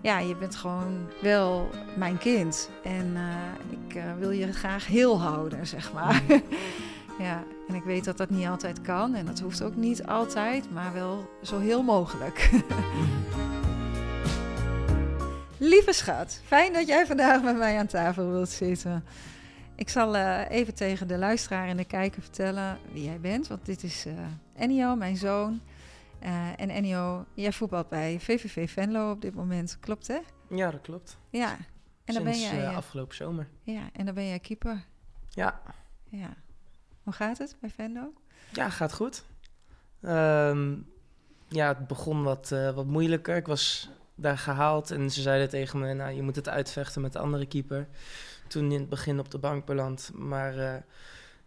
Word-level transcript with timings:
ja, 0.00 0.18
je 0.18 0.36
bent 0.36 0.56
gewoon 0.56 1.08
wel 1.20 1.70
mijn 1.96 2.18
kind. 2.18 2.70
En 2.82 3.16
eh, 3.16 3.78
ik 3.86 3.94
eh, 3.94 4.02
wil 4.18 4.30
je 4.30 4.52
graag 4.52 4.86
heel 4.86 5.20
houden, 5.20 5.66
zeg 5.66 5.92
maar. 5.92 6.22
ja, 7.26 7.42
en 7.68 7.74
ik 7.74 7.82
weet 7.82 8.04
dat 8.04 8.16
dat 8.16 8.30
niet 8.30 8.46
altijd 8.46 8.80
kan. 8.80 9.14
En 9.14 9.26
dat 9.26 9.40
hoeft 9.40 9.62
ook 9.62 9.76
niet 9.76 10.06
altijd, 10.06 10.70
maar 10.72 10.92
wel 10.92 11.30
zo 11.42 11.58
heel 11.58 11.82
mogelijk. 11.82 12.50
Lieve 15.58 15.92
schat, 15.92 16.40
fijn 16.44 16.72
dat 16.72 16.86
jij 16.86 17.06
vandaag 17.06 17.42
met 17.42 17.56
mij 17.56 17.78
aan 17.78 17.86
tafel 17.86 18.30
wilt 18.30 18.48
zitten. 18.48 19.04
Ik 19.74 19.88
zal 19.88 20.16
eh, 20.16 20.50
even 20.50 20.74
tegen 20.74 21.08
de 21.08 21.18
luisteraar 21.18 21.68
en 21.68 21.76
de 21.76 21.84
kijker 21.84 22.22
vertellen 22.22 22.78
wie 22.92 23.04
jij 23.04 23.20
bent. 23.20 23.48
Want 23.48 23.66
dit 23.66 23.82
is 23.82 24.06
Ennio, 24.56 24.96
mijn 24.96 25.16
zoon. 25.16 25.60
Uh, 26.22 26.60
en 26.60 26.70
Ennio, 26.70 27.26
jij 27.34 27.52
voetbalt 27.52 27.88
bij 27.88 28.20
VVV 28.20 28.70
Venlo 28.70 29.10
op 29.10 29.20
dit 29.20 29.34
moment, 29.34 29.78
klopt 29.80 30.06
hè? 30.06 30.18
Ja, 30.48 30.70
dat 30.70 30.80
klopt. 30.80 31.18
Ja. 31.30 31.56
En 32.04 32.14
dan 32.14 32.24
ben 32.24 32.40
jij 32.40 32.68
afgelopen 32.68 33.16
zomer. 33.16 33.48
Ja, 33.62 33.88
en 33.92 34.04
dan 34.04 34.14
ben 34.14 34.26
jij 34.26 34.38
keeper. 34.38 34.84
Ja. 35.28 35.60
Ja. 36.08 36.36
Hoe 37.02 37.12
gaat 37.12 37.38
het 37.38 37.56
bij 37.60 37.70
Venlo? 37.70 38.12
Ja, 38.52 38.70
gaat 38.70 38.92
goed. 38.92 39.24
Um, 40.02 40.86
ja, 41.48 41.68
het 41.68 41.86
begon 41.86 42.22
wat, 42.22 42.48
wat 42.48 42.86
moeilijker. 42.86 43.36
Ik 43.36 43.46
was 43.46 43.90
daar 44.14 44.38
gehaald 44.38 44.90
en 44.90 45.10
ze 45.10 45.22
zeiden 45.22 45.48
tegen 45.48 45.78
me, 45.78 45.94
nou, 45.94 46.12
je 46.12 46.22
moet 46.22 46.36
het 46.36 46.48
uitvechten 46.48 47.02
met 47.02 47.12
de 47.12 47.18
andere 47.18 47.46
keeper 47.46 47.88
toen 48.48 48.72
in 48.72 48.80
het 48.80 48.88
begin 48.88 49.18
op 49.18 49.30
de 49.30 49.38
bank 49.38 49.66
beland. 49.66 50.10
Maar 50.14 50.84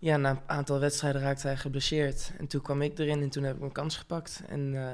ja, 0.03 0.17
na 0.17 0.29
een 0.29 0.39
aantal 0.45 0.79
wedstrijden 0.79 1.21
raakte 1.21 1.47
hij 1.47 1.57
geblesseerd. 1.57 2.31
En 2.37 2.47
toen 2.47 2.61
kwam 2.61 2.81
ik 2.81 2.99
erin 2.99 3.21
en 3.21 3.29
toen 3.29 3.43
heb 3.43 3.53
ik 3.53 3.59
mijn 3.59 3.71
kans 3.71 3.97
gepakt. 3.97 4.41
En 4.47 4.73
uh, 4.73 4.89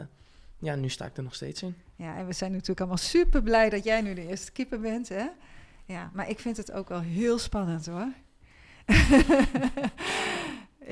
ja, 0.60 0.76
nu 0.76 0.90
sta 0.90 1.06
ik 1.06 1.18
er 1.18 1.24
nog 1.24 1.36
steeds 1.36 1.64
in. 1.64 1.76
Ja, 1.96 2.18
en 2.18 2.28
we 2.28 2.34
zijn 2.34 2.52
natuurlijk 2.52 2.80
allemaal 2.80 2.98
super 2.98 3.42
blij 3.42 3.70
dat 3.70 3.84
jij 3.84 4.02
nu 4.02 4.14
de 4.14 4.28
eerste 4.28 4.52
keeper 4.52 4.80
bent. 4.80 5.10
Hè? 5.10 5.28
Ja, 5.86 6.12
maar 6.14 6.30
ik 6.30 6.40
vind 6.40 6.58
het 6.58 6.72
ook 6.72 6.90
wel 6.90 7.00
heel 7.00 7.38
spannend 7.38 7.86
hoor. 7.86 8.12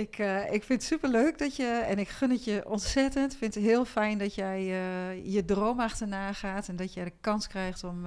ik, 0.03 0.17
uh, 0.17 0.53
ik 0.53 0.63
vind 0.63 0.81
het 0.81 0.83
super 0.83 1.09
leuk 1.09 1.37
dat 1.37 1.55
je, 1.55 1.83
en 1.87 1.99
ik 1.99 2.09
gun 2.09 2.31
het 2.31 2.43
je 2.43 2.69
ontzettend. 2.69 3.31
Ik 3.31 3.37
vind 3.37 3.55
het 3.55 3.63
heel 3.63 3.85
fijn 3.85 4.17
dat 4.17 4.35
jij 4.35 4.61
uh, 4.61 5.33
je 5.33 5.45
droom 5.45 5.79
achterna 5.79 6.33
gaat 6.33 6.67
en 6.67 6.75
dat 6.75 6.93
jij 6.93 7.03
de 7.03 7.13
kans 7.21 7.47
krijgt 7.47 7.83
om 7.83 8.05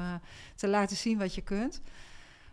te 0.57 0.69
laten 0.69 0.97
zien 0.97 1.19
wat 1.19 1.35
je 1.35 1.43
kunt. 1.43 1.81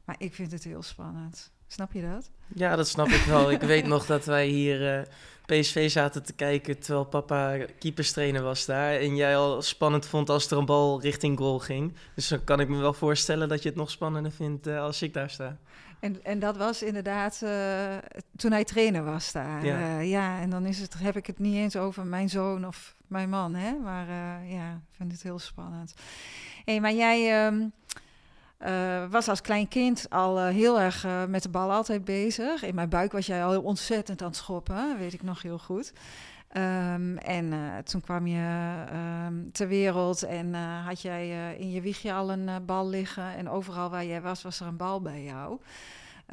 Maar 0.08 0.16
ik 0.20 0.34
vind 0.34 0.52
het 0.52 0.64
heel 0.64 0.84
spannend. 0.84 1.52
Snap 1.68 1.94
je 1.94 2.02
dat? 2.02 2.30
Ja, 2.48 2.76
dat 2.76 2.88
snap 2.88 3.08
ik 3.08 3.24
wel. 3.24 3.52
ik 3.52 3.62
weet 3.62 3.88
nog 3.96 4.06
dat 4.06 4.26
wij 4.26 4.48
hier 4.48 5.00
uh, 5.00 5.06
PSV 5.46 5.92
zaten 5.92 6.24
te 6.24 6.34
kijken 6.34 6.80
terwijl 6.80 7.06
papa 7.06 7.58
keeperstrainer 7.80 8.42
was 8.42 8.66
daar. 8.66 8.94
En 8.94 9.16
jij 9.16 9.38
al 9.38 9.62
spannend 9.62 10.06
vond 10.06 10.30
als 10.30 10.52
er 10.52 10.58
een 10.58 10.66
bal 10.66 11.02
richting 11.02 11.38
goal 11.38 11.60
ging. 11.60 11.94
Dus 12.16 12.28
dan 12.28 12.44
kan 12.44 12.60
ik 12.60 12.68
me 12.68 12.78
wel 12.78 12.94
voorstellen 12.94 13.50
dat 13.50 13.64
je 13.64 13.70
het 13.70 13.78
nog 13.78 13.92
spannender 13.92 14.32
vindt 14.32 14.68
uh, 14.68 14.82
als 14.82 15.02
ik 15.02 15.14
daar 15.14 15.30
sta. 15.30 15.58
En, 16.00 16.24
en 16.24 16.40
dat 16.40 16.58
was 16.58 16.84
inderdaad 16.84 17.42
uh, 17.44 17.96
toen 18.36 18.52
hij 18.52 18.64
trainer 18.64 19.04
was 19.04 19.32
daar. 19.32 19.66
Ja. 19.66 20.00
ja, 20.00 20.40
en 20.40 20.50
dan 20.50 20.66
is 20.66 20.80
het, 20.80 21.00
heb 21.00 21.16
ik 21.16 21.28
het 21.28 21.40
niet 21.40 21.56
eens 21.56 21.76
over 21.76 22.06
mijn 22.06 22.30
zoon 22.30 22.68
of 22.68 22.96
mijn 23.08 23.30
man, 23.30 23.56
hè? 23.56 23.74
Maar 23.74 24.08
ja, 24.46 24.72
ik 24.72 24.96
vind 24.96 25.12
het 25.12 25.24
heel 25.24 25.40
spannend. 25.40 25.94
Hé, 26.66 26.72
hey, 26.72 26.82
maar 26.82 26.94
jij... 26.94 27.46
Um, 27.46 27.74
uh, 28.60 29.10
was 29.10 29.28
als 29.28 29.42
klein 29.42 29.68
kind 29.68 30.10
al 30.10 30.38
uh, 30.40 30.48
heel 30.48 30.80
erg 30.80 31.06
uh, 31.06 31.26
met 31.26 31.44
de 31.44 31.50
bal 31.50 31.72
altijd 31.72 32.06
bezig. 32.06 32.64
In 32.64 32.76
mijn 32.76 32.90
buik 32.90 33.12
was 33.12 33.26
jij 33.26 33.44
al 33.44 33.62
ontzettend 33.62 34.22
aan 34.22 34.28
het 34.28 34.38
schoppen, 34.38 34.98
weet 34.98 35.14
ik 35.14 35.24
nog 35.24 35.42
heel 35.42 35.60
goed. 35.60 35.94
Um, 36.58 37.18
en 37.18 37.54
toen 37.84 38.02
kwam 38.02 38.28
je 38.28 38.74
um, 39.26 39.52
ter 39.52 39.68
wereld 39.68 40.24
en 40.24 40.54
had 40.84 41.02
jij 41.02 41.56
in 41.56 41.72
je 41.72 41.82
wiegje 41.82 42.14
al 42.14 42.32
een 42.32 42.66
bal 42.66 42.88
liggen. 42.90 43.36
En 43.36 43.50
overal 43.50 43.90
waar 43.90 44.06
jij 44.06 44.22
was, 44.22 44.42
was 44.42 44.60
er 44.60 44.68
een 44.68 44.78
bal 44.78 45.02
bij 45.02 45.24
jou. 45.24 45.60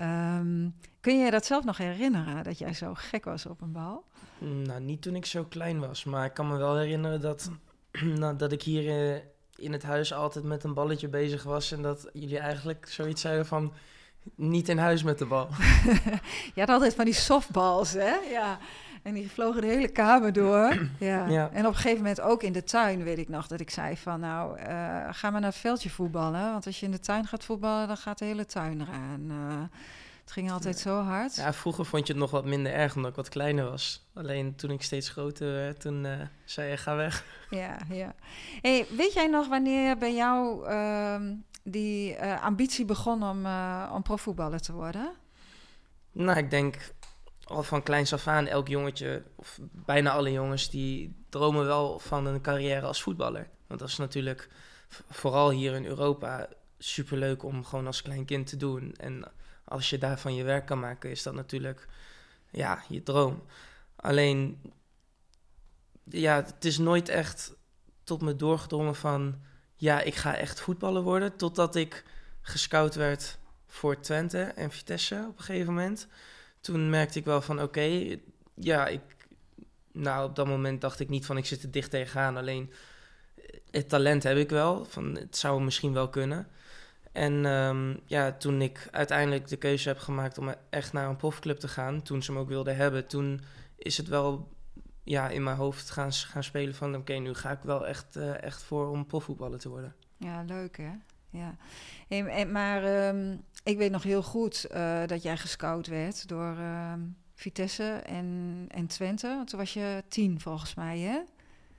Um, 0.00 0.74
kun 1.00 1.18
je 1.18 1.24
je 1.24 1.30
dat 1.30 1.44
zelf 1.44 1.64
nog 1.64 1.76
herinneren, 1.76 2.44
dat 2.44 2.58
jij 2.58 2.74
zo 2.74 2.94
gek 2.94 3.24
was 3.24 3.46
op 3.46 3.60
een 3.60 3.72
bal? 3.72 4.04
Nou, 4.38 4.80
niet 4.80 5.02
toen 5.02 5.14
ik 5.14 5.26
zo 5.26 5.44
klein 5.44 5.80
was, 5.80 6.04
maar 6.04 6.24
ik 6.24 6.34
kan 6.34 6.48
me 6.48 6.56
wel 6.56 6.76
herinneren 6.76 7.20
dat, 7.20 7.50
nou, 8.20 8.36
dat 8.36 8.52
ik 8.52 8.62
hier 8.62 9.22
in 9.56 9.72
het 9.72 9.82
huis 9.82 10.12
altijd 10.12 10.44
met 10.44 10.64
een 10.64 10.74
balletje 10.74 11.08
bezig 11.08 11.42
was. 11.42 11.72
En 11.72 11.82
dat 11.82 12.08
jullie 12.12 12.38
eigenlijk 12.38 12.86
zoiets 12.88 13.20
zeiden 13.20 13.46
van 13.46 13.72
niet 14.34 14.68
in 14.68 14.78
huis 14.78 15.02
met 15.02 15.18
de 15.18 15.26
bal. 15.26 15.48
je 16.54 16.60
had 16.60 16.68
altijd 16.68 16.94
van 16.94 17.04
die 17.04 17.14
softballs, 17.14 17.92
hè? 17.92 18.14
Ja. 18.30 18.58
En 19.02 19.14
die 19.14 19.30
vlogen 19.30 19.60
de 19.60 19.66
hele 19.66 19.88
kamer 19.88 20.32
door. 20.32 20.74
Ja. 20.98 21.26
ja. 21.26 21.50
En 21.52 21.66
op 21.66 21.72
een 21.72 21.76
gegeven 21.76 21.98
moment 21.98 22.20
ook 22.20 22.42
in 22.42 22.52
de 22.52 22.64
tuin, 22.64 23.02
weet 23.02 23.18
ik 23.18 23.28
nog, 23.28 23.46
dat 23.46 23.60
ik 23.60 23.70
zei 23.70 23.96
van... 23.96 24.20
nou, 24.20 24.58
uh, 24.58 24.66
ga 25.10 25.30
maar 25.30 25.40
naar 25.40 25.50
het 25.50 25.60
veldje 25.60 25.90
voetballen. 25.90 26.52
Want 26.52 26.66
als 26.66 26.80
je 26.80 26.86
in 26.86 26.92
de 26.92 27.00
tuin 27.00 27.26
gaat 27.26 27.44
voetballen, 27.44 27.86
dan 27.86 27.96
gaat 27.96 28.18
de 28.18 28.24
hele 28.24 28.46
tuin 28.46 28.80
eraan. 28.80 29.26
Uh, 29.30 29.62
het 30.24 30.32
ging 30.32 30.50
altijd 30.50 30.78
zo 30.78 31.00
hard. 31.00 31.34
Ja, 31.34 31.52
vroeger 31.52 31.84
vond 31.84 32.06
je 32.06 32.12
het 32.12 32.22
nog 32.22 32.30
wat 32.30 32.44
minder 32.44 32.72
erg 32.72 32.96
omdat 32.96 33.10
ik 33.10 33.16
wat 33.16 33.28
kleiner 33.28 33.64
was. 33.64 34.06
Alleen 34.14 34.56
toen 34.56 34.70
ik 34.70 34.82
steeds 34.82 35.08
groter 35.08 35.52
werd, 35.52 35.80
toen 35.80 36.04
uh, 36.04 36.20
zei 36.44 36.70
je 36.70 36.76
ga 36.76 36.96
weg. 36.96 37.24
Ja, 37.50 37.78
ja. 37.90 38.14
Hey, 38.60 38.86
weet 38.96 39.12
jij 39.12 39.26
nog 39.26 39.48
wanneer 39.48 39.98
bij 39.98 40.14
jou 40.14 40.68
uh, 40.68 41.20
die 41.62 42.16
uh, 42.16 42.42
ambitie 42.42 42.84
begon 42.84 43.22
om, 43.22 43.46
uh, 43.46 43.92
om 43.94 44.02
profvoetballer 44.02 44.60
te 44.60 44.72
worden? 44.72 45.12
Nou, 46.12 46.38
ik 46.38 46.50
denk 46.50 46.94
al 47.44 47.62
van 47.62 47.82
kleins 47.82 48.12
af 48.12 48.26
aan, 48.26 48.46
elk 48.46 48.68
jongetje, 48.68 49.22
of 49.36 49.58
bijna 49.72 50.10
alle 50.10 50.32
jongens, 50.32 50.70
die 50.70 51.14
dromen 51.28 51.66
wel 51.66 51.98
van 51.98 52.26
een 52.26 52.40
carrière 52.40 52.86
als 52.86 53.02
voetballer. 53.02 53.48
Want 53.66 53.80
dat 53.80 53.88
is 53.88 53.96
natuurlijk 53.96 54.48
vooral 55.08 55.50
hier 55.50 55.74
in 55.74 55.84
Europa 55.84 56.48
superleuk 56.78 57.42
om 57.42 57.64
gewoon 57.64 57.86
als 57.86 58.02
klein 58.02 58.24
kind 58.24 58.46
te 58.46 58.56
doen. 58.56 58.94
En 58.96 59.24
als 59.74 59.90
je 59.90 59.98
daarvan 59.98 60.34
je 60.34 60.44
werk 60.44 60.66
kan 60.66 60.80
maken, 60.80 61.10
is 61.10 61.22
dat 61.22 61.34
natuurlijk 61.34 61.86
ja, 62.50 62.82
je 62.88 63.02
droom. 63.02 63.42
Alleen, 63.96 64.72
ja, 66.04 66.36
het 66.36 66.64
is 66.64 66.78
nooit 66.78 67.08
echt 67.08 67.54
tot 68.04 68.22
me 68.22 68.36
doorgedrongen 68.36 68.94
van, 68.94 69.40
ja, 69.74 70.00
ik 70.00 70.14
ga 70.14 70.36
echt 70.36 70.60
voetballer 70.60 71.02
worden. 71.02 71.36
Totdat 71.36 71.74
ik 71.74 72.04
gescout 72.40 72.94
werd 72.94 73.38
voor 73.66 74.00
Twente 74.00 74.42
en 74.42 74.70
Vitesse 74.70 75.26
op 75.28 75.38
een 75.38 75.44
gegeven 75.44 75.74
moment. 75.74 76.06
Toen 76.60 76.90
merkte 76.90 77.18
ik 77.18 77.24
wel 77.24 77.42
van, 77.42 77.62
oké, 77.62 78.18
ja, 78.54 78.86
ik, 78.86 79.02
nou, 79.92 80.28
op 80.28 80.36
dat 80.36 80.46
moment 80.46 80.80
dacht 80.80 81.00
ik 81.00 81.08
niet 81.08 81.26
van, 81.26 81.36
ik 81.36 81.46
zit 81.46 81.62
er 81.62 81.70
dicht 81.70 81.90
tegenaan. 81.90 82.36
Alleen, 82.36 82.72
het 83.70 83.88
talent 83.88 84.22
heb 84.22 84.36
ik 84.36 84.50
wel, 84.50 84.84
van, 84.84 85.14
het 85.14 85.36
zou 85.36 85.62
misschien 85.62 85.92
wel 85.92 86.08
kunnen. 86.08 86.48
En 87.14 87.44
um, 87.44 88.00
ja, 88.04 88.32
toen 88.32 88.62
ik 88.62 88.88
uiteindelijk 88.90 89.48
de 89.48 89.56
keuze 89.56 89.88
heb 89.88 89.98
gemaakt 89.98 90.38
om 90.38 90.54
echt 90.70 90.92
naar 90.92 91.08
een 91.08 91.16
profclub 91.16 91.58
te 91.58 91.68
gaan, 91.68 92.02
toen 92.02 92.22
ze 92.22 92.32
hem 92.32 92.40
ook 92.40 92.48
wilden 92.48 92.76
hebben, 92.76 93.06
toen 93.06 93.40
is 93.76 93.96
het 93.96 94.08
wel 94.08 94.48
ja, 95.02 95.28
in 95.28 95.42
mijn 95.42 95.56
hoofd 95.56 95.90
gaan, 95.90 96.12
gaan 96.12 96.44
spelen 96.44 96.74
van 96.74 96.96
oké, 96.96 97.12
nu 97.12 97.34
ga 97.34 97.50
ik 97.50 97.62
wel 97.62 97.86
echt, 97.86 98.16
uh, 98.16 98.42
echt 98.42 98.62
voor 98.62 98.90
om 98.90 99.06
profvoetballer 99.06 99.58
te 99.58 99.68
worden. 99.68 99.94
Ja, 100.16 100.42
leuk 100.42 100.76
hè? 100.76 100.92
Ja. 101.30 101.56
En, 102.08 102.52
maar 102.52 103.08
um, 103.08 103.42
ik 103.64 103.76
weet 103.76 103.90
nog 103.90 104.02
heel 104.02 104.22
goed 104.22 104.66
uh, 104.74 105.06
dat 105.06 105.22
jij 105.22 105.36
gescout 105.36 105.86
werd 105.86 106.28
door 106.28 106.56
uh, 106.58 106.92
Vitesse 107.34 107.92
en, 107.92 108.64
en 108.68 108.86
Twente. 108.86 109.42
Toen 109.44 109.58
was 109.58 109.72
je 109.74 110.02
tien 110.08 110.40
volgens 110.40 110.74
mij 110.74 110.98
hè? 110.98 111.18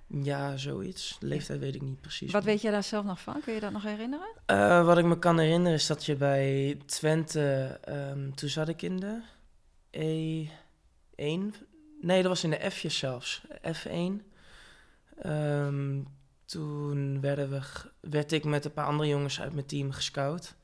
Ja, 0.07 0.57
zoiets. 0.57 1.17
Leeftijd 1.19 1.59
weet 1.59 1.75
ik 1.75 1.81
niet 1.81 2.01
precies. 2.01 2.31
Wat 2.31 2.43
weet 2.43 2.61
je 2.61 2.71
daar 2.71 2.83
zelf 2.83 3.05
nog 3.05 3.21
van? 3.21 3.41
Kun 3.43 3.53
je 3.53 3.59
dat 3.59 3.71
nog 3.71 3.83
herinneren? 3.83 4.27
Uh, 4.51 4.85
wat 4.85 4.97
ik 4.97 5.05
me 5.05 5.19
kan 5.19 5.39
herinneren 5.39 5.77
is 5.77 5.87
dat 5.87 6.05
je 6.05 6.15
bij 6.15 6.77
Twente, 6.85 7.79
um, 7.89 8.35
toen 8.35 8.49
zat 8.49 8.67
ik 8.67 8.81
in 8.81 8.97
de 8.97 9.21
E1. 9.91 11.65
Nee, 12.01 12.21
dat 12.21 12.31
was 12.31 12.43
in 12.43 12.49
de 12.49 12.71
F'jes 12.71 12.97
zelfs. 12.97 13.41
F1. 13.61 14.33
Um, 15.25 16.07
toen 16.45 17.21
werden 17.21 17.49
we, 17.49 17.61
werd 17.99 18.31
ik 18.31 18.43
met 18.43 18.65
een 18.65 18.73
paar 18.73 18.85
andere 18.85 19.09
jongens 19.09 19.41
uit 19.41 19.53
mijn 19.53 19.65
team 19.65 19.91
gescout. 19.91 20.55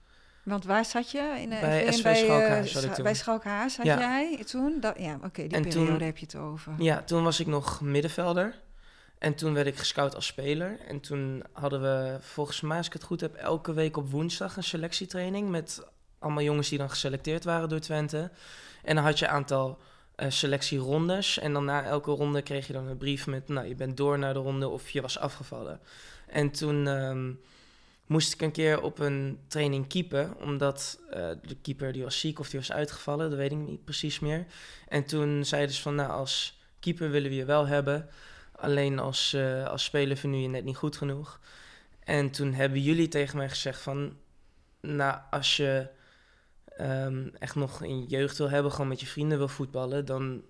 Want 0.44 0.66
waar 0.66 0.86
zat 0.86 1.12
je? 1.12 1.36
In 1.40 1.50
de 1.50 1.58
bij 1.62 1.92
SV 1.92 2.04
bij, 2.04 2.16
Schalkhaas 2.16 2.66
uh, 2.66 2.72
zat 2.72 2.84
ik 2.84 2.94
toen. 2.94 3.04
Bij 3.04 3.16
Schalkhaas 3.16 3.76
ja. 3.76 3.98
jij 3.98 4.44
toen? 4.44 4.80
Dat, 4.80 5.00
ja, 5.00 5.16
oké, 5.16 5.26
okay, 5.26 5.48
die 5.48 5.58
en 5.58 5.64
periode 5.64 5.92
toen, 5.92 6.02
heb 6.02 6.18
je 6.18 6.26
het 6.26 6.36
over. 6.36 6.74
Ja, 6.78 7.04
toen 7.04 7.24
was 7.24 7.40
ik 7.40 7.48
nog 7.48 7.82
middenvelder. 7.82 8.56
En 9.22 9.36
toen 9.36 9.54
werd 9.54 9.68
ik 9.68 9.78
gescout 9.78 10.16
als 10.16 10.26
speler. 10.26 10.80
En 10.88 11.00
toen 11.00 11.44
hadden 11.52 11.82
we, 11.82 12.18
volgens 12.20 12.62
mij, 12.62 12.78
als 12.78 12.86
ik 12.86 12.94
het 12.94 13.04
goed 13.04 13.22
heb, 13.22 13.36
elke 13.36 13.74
week 13.74 13.98
op 13.98 14.10
woensdag 14.12 14.58
een 14.58 14.64
selectietraining. 14.64 15.50
Met 15.50 15.88
allemaal 16.20 16.44
jongens 16.44 16.70
die 16.70 16.78
dan 16.78 16.90
geselecteerd 16.90 17.44
waren 17.44 17.70
door 17.70 17.80
Twente. 17.80 18.32
En 18.84 18.96
dan 18.96 19.04
had 19.04 19.20
je 19.20 19.26
een 19.26 19.32
aantal 19.32 19.78
uh, 20.18 20.30
selectierondes. 20.30 21.40
En 21.40 21.54
dan 21.54 21.66
na 21.66 21.84
elke 21.84 22.12
ronde 22.12 22.42
kreeg 22.42 22.68
je 22.68 22.74
dan 22.74 22.88
een 22.88 22.98
brief 22.98 23.28
met, 23.28 23.48
nou, 23.48 23.68
je 23.68 23.76
bent 23.76 23.98
door 23.98 24.20
naar 24.20 24.34
de 24.34 24.40
ronde 24.40 24.68
of 24.68 24.90
je 24.90 25.02
was 25.02 25.20
afgevallen. 25.20 25.80
En 26.28 26.52
toen 26.52 26.88
um, 26.88 27.40
moest 28.06 28.34
ik 28.34 28.42
een 28.42 28.52
keer 28.52 28.82
op 28.82 29.00
een 29.00 29.40
training 29.48 29.88
keepen. 29.88 30.38
Omdat 30.40 31.00
uh, 31.08 31.14
de 31.42 31.56
keeper 31.62 31.94
die 31.94 32.04
was 32.04 32.20
ziek 32.20 32.40
of 32.40 32.50
die 32.50 32.60
was 32.60 32.72
uitgevallen. 32.72 33.30
Dat 33.30 33.38
weet 33.38 33.52
ik 33.52 33.58
niet 33.58 33.84
precies 33.84 34.20
meer. 34.20 34.46
En 34.88 35.06
toen 35.06 35.46
zeiden 35.46 35.76
ze 35.76 35.82
van, 35.82 35.96
nou, 35.96 36.12
als 36.12 36.60
keeper 36.80 37.10
willen 37.10 37.30
we 37.30 37.36
je 37.36 37.46
wel 37.46 37.68
hebben... 37.68 38.10
Alleen 38.62 39.00
als, 39.00 39.34
uh, 39.34 39.68
als 39.68 39.84
speler 39.84 40.18
vind 40.18 40.36
je 40.36 40.48
net 40.48 40.64
niet 40.64 40.78
goed 40.78 40.98
genoeg. 40.98 41.40
En 42.00 42.32
toen 42.32 42.54
hebben 42.54 42.82
jullie 42.82 43.08
tegen 43.08 43.38
mij 43.38 43.50
gezegd 43.50 43.82
van... 43.82 44.18
Nou, 44.82 45.20
als 45.30 45.58
je 45.58 45.88
ehm, 46.66 47.28
echt 47.40 47.56
nog 47.56 47.84
in 47.84 48.04
jeugd 48.04 48.38
wil 48.38 48.50
hebben, 48.50 48.72
gewoon 48.72 48.88
met 48.88 49.00
je 49.00 49.06
vrienden 49.06 49.38
wil 49.38 49.48
voetballen, 49.48 50.06
dan 50.06 50.42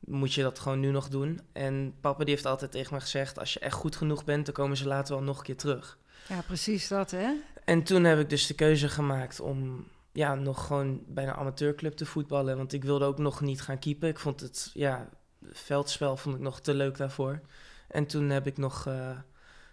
moet 0.00 0.34
je 0.34 0.42
dat 0.42 0.58
gewoon 0.58 0.80
nu 0.80 0.90
nog 0.90 1.08
doen. 1.08 1.40
En 1.52 1.94
papa 2.00 2.24
die 2.24 2.34
heeft 2.34 2.46
altijd 2.46 2.70
tegen 2.70 2.94
me 2.94 3.00
gezegd, 3.00 3.38
als 3.38 3.52
je 3.52 3.60
echt 3.60 3.74
goed 3.74 3.96
genoeg 3.96 4.24
bent, 4.24 4.44
dan 4.44 4.54
komen 4.54 4.76
ze 4.76 4.86
later 4.86 5.14
wel 5.14 5.24
nog 5.24 5.38
een 5.38 5.44
keer 5.44 5.56
terug. 5.56 5.98
Ja, 6.28 6.42
precies 6.42 6.88
dat, 6.88 7.10
hè? 7.10 7.32
En 7.64 7.82
toen 7.82 8.04
heb 8.04 8.18
ik 8.18 8.30
dus 8.30 8.46
de 8.46 8.54
keuze 8.54 8.88
gemaakt 8.88 9.40
om 9.40 9.86
ja, 10.12 10.34
nog 10.34 10.66
gewoon 10.66 11.02
bij 11.06 11.24
een 11.24 11.34
amateurclub 11.34 11.92
te 11.92 12.06
voetballen. 12.06 12.56
Want 12.56 12.72
ik 12.72 12.84
wilde 12.84 13.04
ook 13.04 13.18
nog 13.18 13.40
niet 13.40 13.62
gaan 13.62 13.78
keepen. 13.78 14.08
Ik 14.08 14.18
vond 14.18 14.40
het, 14.40 14.70
ja, 14.74 15.08
veldspel 15.52 16.16
vond 16.16 16.34
ik 16.34 16.40
nog 16.40 16.60
te 16.60 16.74
leuk 16.74 16.96
daarvoor. 16.96 17.40
En 17.88 18.06
toen 18.06 18.30
heb 18.30 18.46
ik 18.46 18.56
nog, 18.56 18.86
uh, 18.88 19.10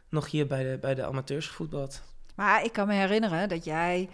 nog 0.10 0.31
hier 0.31 0.48
bij 0.48 0.64
de, 0.64 0.78
bij 0.78 0.96
de 0.96 1.06
amateurs 1.06 1.48
gevoetbald. 1.48 2.02
Maar 2.36 2.64
ik 2.64 2.74
kan 2.74 2.88
me 2.88 2.94
herinneren 2.94 3.50
dat 3.50 3.66
jij 3.66 4.10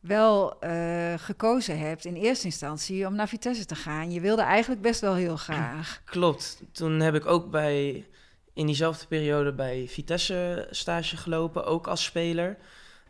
wel 0.00 0.64
uh, 0.64 1.14
gekozen 1.16 1.78
hebt 1.78 2.04
in 2.04 2.14
eerste 2.14 2.44
instantie 2.44 3.06
om 3.06 3.14
naar 3.14 3.28
Vitesse 3.28 3.64
te 3.64 3.74
gaan. 3.74 4.10
Je 4.10 4.20
wilde 4.20 4.42
eigenlijk 4.42 4.82
best 4.82 5.00
wel 5.00 5.14
heel 5.14 5.36
graag. 5.36 6.00
Klopt. 6.04 6.62
Toen 6.72 7.00
heb 7.00 7.14
ik 7.14 7.26
ook 7.26 7.50
bij, 7.50 8.06
in 8.52 8.66
diezelfde 8.66 9.06
periode 9.06 9.52
bij 9.52 9.86
Vitesse 9.88 10.68
stage 10.70 11.16
gelopen, 11.16 11.64
ook 11.64 11.86
als 11.86 12.04
speler. 12.04 12.56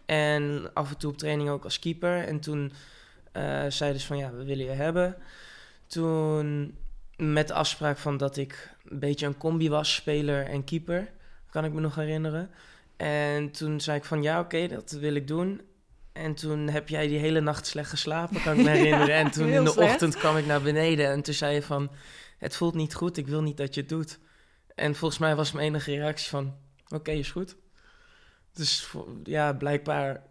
En 0.06 0.70
af 0.74 0.90
en 0.90 0.96
toe 0.96 1.10
op 1.10 1.18
training 1.18 1.48
ook 1.48 1.64
als 1.64 1.78
keeper. 1.78 2.24
En 2.24 2.40
toen 2.40 2.72
uh, 3.32 3.64
zeiden 3.68 4.00
ze 4.00 4.06
van 4.06 4.18
ja, 4.18 4.32
we 4.32 4.44
willen 4.44 4.64
je 4.64 4.70
hebben. 4.70 5.16
Toen 5.86 6.74
met 7.16 7.48
de 7.48 7.54
afspraak 7.54 7.98
van 7.98 8.16
dat 8.16 8.36
ik 8.36 8.74
een 8.84 8.98
beetje 8.98 9.26
een 9.26 9.36
combi 9.36 9.68
was, 9.68 9.94
speler 9.94 10.46
en 10.46 10.64
keeper, 10.64 11.12
kan 11.50 11.64
ik 11.64 11.72
me 11.72 11.80
nog 11.80 11.94
herinneren. 11.94 12.50
En 12.96 13.50
toen 13.50 13.80
zei 13.80 13.98
ik 13.98 14.04
van 14.04 14.22
ja, 14.22 14.40
oké, 14.40 14.66
dat 14.66 14.90
wil 14.90 15.14
ik 15.14 15.28
doen. 15.28 15.60
En 16.12 16.34
toen 16.34 16.68
heb 16.68 16.88
jij 16.88 17.06
die 17.06 17.18
hele 17.18 17.40
nacht 17.40 17.66
slecht 17.66 17.90
geslapen, 17.90 18.42
kan 18.42 18.58
ik 18.58 18.64
me 18.64 18.70
herinneren. 18.76 19.14
en 19.14 19.30
toen 19.30 19.48
in 19.48 19.64
de 19.64 19.76
ochtend 19.76 20.16
kwam 20.16 20.36
ik 20.36 20.46
naar 20.46 20.62
beneden 20.62 21.06
en 21.06 21.22
toen 21.22 21.34
zei 21.34 21.54
je 21.54 21.62
van... 21.62 21.90
Het 22.38 22.56
voelt 22.56 22.74
niet 22.74 22.94
goed, 22.94 23.16
ik 23.16 23.26
wil 23.26 23.42
niet 23.42 23.56
dat 23.56 23.74
je 23.74 23.80
het 23.80 23.88
doet. 23.88 24.18
En 24.74 24.94
volgens 24.94 25.20
mij 25.20 25.36
was 25.36 25.52
mijn 25.52 25.66
enige 25.66 25.90
reactie 25.90 26.28
van... 26.28 26.54
Oké, 26.88 27.10
is 27.10 27.30
goed. 27.30 27.56
Dus 28.52 28.94
ja, 29.24 29.52
blijkbaar 29.52 30.22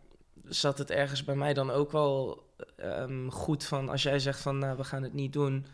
zat 0.44 0.78
het 0.78 0.92
ergens 0.92 1.24
bij 1.24 1.36
mij 1.36 1.54
dan 1.54 1.72
ook 1.72 1.92
wel 1.92 2.44
um, 2.80 3.32
goed 3.32 3.64
van... 3.64 3.90
Als 3.90 4.04
jij 4.04 4.20
zegt 4.20 4.40
van, 4.40 4.58
nou, 4.58 4.78
we 4.78 4.84
gaan 4.84 5.04
het 5.04 5.14
niet 5.14 5.34
doen... 5.34 5.66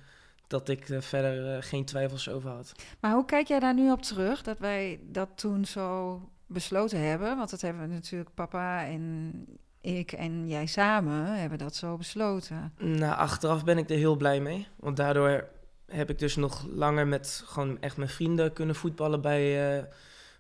Dat 0.52 0.70
ik 0.70 0.90
er 0.90 1.04
verder 1.04 1.56
uh, 1.56 1.62
geen 1.62 1.86
twijfels 1.86 2.30
over 2.30 2.50
had. 2.50 2.72
Maar 3.00 3.14
hoe 3.14 3.26
kijk 3.26 3.48
jij 3.48 3.60
daar 3.60 3.74
nu 3.74 3.92
op 3.92 4.02
terug? 4.02 4.42
Dat 4.42 4.58
wij 4.60 5.00
dat 5.04 5.30
toen 5.36 5.66
zo 5.66 6.22
besloten 6.46 7.00
hebben? 7.00 7.38
Want 7.38 7.50
dat 7.50 7.62
hebben 7.62 7.82
we 7.82 7.94
natuurlijk 7.94 8.34
papa 8.34 8.86
en 8.86 9.34
ik 9.82 10.12
en 10.12 10.48
jij 10.48 10.66
samen 10.66 11.40
hebben 11.40 11.58
dat 11.58 11.76
zo 11.76 11.98
besloten. 11.98 12.74
Nou, 12.78 13.16
achteraf 13.16 13.64
ben 13.64 13.78
ik 13.78 13.90
er 13.90 13.98
heel 13.98 14.16
blij 14.16 14.40
mee. 14.40 14.68
Want 14.76 14.98
daardoor 14.98 15.48
heb 15.86 16.10
ik 16.10 16.20
dus 16.20 16.36
nog 16.36 16.66
langer 16.70 17.08
met 17.08 17.44
gewoon 17.46 17.82
echt 17.82 17.98
mijn 17.98 18.10
vrienden 18.10 18.54
kunnen 18.54 18.76
voetballen 18.76 19.22
bij, 19.22 19.78
uh, 19.78 19.84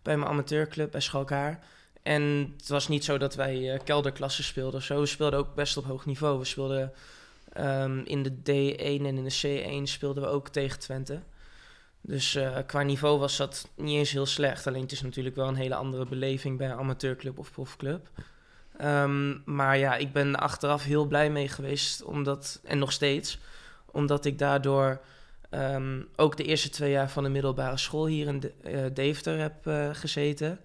bij 0.02 0.18
mijn 0.18 0.30
amateurclub, 0.30 0.92
bij 0.92 1.02
Schalkaar. 1.02 1.60
En 2.04 2.54
het 2.58 2.68
was 2.68 2.88
niet 2.88 3.04
zo 3.04 3.18
dat 3.18 3.36
wij 3.36 3.74
uh, 3.74 3.80
kelderklassen 3.84 4.44
speelden 4.44 4.80
of 4.80 4.86
zo. 4.86 5.00
We 5.00 5.06
speelden 5.06 5.40
ook 5.40 5.56
best 5.56 5.78
op 5.78 5.86
hoog 5.86 6.06
niveau. 6.06 6.40
We 6.40 6.46
speelden 6.46 6.94
um, 7.59 8.06
in 8.06 8.24
de 8.24 8.31
D1 8.31 9.06
en 9.06 9.18
in 9.18 9.24
de 9.24 9.83
C1 9.83 9.83
speelden 9.83 10.24
we 10.24 10.30
ook 10.30 10.50
tegen 10.50 10.80
Twente. 10.80 11.21
Dus 12.01 12.36
uh, 12.36 12.57
qua 12.65 12.81
niveau 12.81 13.19
was 13.19 13.38
dat 13.38 13.69
niet 13.75 13.98
eens 13.98 14.12
heel 14.12 14.25
slecht. 14.25 14.68
Alleen 14.68 14.81
het 14.81 14.92
is 14.92 15.01
natuurlijk 15.01 15.36
wel 15.36 15.48
een 15.48 15.56
hele 15.56 15.75
andere 15.75 16.06
beleving 16.06 16.57
bij 16.57 16.74
amateurclub 16.74 17.39
of 17.39 17.51
profclub. 17.51 18.09
Um, 18.81 19.42
maar 19.45 19.77
ja, 19.77 19.95
ik 19.95 20.12
ben 20.12 20.36
achteraf 20.36 20.83
heel 20.83 21.06
blij 21.06 21.30
mee 21.30 21.48
geweest, 21.48 22.03
omdat, 22.03 22.62
en 22.63 22.77
nog 22.77 22.92
steeds, 22.92 23.39
omdat 23.92 24.25
ik 24.25 24.38
daardoor 24.38 25.01
um, 25.51 26.07
ook 26.15 26.38
de 26.38 26.44
eerste 26.44 26.69
twee 26.69 26.92
jaar 26.92 27.09
van 27.09 27.24
de 27.24 27.30
middelbare 27.30 27.77
school 27.77 28.06
hier 28.06 28.27
in 28.27 28.39
de, 28.39 28.51
uh, 28.65 28.86
Deventer 28.94 29.39
heb 29.39 29.65
uh, 29.68 29.89
gezeten. 29.92 30.59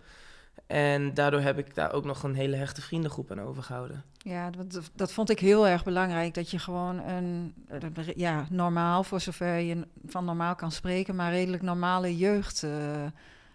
En 0.66 1.14
daardoor 1.14 1.40
heb 1.40 1.58
ik 1.58 1.74
daar 1.74 1.92
ook 1.92 2.04
nog 2.04 2.22
een 2.22 2.34
hele 2.34 2.56
hechte 2.56 2.82
vriendengroep 2.82 3.30
aan 3.30 3.40
overgehouden. 3.40 4.04
Ja, 4.18 4.50
dat, 4.50 4.90
dat 4.94 5.12
vond 5.12 5.30
ik 5.30 5.38
heel 5.38 5.68
erg 5.68 5.84
belangrijk. 5.84 6.34
Dat 6.34 6.50
je 6.50 6.58
gewoon 6.58 6.98
een, 6.98 7.54
ja, 8.16 8.46
normaal, 8.50 9.04
voor 9.04 9.20
zover 9.20 9.58
je 9.58 9.86
van 10.06 10.24
normaal 10.24 10.54
kan 10.54 10.72
spreken, 10.72 11.16
maar 11.16 11.32
redelijk 11.32 11.62
normale 11.62 12.16
jeugd 12.16 12.62
uh, 12.62 12.70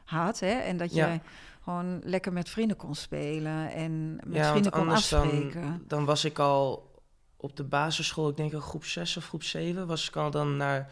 had. 0.05 0.39
Hè? 0.39 0.51
En 0.51 0.77
dat 0.77 0.93
je 0.93 1.19
gewoon 1.63 1.99
lekker 2.03 2.33
met 2.33 2.49
vrienden 2.49 2.77
kon 2.77 2.95
spelen 2.95 3.71
en 3.71 4.15
met 4.15 4.35
ja, 4.35 4.49
vrienden 4.49 4.71
kon 4.71 4.89
afspreken. 4.89 5.61
Dan, 5.61 5.83
dan, 5.87 6.05
was 6.05 6.25
ik 6.25 6.39
al 6.39 6.91
op 7.37 7.55
de 7.55 7.63
basisschool, 7.63 8.29
ik 8.29 8.37
denk 8.37 8.53
al 8.53 8.59
groep 8.59 8.85
6 8.85 9.17
of 9.17 9.27
groep 9.27 9.43
7, 9.43 9.87
was 9.87 10.07
ik 10.07 10.15
al 10.15 10.31
dan 10.31 10.57
naar, 10.57 10.91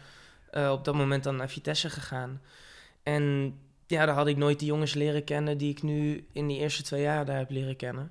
uh, 0.52 0.70
op 0.70 0.84
dat 0.84 0.94
moment 0.94 1.24
dan 1.24 1.36
naar 1.36 1.48
Vitesse 1.48 1.90
gegaan. 1.90 2.40
En 3.02 3.54
ja, 3.90 4.06
daar 4.06 4.14
had 4.14 4.26
ik 4.26 4.36
nooit 4.36 4.58
de 4.58 4.64
jongens 4.64 4.94
leren 4.94 5.24
kennen 5.24 5.58
die 5.58 5.70
ik 5.70 5.82
nu 5.82 6.26
in 6.32 6.46
die 6.46 6.58
eerste 6.58 6.82
twee 6.82 7.02
jaar 7.02 7.24
daar 7.24 7.36
heb 7.36 7.50
leren 7.50 7.76
kennen. 7.76 8.10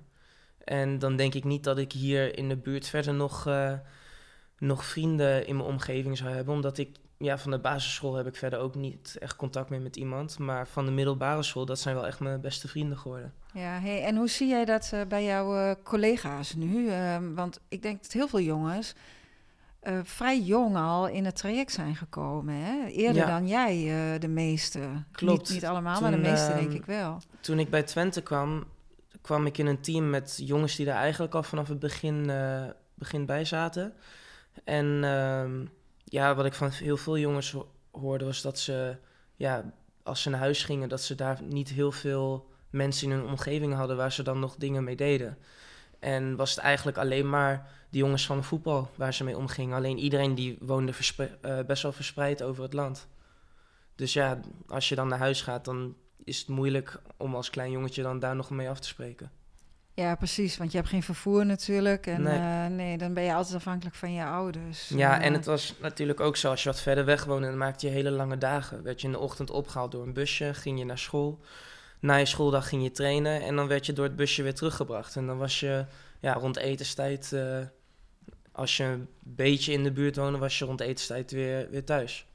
En 0.63 0.99
dan 0.99 1.15
denk 1.15 1.33
ik 1.33 1.43
niet 1.43 1.63
dat 1.63 1.77
ik 1.77 1.91
hier 1.91 2.37
in 2.37 2.49
de 2.49 2.55
buurt 2.55 2.87
verder 2.87 3.13
nog, 3.13 3.47
uh, 3.47 3.73
nog 4.57 4.85
vrienden 4.85 5.47
in 5.47 5.55
mijn 5.55 5.67
omgeving 5.67 6.17
zou 6.17 6.29
hebben, 6.29 6.53
omdat 6.53 6.77
ik 6.77 6.89
ja, 7.17 7.37
van 7.37 7.51
de 7.51 7.59
basisschool 7.59 8.15
heb 8.15 8.27
ik 8.27 8.35
verder 8.35 8.59
ook 8.59 8.75
niet 8.75 9.17
echt 9.19 9.35
contact 9.35 9.69
meer 9.69 9.81
met 9.81 9.95
iemand. 9.95 10.39
Maar 10.39 10.67
van 10.67 10.85
de 10.85 10.91
middelbare 10.91 11.43
school, 11.43 11.65
dat 11.65 11.79
zijn 11.79 11.95
wel 11.95 12.07
echt 12.07 12.19
mijn 12.19 12.41
beste 12.41 12.67
vrienden 12.67 12.97
geworden. 12.97 13.33
Ja, 13.53 13.79
hey, 13.79 14.03
en 14.03 14.15
hoe 14.15 14.29
zie 14.29 14.47
jij 14.47 14.65
dat 14.65 14.91
uh, 14.93 15.01
bij 15.07 15.23
jouw 15.23 15.55
uh, 15.55 15.71
collega's 15.83 16.53
nu? 16.53 16.85
Uh, 16.85 17.17
want 17.35 17.59
ik 17.67 17.81
denk 17.81 18.01
dat 18.01 18.11
heel 18.11 18.27
veel 18.27 18.39
jongens 18.39 18.93
eh, 19.79 19.99
vrij 20.03 20.41
jong 20.41 20.75
al 20.75 21.07
in 21.07 21.25
het 21.25 21.35
traject 21.35 21.71
zijn 21.71 21.95
gekomen. 21.95 22.55
Hè? 22.55 22.85
Eerder 22.87 23.21
ja. 23.21 23.27
dan 23.27 23.47
jij, 23.47 24.19
de 24.19 24.27
meeste. 24.27 24.79
Klopt. 25.11 25.39
Niet, 25.39 25.49
niet 25.49 25.65
allemaal, 25.65 25.93
toen, 25.93 26.03
maar 26.03 26.11
de 26.11 26.29
meeste 26.29 26.53
denk 26.53 26.67
ehm, 26.67 26.75
ik 26.75 26.85
wel. 26.85 27.21
Toen 27.39 27.59
ik 27.59 27.69
bij 27.69 27.83
Twente 27.83 28.21
kwam, 28.21 28.63
kwam 29.21 29.45
ik 29.45 29.57
in 29.57 29.65
een 29.65 29.81
team 29.81 30.09
met 30.09 30.41
jongens 30.43 30.75
die 30.75 30.85
daar 30.85 30.99
eigenlijk 31.01 31.33
al 31.33 31.43
vanaf 31.43 31.67
het 31.67 31.79
begin, 31.79 32.31
begin 32.93 33.25
bij 33.25 33.45
zaten. 33.45 33.93
En 34.63 35.03
ehm, 35.03 35.65
ja, 36.03 36.35
wat 36.35 36.45
ik 36.45 36.53
van 36.53 36.69
heel 36.69 36.97
veel 36.97 37.17
jongens 37.17 37.55
hoorde 37.91 38.25
was 38.25 38.41
dat 38.41 38.59
ze, 38.59 38.97
ja, 39.35 39.73
als 40.03 40.21
ze 40.21 40.29
naar 40.29 40.39
huis 40.39 40.63
gingen, 40.63 40.89
dat 40.89 41.01
ze 41.01 41.15
daar 41.15 41.39
niet 41.43 41.69
heel 41.69 41.91
veel 41.91 42.49
mensen 42.69 43.11
in 43.11 43.17
hun 43.17 43.27
omgeving 43.27 43.73
hadden 43.73 43.97
waar 43.97 44.11
ze 44.11 44.23
dan 44.23 44.39
nog 44.39 44.55
dingen 44.55 44.83
mee 44.83 44.95
deden. 44.95 45.37
En 45.99 46.35
was 46.35 46.49
het 46.49 46.59
eigenlijk 46.59 46.97
alleen 46.97 47.29
maar 47.29 47.69
de 47.89 47.97
jongens 47.97 48.25
van 48.25 48.37
de 48.37 48.43
voetbal 48.43 48.89
waar 48.95 49.13
ze 49.13 49.23
mee 49.23 49.37
omgingen. 49.37 49.77
Alleen 49.77 49.97
iedereen 49.97 50.35
die 50.35 50.57
woonde 50.59 50.93
uh, 51.17 51.59
best 51.67 51.83
wel 51.83 51.91
verspreid 51.91 52.43
over 52.43 52.63
het 52.63 52.73
land. 52.73 53.07
Dus 53.95 54.13
ja, 54.13 54.39
als 54.67 54.89
je 54.89 54.95
dan 54.95 55.07
naar 55.07 55.19
huis 55.19 55.41
gaat, 55.41 55.65
dan 55.65 55.95
is 56.23 56.39
het 56.39 56.47
moeilijk 56.47 57.01
om 57.17 57.35
als 57.35 57.49
klein 57.49 57.71
jongetje 57.71 58.01
dan 58.01 58.19
daar 58.19 58.35
nog 58.35 58.49
mee 58.49 58.69
af 58.69 58.79
te 58.79 58.87
spreken. 58.87 59.31
Ja, 59.93 60.15
precies. 60.15 60.57
Want 60.57 60.71
je 60.71 60.77
hebt 60.77 60.89
geen 60.89 61.03
vervoer 61.03 61.45
natuurlijk. 61.45 62.07
En 62.07 62.21
nee, 62.21 62.39
uh, 62.39 62.65
nee 62.65 62.97
dan 62.97 63.13
ben 63.13 63.23
je 63.23 63.33
altijd 63.33 63.55
afhankelijk 63.55 63.95
van 63.95 64.13
je 64.13 64.23
ouders. 64.23 64.89
Ja, 64.89 65.19
uh, 65.19 65.25
en 65.25 65.33
het 65.33 65.45
was 65.45 65.75
natuurlijk 65.81 66.19
ook 66.19 66.37
zo. 66.37 66.49
Als 66.49 66.63
je 66.63 66.69
wat 66.69 66.81
verder 66.81 67.05
weg 67.05 67.25
woonde, 67.25 67.47
dan 67.47 67.57
maakte 67.57 67.87
je 67.87 67.91
hele 67.91 68.11
lange 68.11 68.37
dagen. 68.37 68.83
Werd 68.83 69.01
je 69.01 69.07
in 69.07 69.13
de 69.13 69.19
ochtend 69.19 69.49
opgehaald 69.49 69.91
door 69.91 70.03
een 70.03 70.13
busje, 70.13 70.53
ging 70.53 70.79
je 70.79 70.85
naar 70.85 70.97
school. 70.97 71.39
Na 71.99 72.15
je 72.15 72.25
schooldag 72.25 72.69
ging 72.69 72.83
je 72.83 72.91
trainen 72.91 73.41
en 73.41 73.55
dan 73.55 73.67
werd 73.67 73.85
je 73.85 73.93
door 73.93 74.05
het 74.05 74.15
busje 74.15 74.43
weer 74.43 74.53
teruggebracht. 74.53 75.15
En 75.15 75.25
dan 75.25 75.37
was 75.37 75.59
je 75.59 75.85
ja, 76.19 76.33
rond 76.33 76.57
etenstijd, 76.57 77.31
uh, 77.33 77.57
als 78.59 78.77
je 78.77 78.83
een 78.83 79.07
beetje 79.19 79.71
in 79.71 79.83
de 79.83 79.91
buurt 79.91 80.15
woonde, 80.15 80.37
was 80.37 80.59
je 80.59 80.65
rond 80.65 80.81
etenstijd 80.81 81.31
weer, 81.31 81.69
weer 81.69 81.83
thuis. 81.83 82.25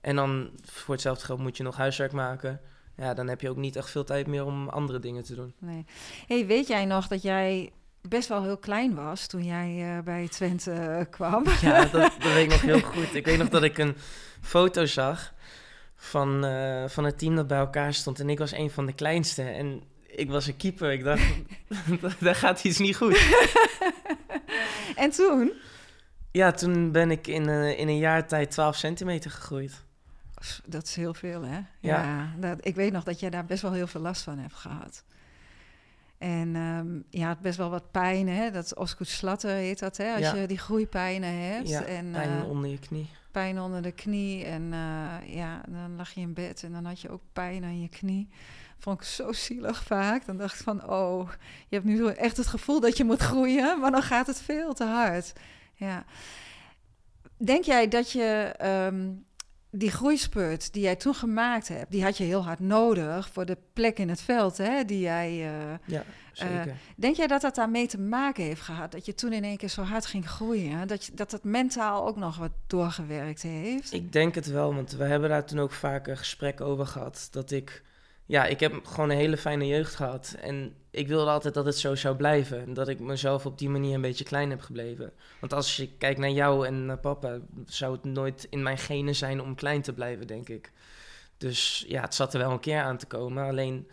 En 0.00 0.16
dan 0.16 0.50
voor 0.62 0.94
hetzelfde 0.94 1.24
geld 1.24 1.38
moet 1.38 1.56
je 1.56 1.62
nog 1.62 1.76
huiswerk 1.76 2.12
maken 2.12 2.60
ja, 2.96 3.14
dan 3.14 3.28
heb 3.28 3.40
je 3.40 3.50
ook 3.50 3.56
niet 3.56 3.76
echt 3.76 3.90
veel 3.90 4.04
tijd 4.04 4.26
meer 4.26 4.44
om 4.44 4.68
andere 4.68 4.98
dingen 4.98 5.22
te 5.22 5.34
doen. 5.34 5.54
Nee. 5.58 5.84
Hey, 6.26 6.46
weet 6.46 6.66
jij 6.66 6.84
nog 6.84 7.08
dat 7.08 7.22
jij 7.22 7.72
best 8.00 8.28
wel 8.28 8.42
heel 8.42 8.56
klein 8.56 8.94
was 8.94 9.26
toen 9.26 9.44
jij 9.44 9.96
uh, 9.96 10.02
bij 10.02 10.28
Twente 10.28 10.70
uh, 10.70 11.00
kwam? 11.10 11.44
Ja, 11.60 11.80
dat, 11.80 11.92
dat, 11.92 12.12
weet 12.34 12.44
ik 12.44 12.50
nog 12.50 12.60
heel 12.60 12.80
goed. 12.80 13.14
Ik 13.14 13.24
weet 13.24 13.38
nog 13.38 13.48
dat 13.48 13.62
ik 13.62 13.78
een 13.78 13.96
foto 14.40 14.86
zag 14.86 15.34
van, 15.96 16.44
uh, 16.44 16.84
van 16.88 17.04
het 17.04 17.18
team 17.18 17.36
dat 17.36 17.46
bij 17.46 17.58
elkaar 17.58 17.94
stond. 17.94 18.20
En 18.20 18.30
ik 18.30 18.38
was 18.38 18.52
een 18.52 18.70
van 18.70 18.86
de 18.86 18.92
kleinste. 18.92 19.42
En 19.42 19.82
ik 20.06 20.30
was 20.30 20.46
een 20.46 20.56
keeper. 20.56 20.92
Ik 20.92 21.04
dacht, 21.04 21.24
daar 22.20 22.34
gaat 22.34 22.64
iets 22.64 22.78
niet 22.78 22.96
goed. 22.96 23.18
en 25.02 25.10
toen? 25.10 25.52
Ja, 26.30 26.50
toen 26.50 26.92
ben 26.92 27.10
ik 27.10 27.26
in, 27.26 27.48
in 27.76 27.88
een 27.88 27.98
jaar 27.98 28.26
tijd 28.26 28.50
12 28.50 28.76
centimeter 28.76 29.30
gegroeid. 29.30 29.84
Dat 30.64 30.84
is 30.84 30.96
heel 30.96 31.14
veel, 31.14 31.42
hè? 31.42 31.56
Ja. 31.56 32.02
ja 32.02 32.34
dat, 32.38 32.66
ik 32.66 32.74
weet 32.74 32.92
nog 32.92 33.04
dat 33.04 33.20
jij 33.20 33.30
daar 33.30 33.44
best 33.44 33.62
wel 33.62 33.72
heel 33.72 33.86
veel 33.86 34.00
last 34.00 34.22
van 34.22 34.38
hebt 34.38 34.54
gehad. 34.54 35.04
En 36.18 36.56
um, 36.56 37.04
je 37.10 37.24
had 37.24 37.40
best 37.40 37.56
wel 37.56 37.70
wat 37.70 37.90
pijn, 37.90 38.28
hè? 38.28 38.50
Dat 38.50 38.74
Slatter 39.00 39.50
heet 39.50 39.78
dat, 39.78 39.96
hè? 39.96 40.12
Als 40.12 40.20
ja. 40.20 40.34
je 40.34 40.46
die 40.46 40.58
groeipijnen 40.58 41.38
hebt. 41.38 41.68
Ja, 41.68 41.82
en, 41.82 42.10
pijn 42.10 42.38
uh, 42.38 42.48
onder 42.48 42.70
je 42.70 42.78
knie. 42.78 43.08
Pijn 43.30 43.60
onder 43.60 43.82
de 43.82 43.92
knie. 43.92 44.44
En 44.44 44.62
uh, 44.62 45.34
ja, 45.34 45.62
dan 45.68 45.96
lag 45.96 46.10
je 46.10 46.20
in 46.20 46.32
bed 46.32 46.62
en 46.62 46.72
dan 46.72 46.84
had 46.84 47.00
je 47.00 47.10
ook 47.10 47.22
pijn 47.32 47.64
aan 47.64 47.80
je 47.80 47.88
knie. 47.88 48.28
Vond 48.82 49.00
ik 49.00 49.06
zo 49.06 49.32
zielig 49.32 49.82
vaak. 49.82 50.26
Dan 50.26 50.36
dacht 50.36 50.54
ik 50.54 50.64
van, 50.64 50.90
oh, 50.90 51.30
je 51.68 51.76
hebt 51.76 51.88
nu 51.88 52.06
echt 52.06 52.36
het 52.36 52.46
gevoel 52.46 52.80
dat 52.80 52.96
je 52.96 53.04
moet 53.04 53.20
groeien, 53.20 53.76
maar 53.80 53.90
dan 53.90 54.02
gaat 54.02 54.26
het 54.26 54.40
veel 54.40 54.72
te 54.72 54.84
hard. 54.84 55.32
Ja. 55.74 56.04
Denk 57.36 57.64
jij 57.64 57.88
dat 57.88 58.10
je 58.10 58.54
ehm, 58.58 59.10
die 59.70 59.90
groeispurt 59.90 60.72
die 60.72 60.82
jij 60.82 60.96
toen 60.96 61.14
gemaakt 61.14 61.68
hebt, 61.68 61.90
die 61.90 62.02
had 62.02 62.16
je 62.16 62.24
heel 62.24 62.44
hard 62.44 62.58
nodig 62.58 63.28
voor 63.28 63.46
de 63.46 63.58
plek 63.72 63.98
in 63.98 64.08
het 64.08 64.20
veld, 64.20 64.56
hè, 64.56 64.84
die 64.84 65.00
jij. 65.00 65.30
Uh, 65.32 65.78
ja, 65.84 66.04
zeker. 66.32 66.66
Uh, 66.66 66.72
denk 66.96 67.16
jij 67.16 67.26
dat 67.26 67.40
dat 67.40 67.54
daarmee 67.54 67.86
te 67.86 68.00
maken 68.00 68.44
heeft 68.44 68.60
gehad? 68.60 68.92
Dat 68.92 69.06
je 69.06 69.14
toen 69.14 69.32
in 69.32 69.44
één 69.44 69.56
keer 69.56 69.68
zo 69.68 69.82
hard 69.82 70.06
ging 70.06 70.28
groeien? 70.28 70.88
Dat, 70.88 71.04
je, 71.04 71.14
dat 71.14 71.30
het 71.30 71.44
mentaal 71.44 72.06
ook 72.06 72.16
nog 72.16 72.36
wat 72.36 72.52
doorgewerkt 72.66 73.42
heeft? 73.42 73.92
Ik 73.92 74.12
denk 74.12 74.34
het 74.34 74.46
wel, 74.46 74.74
want 74.74 74.92
we 74.92 75.04
hebben 75.04 75.28
daar 75.28 75.44
toen 75.44 75.58
ook 75.58 75.72
vaker 75.72 76.16
gesprekken 76.16 76.66
over 76.66 76.86
gehad. 76.86 77.28
Dat 77.30 77.50
ik 77.50 77.82
ja, 78.32 78.44
ik 78.44 78.60
heb 78.60 78.86
gewoon 78.86 79.10
een 79.10 79.16
hele 79.16 79.36
fijne 79.36 79.66
jeugd 79.66 79.94
gehad. 79.94 80.36
En 80.40 80.74
ik 80.90 81.08
wilde 81.08 81.30
altijd 81.30 81.54
dat 81.54 81.64
het 81.64 81.78
zo 81.78 81.94
zou 81.94 82.16
blijven. 82.16 82.60
En 82.60 82.74
dat 82.74 82.88
ik 82.88 83.00
mezelf 83.00 83.46
op 83.46 83.58
die 83.58 83.68
manier 83.68 83.94
een 83.94 84.00
beetje 84.00 84.24
klein 84.24 84.50
heb 84.50 84.60
gebleven. 84.60 85.12
Want 85.40 85.52
als 85.52 85.76
je 85.76 85.88
kijkt 85.88 86.18
naar 86.18 86.30
jou 86.30 86.66
en 86.66 86.86
naar 86.86 86.98
papa, 86.98 87.38
zou 87.66 87.92
het 87.92 88.04
nooit 88.04 88.46
in 88.50 88.62
mijn 88.62 88.78
genen 88.78 89.14
zijn 89.14 89.40
om 89.40 89.54
klein 89.54 89.82
te 89.82 89.92
blijven, 89.92 90.26
denk 90.26 90.48
ik. 90.48 90.72
Dus 91.36 91.84
ja, 91.88 92.02
het 92.02 92.14
zat 92.14 92.32
er 92.34 92.40
wel 92.40 92.50
een 92.50 92.60
keer 92.60 92.80
aan 92.80 92.96
te 92.96 93.06
komen. 93.06 93.44
Alleen 93.44 93.88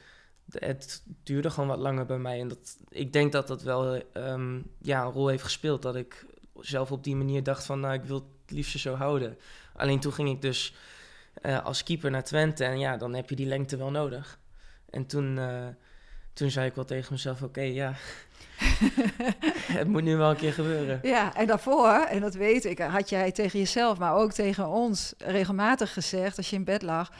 het 0.52 1.04
duurde 1.24 1.50
gewoon 1.50 1.70
wat 1.70 1.80
langer 1.80 2.06
bij 2.06 2.20
mij. 2.20 2.40
En 2.40 2.48
dat, 2.48 2.78
ik 2.90 3.14
denk 3.14 3.32
dat 3.32 3.48
dat 3.48 3.62
wel 3.62 4.02
um, 4.14 4.72
ja, 4.82 5.04
een 5.04 5.12
rol 5.12 5.28
heeft 5.28 5.44
gespeeld. 5.44 5.82
Dat 5.82 5.96
ik 5.96 6.26
zelf 6.60 6.92
op 6.92 7.04
die 7.04 7.16
manier 7.16 7.44
dacht 7.44 7.66
van, 7.66 7.80
nou, 7.80 7.94
ik 7.94 8.04
wil 8.04 8.30
het 8.46 8.52
liefst 8.52 8.80
zo 8.80 8.94
houden. 8.94 9.38
Alleen 9.76 10.00
toen 10.00 10.14
ging 10.14 10.30
ik 10.30 10.42
dus 10.42 10.74
uh, 11.42 11.66
als 11.66 11.84
keeper 11.84 12.12
naar 12.12 12.24
Twente. 12.24 12.64
En 12.64 12.80
ja, 12.80 12.98
dan 12.98 13.14
heb 13.14 13.30
je 13.30 13.36
die 13.36 13.46
lengte 13.46 13.78
wel 13.78 13.92
nodig. 13.92 14.40
En 14.90 15.06
toen, 15.06 15.38
uh, 15.38 15.68
toen 16.34 16.52
zei 16.52 16.68
ik 16.68 16.76
wel 16.76 16.86
tegen 16.86 17.14
mezelf: 17.14 17.42
oké, 17.42 17.62
ja. 17.62 17.94
het 19.80 19.88
moet 19.88 20.04
nu 20.04 20.16
wel 20.16 20.30
een 20.30 20.36
keer 20.36 20.54
gebeuren. 20.54 21.00
Ja, 21.02 21.36
en 21.36 21.48
daarvoor, 21.48 22.06
en 22.10 22.22
dat 22.22 22.34
weet 22.34 22.66
ik, 22.66 22.80
had 22.80 23.10
jij 23.10 23.32
tegen 23.32 23.60
jezelf, 23.60 23.98
maar 23.98 24.16
ook 24.16 24.32
tegen 24.32 24.68
ons 24.68 25.14
regelmatig 25.18 25.94
gezegd 25.94 26.38
als 26.38 26.50
je 26.50 26.56
in 26.56 26.64
bed 26.64 26.82
lag 26.82 27.12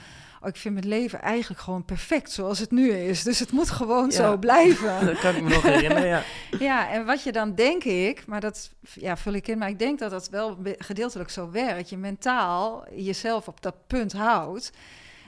oh, 0.42 0.48
ik 0.48 0.56
vind 0.56 0.74
mijn 0.74 0.88
leven 0.88 1.22
eigenlijk 1.22 1.62
gewoon 1.62 1.86
perfect 1.86 2.32
zoals 2.32 2.60
het 2.60 2.72
nu 2.72 2.90
is. 2.92 3.24
Dus 3.24 3.40
het 3.40 3.52
moet 3.52 3.70
gewoon 3.70 4.12
zo 4.12 4.38
blijven. 4.38 5.00
dat 5.06 5.20
kan 5.20 5.36
ik 5.36 5.44
me 5.44 5.50
nog 5.50 5.62
herinneren, 5.62 6.08
ja. 6.08 6.24
ja, 6.60 6.92
en 6.92 7.06
wat 7.06 7.24
je 7.24 7.32
dan 7.32 7.56
denk 7.56 7.84
ik, 7.84 8.26
maar 8.26 8.42
dat 8.42 8.72
ja, 8.94 9.18
vul 9.18 9.34
ik 9.34 9.48
in, 9.48 9.58
maar 9.58 9.70
ik 9.70 9.80
denk 9.80 10.00
dat 10.00 10.12
dat 10.12 10.30
wel 10.30 10.58
gedeeltelijk 10.78 11.30
zo 11.30 11.52
werkt. 11.52 11.90
Je 11.90 11.98
mentaal 11.98 12.86
jezelf 12.96 13.48
op 13.48 13.62
dat 13.62 13.76
punt 13.88 14.14
houdt. 14.14 14.72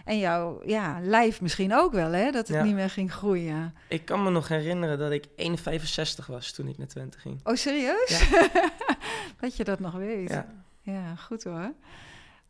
En 0.05 0.19
jouw 0.19 0.61
ja, 0.65 0.99
lijf 1.01 1.41
misschien 1.41 1.75
ook 1.75 1.91
wel, 1.91 2.11
hè? 2.11 2.31
Dat 2.31 2.47
het 2.47 2.63
niet 2.63 2.73
meer 2.73 2.89
ging 2.89 3.13
groeien. 3.13 3.75
Ik 3.87 4.05
kan 4.05 4.23
me 4.23 4.29
nog 4.29 4.47
herinneren 4.47 4.99
dat 4.99 5.11
ik 5.11 5.27
1,65 5.27 6.25
was 6.27 6.51
toen 6.51 6.67
ik 6.67 6.77
naar 6.77 6.87
Twente 6.87 7.19
ging. 7.19 7.39
Oh, 7.43 7.55
serieus? 7.55 8.29
Ja. 8.29 8.49
dat 9.41 9.55
je 9.55 9.63
dat 9.63 9.79
nog 9.79 9.93
weet. 9.93 10.29
Ja, 10.29 10.45
ja 10.81 11.15
goed 11.15 11.43
hoor. 11.43 11.73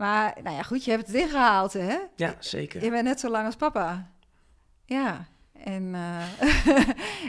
Maar 0.01 0.37
nou 0.43 0.55
ja, 0.55 0.63
goed, 0.63 0.85
je 0.85 0.91
hebt 0.91 1.07
het 1.07 1.15
ingehaald, 1.15 1.73
hè? 1.73 1.97
Ja, 2.15 2.35
zeker. 2.39 2.83
Je 2.83 2.89
bent 2.89 3.03
net 3.03 3.19
zo 3.19 3.29
lang 3.29 3.45
als 3.45 3.55
papa. 3.55 4.11
Ja, 4.85 5.25
en, 5.53 5.83
uh, 5.83 6.23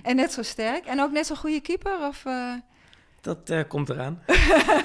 en 0.09 0.17
net 0.17 0.33
zo 0.33 0.43
sterk. 0.43 0.87
En 0.87 1.01
ook 1.01 1.11
net 1.11 1.27
zo'n 1.27 1.37
goede 1.37 1.61
keeper, 1.61 2.07
of... 2.07 2.25
Uh... 2.25 2.55
Dat 3.21 3.51
uh, 3.51 3.61
komt 3.69 3.89
eraan. 3.89 4.23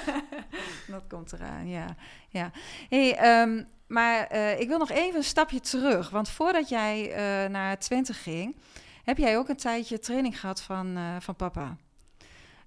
dat 0.93 1.03
komt 1.07 1.33
eraan, 1.33 1.67
ja. 1.67 1.95
ja. 2.29 2.51
Hey, 2.89 3.41
um, 3.41 3.67
maar 3.87 4.31
ik 4.59 4.67
wil 4.67 4.77
nog 4.77 4.91
even 4.91 5.17
een 5.17 5.23
stapje 5.23 5.59
terug. 5.59 6.09
Want 6.09 6.29
voordat 6.29 6.69
jij 6.69 7.13
naar 7.49 7.79
Twente 7.79 8.13
ging... 8.13 8.55
heb 9.03 9.17
jij 9.17 9.37
ook 9.37 9.49
een 9.49 9.55
tijdje 9.55 9.99
training 9.99 10.39
gehad 10.39 10.61
van, 10.61 10.97
van 11.19 11.35
papa. 11.35 11.77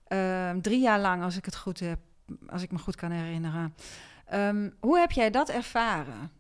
Ehm, 0.07 0.61
drie 0.61 0.81
jaar 0.81 1.01
lang, 1.01 1.23
als 1.23 1.37
ik 1.37 1.45
het 1.45 1.57
goed 1.57 1.81
heb, 1.81 1.99
als 2.49 2.63
ik 2.63 2.71
me 2.71 2.79
goed 2.79 2.97
kan 2.97 3.11
herinneren. 3.11 3.75
Um, 4.35 4.75
hoe 4.81 4.99
heb 4.99 5.11
jij 5.11 5.31
dat 5.31 5.49
ervaren? 5.49 6.31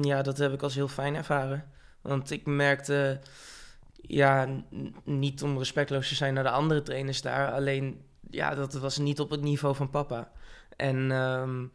Ja, 0.00 0.22
dat 0.22 0.38
heb 0.38 0.52
ik 0.52 0.62
als 0.62 0.74
heel 0.74 0.88
fijn 0.88 1.14
ervaren. 1.14 1.70
Want 2.00 2.30
ik 2.30 2.46
merkte, 2.46 3.20
ja, 3.92 4.48
niet 5.04 5.42
om 5.42 5.58
respectloos 5.58 6.08
te 6.08 6.14
zijn 6.14 6.34
naar 6.34 6.42
de 6.42 6.50
andere 6.50 6.82
trainers 6.82 7.22
daar, 7.22 7.52
alleen, 7.52 8.02
ja, 8.30 8.54
dat 8.54 8.72
was 8.72 8.98
niet 8.98 9.20
op 9.20 9.30
het 9.30 9.42
niveau 9.42 9.74
van 9.74 9.90
papa. 9.90 10.30
En 10.76 11.10
um, 11.10 11.72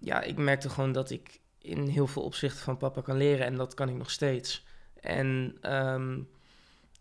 ja, 0.00 0.20
ik 0.20 0.36
merkte 0.36 0.68
gewoon 0.68 0.92
dat 0.92 1.10
ik 1.10 1.40
in 1.58 1.86
heel 1.86 2.06
veel 2.06 2.22
opzichten 2.22 2.62
van 2.62 2.76
papa 2.76 3.00
kan 3.00 3.16
leren 3.16 3.46
en 3.46 3.56
dat 3.56 3.74
kan 3.74 3.88
ik 3.88 3.96
nog 3.96 4.10
steeds. 4.10 4.64
En 5.00 5.56
um, 5.62 6.28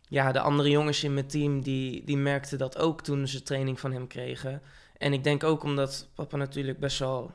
ja, 0.07 0.31
de 0.31 0.39
andere 0.39 0.69
jongens 0.69 1.03
in 1.03 1.13
mijn 1.13 1.27
team, 1.27 1.61
die, 1.61 2.03
die 2.03 2.17
merkten 2.17 2.57
dat 2.57 2.77
ook 2.77 3.01
toen 3.01 3.27
ze 3.27 3.43
training 3.43 3.79
van 3.79 3.91
hem 3.91 4.07
kregen. 4.07 4.61
En 5.01 5.13
ik 5.13 5.23
denk 5.23 5.43
ook 5.43 5.63
omdat 5.63 6.07
papa 6.15 6.37
natuurlijk 6.37 6.79
best 6.79 6.99
wel 6.99 7.31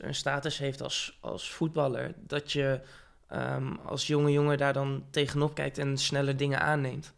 een, 0.00 0.14
status 0.14 0.58
heeft 0.58 0.82
als, 0.82 1.18
als 1.20 1.50
voetballer, 1.50 2.14
dat 2.16 2.52
je 2.52 2.80
um, 3.32 3.78
als 3.84 4.06
jonge 4.06 4.32
jongen 4.32 4.58
daar 4.58 4.72
dan 4.72 5.04
tegenop 5.10 5.54
kijkt 5.54 5.78
en 5.78 5.98
sneller 5.98 6.36
dingen 6.36 6.60
aanneemt. 6.60 7.14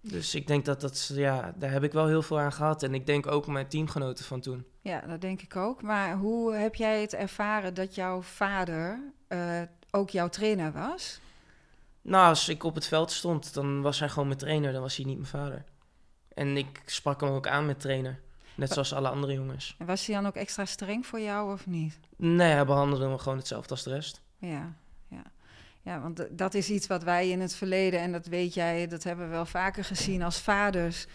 Dus 0.00 0.34
ik 0.34 0.46
denk 0.46 0.64
dat 0.64 0.80
dat, 0.80 1.10
ja, 1.14 1.52
daar 1.56 1.70
heb 1.70 1.82
ik 1.82 1.92
wel 1.92 2.06
heel 2.06 2.22
veel 2.22 2.38
aan 2.38 2.52
gehad. 2.52 2.82
En 2.82 2.94
ik 2.94 3.06
denk 3.06 3.26
ook 3.26 3.46
mijn 3.46 3.68
teamgenoten 3.68 4.24
van 4.24 4.40
toen. 4.40 4.66
Ja, 4.80 5.00
dat 5.00 5.20
denk 5.20 5.42
ik 5.42 5.56
ook. 5.56 5.82
Maar 5.82 6.16
hoe 6.16 6.54
heb 6.54 6.74
jij 6.74 7.00
het 7.00 7.14
ervaren 7.14 7.74
dat 7.74 7.94
jouw 7.94 8.22
vader 8.22 9.12
uh, 9.28 9.62
ook 9.90 10.10
jouw 10.10 10.28
trainer 10.28 10.72
was? 10.72 11.20
Nou, 12.02 12.28
als 12.28 12.48
ik 12.48 12.64
op 12.64 12.74
het 12.74 12.86
veld 12.86 13.10
stond, 13.10 13.54
dan 13.54 13.82
was 13.82 13.98
hij 13.98 14.08
gewoon 14.08 14.26
mijn 14.26 14.38
trainer. 14.38 14.72
Dan 14.72 14.82
was 14.82 14.96
hij 14.96 15.04
niet 15.04 15.16
mijn 15.16 15.28
vader. 15.28 15.64
En 16.34 16.56
ik 16.56 16.82
sprak 16.86 17.20
hem 17.20 17.30
ook 17.30 17.46
aan 17.46 17.66
met 17.66 17.80
trainer. 17.80 18.20
Net 18.54 18.72
zoals 18.72 18.94
alle 18.94 19.08
andere 19.08 19.32
jongens. 19.32 19.74
En 19.78 19.86
was 19.86 20.06
hij 20.06 20.14
dan 20.14 20.26
ook 20.26 20.34
extra 20.34 20.64
streng 20.64 21.06
voor 21.06 21.20
jou 21.20 21.52
of 21.52 21.66
niet? 21.66 21.98
Nee, 22.16 22.52
hij 22.52 22.64
behandelde 22.64 23.08
me 23.08 23.18
gewoon 23.18 23.38
hetzelfde 23.38 23.70
als 23.70 23.82
de 23.82 23.90
rest. 23.90 24.22
Ja, 24.38 24.74
ja. 25.08 25.22
Ja, 25.84 26.00
want 26.00 26.26
dat 26.30 26.54
is 26.54 26.70
iets 26.70 26.86
wat 26.86 27.02
wij 27.02 27.28
in 27.28 27.40
het 27.40 27.54
verleden, 27.54 28.00
en 28.00 28.12
dat 28.12 28.26
weet 28.26 28.54
jij, 28.54 28.86
dat 28.86 29.02
hebben 29.02 29.26
we 29.26 29.32
wel 29.32 29.46
vaker 29.46 29.84
gezien 29.84 30.22
als 30.22 30.40
vaders 30.40 31.06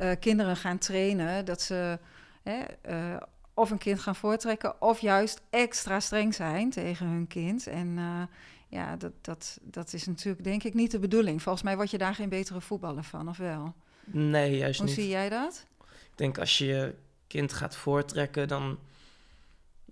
uh, 0.00 0.10
kinderen 0.20 0.56
gaan 0.56 0.78
trainen. 0.78 1.44
Dat 1.44 1.60
ze 1.62 1.98
hè, 2.42 2.60
uh, 2.88 3.16
of 3.54 3.70
een 3.70 3.78
kind 3.78 4.00
gaan 4.00 4.16
voortrekken, 4.16 4.82
of 4.82 5.00
juist 5.00 5.40
extra 5.50 6.00
streng 6.00 6.34
zijn 6.34 6.70
tegen 6.70 7.06
hun 7.06 7.26
kind. 7.26 7.66
En 7.66 7.88
uh, 7.98 8.22
ja, 8.68 8.96
dat, 8.96 9.12
dat, 9.20 9.58
dat 9.62 9.92
is 9.92 10.06
natuurlijk 10.06 10.44
denk 10.44 10.62
ik 10.62 10.74
niet 10.74 10.90
de 10.90 10.98
bedoeling. 10.98 11.42
Volgens 11.42 11.64
mij 11.64 11.76
word 11.76 11.90
je 11.90 11.98
daar 11.98 12.14
geen 12.14 12.28
betere 12.28 12.60
voetballer 12.60 13.04
van, 13.04 13.28
of 13.28 13.36
wel? 13.36 13.74
Nee, 14.04 14.56
juist 14.56 14.78
Hoe 14.78 14.88
niet. 14.88 14.96
Hoe 14.96 15.04
zie 15.04 15.12
jij 15.12 15.28
dat? 15.28 15.66
Ik 16.14 16.20
denk 16.20 16.38
als 16.38 16.58
je 16.58 16.66
je 16.66 16.94
kind 17.26 17.52
gaat 17.52 17.76
voortrekken, 17.76 18.48
dan 18.48 18.78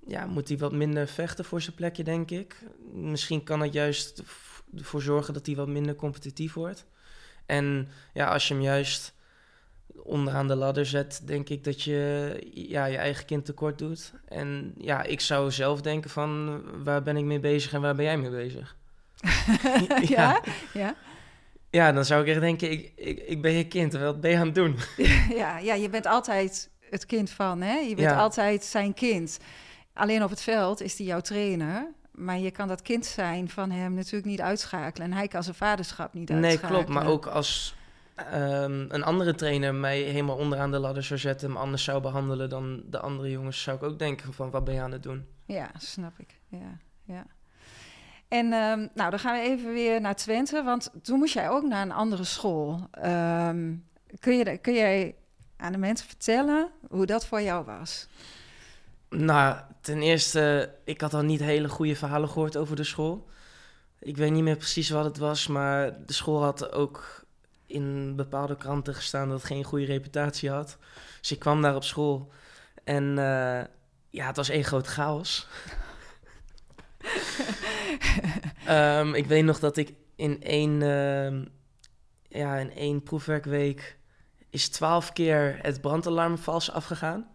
ja, 0.06 0.26
moet 0.26 0.48
hij 0.48 0.58
wat 0.58 0.72
minder 0.72 1.08
vechten 1.08 1.44
voor 1.44 1.60
zijn 1.60 1.74
plekje, 1.74 2.04
denk 2.04 2.30
ik. 2.30 2.56
Misschien 2.92 3.44
kan 3.44 3.60
het 3.60 3.72
juist 3.72 4.22
ervoor 4.76 5.02
zorgen 5.02 5.34
dat 5.34 5.46
hij 5.46 5.54
wat 5.54 5.68
minder 5.68 5.94
competitief 5.94 6.52
wordt. 6.54 6.86
En 7.46 7.88
ja, 8.12 8.26
als 8.26 8.48
je 8.48 8.54
hem 8.54 8.62
juist 8.62 9.14
onderaan 9.94 10.48
de 10.48 10.54
ladder 10.54 10.86
zet, 10.86 11.22
denk 11.24 11.48
ik 11.48 11.64
dat 11.64 11.82
je 11.82 12.36
ja, 12.54 12.84
je 12.84 12.96
eigen 12.96 13.24
kind 13.24 13.44
tekort 13.44 13.78
doet. 13.78 14.12
En 14.28 14.74
ja, 14.78 15.02
ik 15.02 15.20
zou 15.20 15.50
zelf 15.50 15.80
denken 15.80 16.10
van 16.10 16.62
waar 16.84 17.02
ben 17.02 17.16
ik 17.16 17.24
mee 17.24 17.40
bezig 17.40 17.72
en 17.72 17.80
waar 17.80 17.94
ben 17.94 18.04
jij 18.04 18.18
mee 18.18 18.30
bezig? 18.30 18.76
ja, 19.86 20.00
ja, 20.00 20.40
ja. 20.72 20.96
Ja, 21.72 21.92
dan 21.92 22.04
zou 22.04 22.22
ik 22.22 22.28
echt 22.28 22.40
denken, 22.40 22.70
ik, 22.70 22.92
ik, 22.96 23.18
ik 23.18 23.42
ben 23.42 23.52
je 23.52 23.66
kind, 23.66 23.92
wat 23.92 24.20
ben 24.20 24.30
je 24.30 24.36
aan 24.36 24.46
het 24.46 24.54
doen? 24.54 24.76
ja, 25.42 25.58
ja, 25.58 25.74
je 25.74 25.88
bent 25.88 26.06
altijd 26.06 26.70
het 26.90 27.06
kind 27.06 27.30
van, 27.30 27.60
hè? 27.60 27.74
Je 27.74 27.94
bent 27.94 28.16
altijd 28.16 28.64
zijn 28.64 28.94
kind. 28.94 29.38
Alleen 29.92 30.22
op 30.22 30.30
het 30.30 30.42
veld 30.42 30.80
is 30.80 30.98
hij 30.98 31.06
jouw 31.06 31.20
trainer. 31.20 31.92
Maar 32.10 32.38
je 32.38 32.50
kan 32.50 32.68
dat 32.68 32.82
kind 32.82 33.06
zijn 33.06 33.48
van 33.48 33.70
hem 33.70 33.94
natuurlijk 33.94 34.24
niet 34.24 34.40
uitschakelen. 34.40 35.10
En 35.10 35.16
hij 35.16 35.28
kan 35.28 35.42
zijn 35.42 35.54
vaderschap 35.54 36.14
niet 36.14 36.30
uitschakelen. 36.30 36.72
Nee, 36.72 36.84
klopt. 36.84 36.88
Maar 36.88 37.06
ook 37.06 37.26
als 37.26 37.74
um, 38.34 38.86
een 38.88 39.02
andere 39.02 39.34
trainer 39.34 39.74
mij 39.74 40.00
helemaal 40.00 40.36
onderaan 40.36 40.70
de 40.70 40.78
ladder 40.78 41.02
zou 41.02 41.20
zetten... 41.20 41.48
hem 41.48 41.56
anders 41.56 41.84
zou 41.84 42.00
behandelen 42.00 42.48
dan 42.48 42.82
de 42.86 43.00
andere 43.00 43.30
jongens... 43.30 43.62
zou 43.62 43.76
ik 43.76 43.82
ook 43.82 43.98
denken 43.98 44.32
van, 44.32 44.50
wat 44.50 44.64
ben 44.64 44.74
je 44.74 44.80
aan 44.80 44.92
het 44.92 45.02
doen? 45.02 45.26
Ja, 45.46 45.70
snap 45.78 46.18
ik. 46.18 46.38
Ja, 46.48 46.78
ja. 47.02 47.26
En 48.32 48.52
um, 48.52 48.88
nou, 48.94 49.10
dan 49.10 49.18
gaan 49.18 49.40
we 49.40 49.48
even 49.48 49.72
weer 49.72 50.00
naar 50.00 50.16
Twente, 50.16 50.62
want 50.62 50.90
toen 51.02 51.18
moest 51.18 51.34
jij 51.34 51.50
ook 51.50 51.62
naar 51.62 51.82
een 51.82 51.92
andere 51.92 52.24
school. 52.24 52.88
Um, 53.04 53.84
kun, 54.20 54.36
je, 54.36 54.58
kun 54.58 54.74
jij 54.74 55.14
aan 55.56 55.72
de 55.72 55.78
mensen 55.78 56.06
vertellen 56.06 56.70
hoe 56.88 57.06
dat 57.06 57.26
voor 57.26 57.42
jou 57.42 57.64
was? 57.64 58.08
Nou, 59.08 59.56
ten 59.80 60.02
eerste, 60.02 60.74
ik 60.84 61.00
had 61.00 61.14
al 61.14 61.22
niet 61.22 61.40
hele 61.40 61.68
goede 61.68 61.96
verhalen 61.96 62.28
gehoord 62.28 62.56
over 62.56 62.76
de 62.76 62.84
school. 62.84 63.28
Ik 63.98 64.16
weet 64.16 64.32
niet 64.32 64.42
meer 64.42 64.56
precies 64.56 64.90
wat 64.90 65.04
het 65.04 65.18
was, 65.18 65.46
maar 65.46 66.06
de 66.06 66.12
school 66.12 66.42
had 66.42 66.72
ook 66.72 67.24
in 67.66 68.16
bepaalde 68.16 68.56
kranten 68.56 68.94
gestaan 68.94 69.28
dat 69.28 69.36
het 69.36 69.46
geen 69.46 69.64
goede 69.64 69.84
reputatie 69.84 70.50
had. 70.50 70.78
Dus 71.20 71.32
ik 71.32 71.38
kwam 71.38 71.62
daar 71.62 71.74
op 71.74 71.84
school 71.84 72.32
en 72.84 73.04
uh, 73.04 73.60
ja, 74.10 74.26
het 74.26 74.36
was 74.36 74.48
één 74.48 74.64
groot 74.64 74.86
chaos. 74.86 75.48
Um, 78.68 79.14
ik 79.14 79.26
weet 79.26 79.44
nog 79.44 79.58
dat 79.58 79.76
ik 79.76 79.94
in 80.16 80.42
één, 80.42 80.82
ehm, 80.82 81.44
ja, 82.28 82.56
in 82.56 82.74
één 82.74 83.02
proefwerkweek 83.02 83.98
is 84.50 84.68
twaalf 84.68 85.12
keer 85.12 85.58
het 85.62 85.80
brandalarm 85.80 86.38
vals 86.38 86.70
afgegaan. 86.70 87.30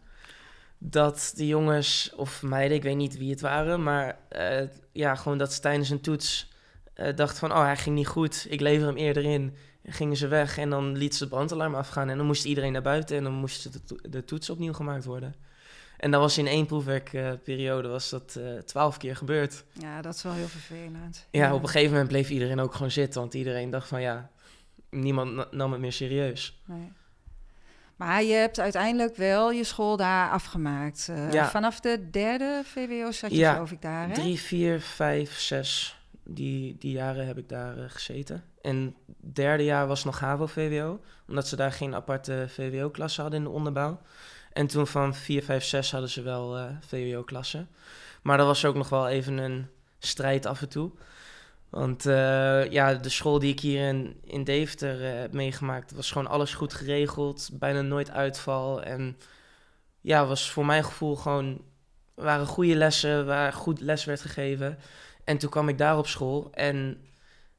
Dat 0.77 1.33
de 1.35 1.47
jongens 1.47 2.13
of 2.15 2.41
meiden, 2.41 2.77
ik 2.77 2.83
weet 2.83 2.95
niet 2.95 3.17
wie 3.17 3.29
het 3.29 3.41
waren, 3.41 3.83
maar 3.83 4.17
uh, 4.37 4.61
ja, 4.91 5.15
gewoon 5.15 5.37
dat 5.37 5.53
ze 5.53 5.59
tijdens 5.59 5.89
een 5.89 6.01
toets 6.01 6.51
uh, 6.95 7.15
dachten 7.15 7.37
van, 7.37 7.51
oh 7.51 7.63
hij 7.63 7.77
ging 7.77 7.95
niet 7.95 8.07
goed, 8.07 8.45
ik 8.49 8.59
lever 8.59 8.87
hem 8.87 8.97
eerder 8.97 9.23
in. 9.23 9.55
En 9.83 9.93
gingen 9.93 10.17
ze 10.17 10.27
weg 10.27 10.57
en 10.57 10.69
dan 10.69 10.97
liet 10.97 11.15
ze 11.15 11.23
het 11.23 11.33
brandalarm 11.33 11.75
afgaan 11.75 12.09
en 12.09 12.17
dan 12.17 12.25
moest 12.25 12.45
iedereen 12.45 12.71
naar 12.71 12.81
buiten 12.81 13.17
en 13.17 13.23
dan 13.23 13.33
moest 13.33 13.87
de, 13.87 14.09
de 14.09 14.25
toets 14.25 14.49
opnieuw 14.49 14.73
gemaakt 14.73 15.05
worden. 15.05 15.35
En 15.97 16.11
dat 16.11 16.21
was 16.21 16.37
in 16.37 16.47
één 16.47 16.65
proefwerkperiode 16.65 17.87
was 17.87 18.09
dat 18.09 18.35
uh, 18.37 18.57
twaalf 18.57 18.97
keer 18.97 19.15
gebeurd. 19.15 19.63
Ja, 19.73 20.01
dat 20.01 20.15
is 20.15 20.23
wel 20.23 20.33
heel 20.33 20.47
vervelend. 20.47 21.27
Ja, 21.31 21.53
op 21.53 21.61
een 21.61 21.69
gegeven 21.69 21.91
moment 21.91 22.07
bleef 22.09 22.29
iedereen 22.29 22.59
ook 22.59 22.73
gewoon 22.73 22.91
zitten, 22.91 23.21
want 23.21 23.33
iedereen 23.33 23.69
dacht 23.69 23.87
van 23.87 24.01
ja, 24.01 24.29
niemand 24.89 25.51
nam 25.51 25.71
het 25.71 25.81
meer 25.81 25.93
serieus. 25.93 26.61
Nee. 26.65 26.91
Maar 27.95 28.23
je 28.23 28.33
hebt 28.33 28.59
uiteindelijk 28.59 29.15
wel 29.15 29.51
je 29.51 29.63
school 29.63 29.97
daar 29.97 30.29
afgemaakt. 30.31 31.07
Uh, 31.09 31.31
ja. 31.31 31.49
Vanaf 31.49 31.79
de 31.79 32.09
derde 32.09 32.61
VWO 32.63 33.11
zat 33.11 33.31
je, 33.31 33.37
ja, 33.37 33.53
geloof 33.53 33.71
ik, 33.71 33.81
daar, 33.81 34.07
hè? 34.07 34.13
drie, 34.13 34.39
vier, 34.39 34.81
vijf, 34.81 35.39
zes. 35.39 35.99
Die, 36.23 36.75
die 36.79 36.91
jaren 36.91 37.27
heb 37.27 37.37
ik 37.37 37.49
daar 37.49 37.77
uh, 37.77 37.83
gezeten. 37.87 38.43
En 38.61 38.95
derde 39.33 39.63
jaar 39.63 39.87
was 39.87 40.03
nog 40.03 40.19
HAVO-VWO, 40.19 40.99
omdat 41.27 41.47
ze 41.47 41.55
daar 41.55 41.71
geen 41.71 41.95
aparte 41.95 42.45
VWO-klasse 42.47 43.21
hadden 43.21 43.39
in 43.39 43.45
de 43.45 43.51
onderbouw. 43.51 44.01
En 44.57 44.67
toen 44.67 44.87
van 44.87 45.15
4, 45.15 45.43
5, 45.43 45.63
6 45.63 45.91
hadden 45.91 46.09
ze 46.09 46.21
wel 46.21 46.57
uh, 46.57 46.65
VWO-klassen. 46.87 47.69
Maar 48.21 48.37
dat 48.37 48.47
was 48.47 48.65
ook 48.65 48.75
nog 48.75 48.89
wel 48.89 49.07
even 49.07 49.37
een 49.37 49.67
strijd 49.99 50.45
af 50.45 50.61
en 50.61 50.69
toe. 50.69 50.91
Want 51.69 52.05
uh, 52.05 52.71
ja, 52.71 52.93
de 52.93 53.09
school 53.09 53.39
die 53.39 53.51
ik 53.51 53.59
hier 53.59 53.87
in, 53.87 54.19
in 54.23 54.43
Deventer 54.43 55.01
uh, 55.01 55.19
heb 55.19 55.33
meegemaakt, 55.33 55.91
was 55.91 56.11
gewoon 56.11 56.27
alles 56.27 56.53
goed 56.53 56.73
geregeld. 56.73 57.49
Bijna 57.53 57.81
nooit 57.81 58.11
uitval. 58.11 58.83
En 58.83 59.17
ja, 60.01 60.25
was 60.25 60.51
voor 60.51 60.65
mijn 60.65 60.83
gevoel 60.83 61.15
gewoon, 61.15 61.61
waren 62.15 62.45
goede 62.45 62.75
lessen, 62.75 63.25
waar 63.25 63.53
goed 63.53 63.81
les 63.81 64.05
werd 64.05 64.21
gegeven. 64.21 64.77
En 65.23 65.37
toen 65.37 65.49
kwam 65.49 65.69
ik 65.69 65.77
daar 65.77 65.97
op 65.97 66.07
school 66.07 66.47
en 66.51 67.01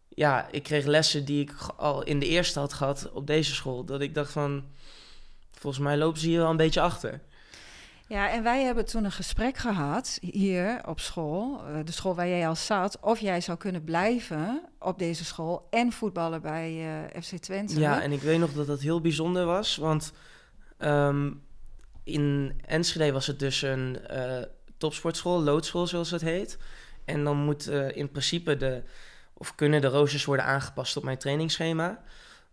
ja, 0.09 0.49
ik 0.51 0.63
kreeg 0.63 0.85
lessen 0.85 1.25
die 1.25 1.43
ik 1.43 1.53
al 1.77 2.03
in 2.03 2.19
de 2.19 2.27
eerste 2.27 2.59
had 2.59 2.73
gehad 2.73 3.11
op 3.13 3.27
deze 3.27 3.55
school. 3.55 3.85
Dat 3.85 4.01
ik 4.01 4.15
dacht 4.15 4.33
van, 4.33 4.65
volgens 5.59 5.83
mij 5.83 5.97
lopen 5.97 6.21
ze 6.21 6.27
hier 6.27 6.39
wel 6.39 6.51
een 6.51 6.57
beetje 6.57 6.81
achter. 6.81 7.21
Ja, 8.09 8.31
en 8.31 8.43
wij 8.43 8.63
hebben 8.63 8.85
toen 8.87 9.05
een 9.05 9.13
gesprek 9.13 9.57
gehad 9.57 10.19
hier 10.21 10.81
op 10.87 11.01
school, 11.01 11.65
eh, 11.67 11.85
de 11.85 11.93
school 11.93 12.15
waar 12.15 12.29
jij 12.29 12.49
al 12.49 12.57
zat, 12.57 12.99
of 13.01 13.21
jij 13.21 13.41
zou 13.41 13.59
kunnen 13.59 13.85
blijven 13.85 14.63
op 14.79 14.99
deze 14.99 15.25
school 15.25 15.67
en 15.71 15.93
voetballen 15.93 16.43
bij 16.43 16.73
uh, 17.15 17.23
FC 17.23 17.37
Twente. 17.37 17.81
Ja, 17.81 18.03
en 18.03 18.13
ik 18.13 18.21
weet 18.21 18.39
nog 18.39 18.53
dat 18.53 18.67
dat 18.67 18.81
heel 18.81 19.01
bijzonder 19.01 19.45
was, 19.45 19.77
want 19.77 20.13
um, 20.79 21.43
in 22.05 22.53
Enschede 22.67 23.13
was 23.13 23.27
het 23.27 23.39
dus 23.39 23.63
een 23.63 23.99
uh, 24.11 24.43
topsportschool, 24.77 25.43
loodschool 25.43 25.87
zoals 25.87 26.11
het 26.11 26.21
heet. 26.21 26.59
En 27.05 27.25
dan 27.25 27.37
moet 27.37 27.67
in 27.69 28.11
principe 28.11 28.57
de, 28.57 28.83
of 29.35 29.55
kunnen 29.55 29.81
de 29.81 29.87
roosters 29.87 30.25
worden 30.25 30.45
aangepast 30.45 30.97
op 30.97 31.03
mijn 31.03 31.19
trainingsschema. 31.19 32.03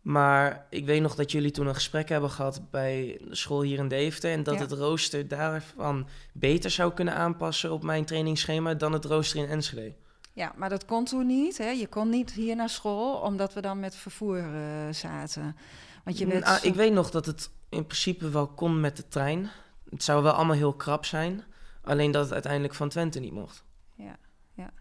Maar 0.06 0.66
ik 0.70 0.86
weet 0.86 1.02
nog 1.02 1.16
dat 1.16 1.32
jullie 1.32 1.52
toen 1.52 1.68
een 1.68 1.74
gesprek 1.74 2.10
hebben 2.10 2.30
gehad 2.30 2.62
bij 2.72 3.22
de 3.28 3.36
school 3.36 3.62
hier 3.62 3.80
in 3.80 3.88
Deventer. 3.88 4.32
En 4.32 4.44
dat 4.44 4.60
het 4.60 4.72
rooster 4.72 5.28
daarvan 5.28 6.08
beter 6.34 6.72
zou 6.72 6.94
kunnen 6.94 7.16
aanpassen 7.16 7.72
op 7.72 7.84
mijn 7.84 8.06
trainingsschema 8.06 8.74
dan 8.74 8.94
het 8.94 9.06
rooster 9.06 9.40
in 9.40 9.50
Enschede. 9.50 9.96
Ja, 10.34 10.54
maar 10.56 10.70
dat 10.70 10.86
kon 10.86 11.06
toen 11.06 11.26
niet. 11.26 11.58
Hè? 11.58 11.70
Je 11.70 11.88
kon 11.88 12.10
niet 12.10 12.32
hier 12.32 12.56
naar 12.56 12.70
school, 12.70 13.16
omdat 13.16 13.54
we 13.54 13.62
dan 13.62 13.80
met 13.80 13.96
vervoer 13.96 14.38
uh, 14.38 14.92
zaten. 14.92 15.56
Want 16.04 16.18
je 16.18 16.28
werd... 16.28 16.64
ik 16.64 16.76
weet 16.76 16.94
nog 16.94 17.12
dat 17.12 17.26
het 17.26 17.50
in 17.70 17.86
principe 17.86 18.30
wel 18.30 18.48
kon 18.48 18.80
met 18.80 18.98
de 18.98 19.08
trein. 19.08 19.50
Het 19.90 20.04
zou 20.04 20.24
wel 20.24 20.34
allemaal 20.34 20.56
heel 20.56 20.74
krap 20.74 21.06
zijn. 21.06 21.44
Alleen 21.84 22.12
dat 22.12 22.24
het 22.24 22.34
uiteindelijk 22.34 22.74
van 22.74 22.90
Twente 22.90 23.20
niet 23.20 23.34
mocht. 23.34 23.64
Ja, 23.96 24.18
ja. 24.54 24.72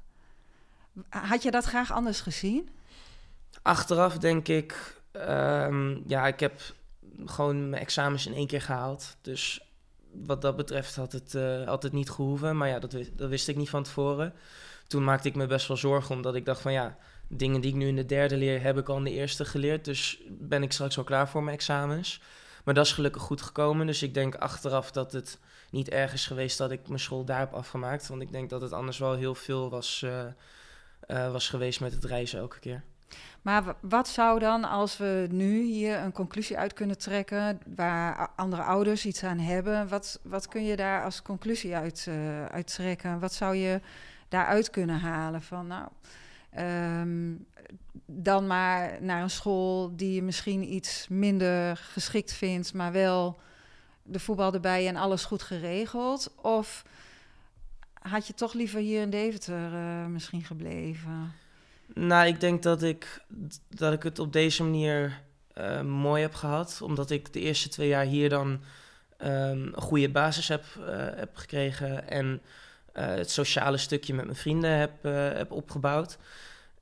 Had 1.09 1.43
je 1.43 1.51
dat 1.51 1.65
graag 1.65 1.93
anders 1.93 2.21
gezien? 2.21 2.69
Achteraf 3.63 4.19
denk 4.19 4.49
ik 4.49 5.03
Um, 5.17 6.03
ja, 6.07 6.27
ik 6.27 6.41
heb 6.41 6.61
gewoon 7.27 7.71
mijn 7.71 7.83
examens 7.83 8.27
in 8.27 8.35
één 8.35 8.47
keer 8.47 8.63
gehaald. 8.63 9.17
Dus 9.21 9.61
wat 10.11 10.43
dat 10.43 10.57
betreft 10.57 10.97
had 10.97 11.13
het, 11.13 11.35
uh, 11.35 11.67
had 11.67 11.83
het 11.83 11.93
niet 11.93 12.11
gehoeven. 12.11 12.57
Maar 12.57 12.69
ja, 12.69 12.79
dat, 12.79 12.97
dat 13.13 13.29
wist 13.29 13.49
ik 13.49 13.57
niet 13.57 13.71
van 13.71 13.83
tevoren. 13.83 14.35
Toen 14.87 15.05
maakte 15.05 15.29
ik 15.29 15.35
me 15.35 15.47
best 15.47 15.69
wel 15.69 15.77
zorgen, 15.77 16.15
omdat 16.15 16.35
ik 16.35 16.45
dacht 16.45 16.61
van 16.61 16.73
ja, 16.73 16.97
dingen 17.29 17.61
die 17.61 17.71
ik 17.71 17.77
nu 17.77 17.87
in 17.87 17.97
de 17.97 18.07
derde 18.07 18.37
leer, 18.37 18.63
heb 18.63 18.79
ik 18.79 18.89
al 18.89 18.97
in 18.97 19.05
de 19.05 19.11
eerste 19.11 19.45
geleerd. 19.45 19.85
Dus 19.85 20.21
ben 20.29 20.63
ik 20.63 20.73
straks 20.73 20.97
wel 20.97 21.05
klaar 21.05 21.29
voor 21.29 21.43
mijn 21.43 21.57
examens. 21.57 22.21
Maar 22.65 22.75
dat 22.75 22.87
is 22.87 22.93
gelukkig 22.93 23.23
goed 23.23 23.43
gekomen. 23.43 23.87
Dus 23.87 24.03
ik 24.03 24.15
denk 24.15 24.35
achteraf 24.35 24.91
dat 24.91 25.13
het 25.13 25.39
niet 25.71 25.89
erg 25.89 26.13
is 26.13 26.27
geweest 26.27 26.59
dat 26.59 26.71
ik 26.71 26.89
mijn 26.89 27.01
school 27.01 27.25
daar 27.25 27.39
heb 27.39 27.53
afgemaakt. 27.53 28.09
Want 28.09 28.23
ik 28.23 28.33
denk 28.33 28.51
dat 28.51 28.61
het 28.61 28.73
anders 28.73 28.99
wel 28.99 29.15
heel 29.15 29.35
veel 29.35 29.71
was, 29.71 30.03
uh, 30.05 30.25
uh, 31.09 31.33
was 31.33 31.49
geweest 31.49 31.81
met 31.81 31.93
het 31.93 32.05
reizen 32.05 32.39
elke 32.39 32.59
keer. 32.59 32.85
Maar 33.45 33.75
wat 33.81 34.09
zou 34.09 34.39
dan, 34.39 34.65
als 34.65 34.97
we 34.97 35.27
nu 35.31 35.63
hier 35.63 35.99
een 35.99 36.13
conclusie 36.13 36.59
uit 36.59 36.73
kunnen 36.73 36.99
trekken, 36.99 37.61
waar 37.77 38.31
andere 38.37 38.63
ouders 38.63 39.07
iets 39.07 39.25
aan 39.25 39.39
hebben, 39.39 39.89
wat, 39.89 40.21
wat 40.23 40.49
kun 40.49 40.65
je 40.65 40.77
daar 40.77 41.05
als 41.05 41.23
conclusie 41.23 41.77
uit, 41.77 42.07
uh, 42.09 42.59
trekken? 42.65 43.19
Wat 43.19 43.33
zou 43.33 43.55
je 43.55 43.81
daaruit 44.29 44.71
kunnen 44.71 45.01
halen 45.01 45.43
van, 45.43 45.67
nou, 45.67 45.89
um, 47.01 47.47
dan 48.07 48.47
maar 48.47 49.03
naar 49.03 49.23
een 49.23 49.31
school 49.31 49.97
die 49.97 50.15
je 50.15 50.23
misschien 50.23 50.73
iets 50.73 51.09
minder 51.09 51.77
geschikt 51.77 52.33
vindt, 52.33 52.75
maar 52.75 52.93
wel 52.93 53.41
de 54.03 54.19
voetbal 54.19 54.53
erbij 54.53 54.89
en 54.89 54.97
alles 54.97 55.25
goed 55.25 55.43
geregeld? 55.43 56.35
Of 56.35 56.85
had 57.93 58.27
je 58.27 58.35
toch 58.35 58.53
liever 58.53 58.81
hier 58.81 59.01
in 59.01 59.11
Deventer 59.11 59.73
uh, 59.73 60.07
misschien 60.07 60.45
gebleven? 60.45 61.43
Nou, 61.95 62.27
ik 62.27 62.41
denk 62.41 62.63
dat 62.63 62.83
ik, 62.83 63.25
dat 63.69 63.93
ik 63.93 64.03
het 64.03 64.19
op 64.19 64.33
deze 64.33 64.63
manier 64.63 65.23
uh, 65.59 65.81
mooi 65.81 66.23
heb 66.23 66.35
gehad. 66.35 66.81
Omdat 66.83 67.11
ik 67.11 67.33
de 67.33 67.41
eerste 67.41 67.69
twee 67.69 67.89
jaar 67.89 68.05
hier 68.05 68.29
dan 68.29 68.49
um, 68.49 68.61
een 69.19 69.81
goede 69.81 70.11
basis 70.11 70.49
heb, 70.49 70.65
uh, 70.79 70.87
heb 71.15 71.37
gekregen. 71.37 72.09
En 72.09 72.43
uh, 72.95 73.07
het 73.07 73.31
sociale 73.31 73.77
stukje 73.77 74.15
met 74.15 74.25
mijn 74.25 74.37
vrienden 74.37 74.71
heb, 74.71 75.03
heb 75.37 75.51
opgebouwd. 75.53 76.19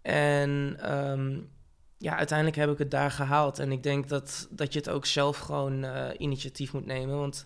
En 0.03 0.79
um, 0.93 1.51
ja, 1.99 2.17
uiteindelijk 2.17 2.59
heb 2.59 2.71
ik 2.71 2.79
het 2.79 2.91
daar 2.91 3.11
gehaald. 3.11 3.59
En 3.59 3.73
ik 3.73 3.83
denk 3.83 4.09
dat, 4.09 4.49
dat 4.51 4.73
je 4.73 4.79
het 4.79 4.88
ook 4.88 5.07
zelf 5.07 5.38
gewoon 5.38 5.87
initiatief 6.19 6.73
moet 6.73 6.87
nemen. 6.87 7.19
Want 7.19 7.45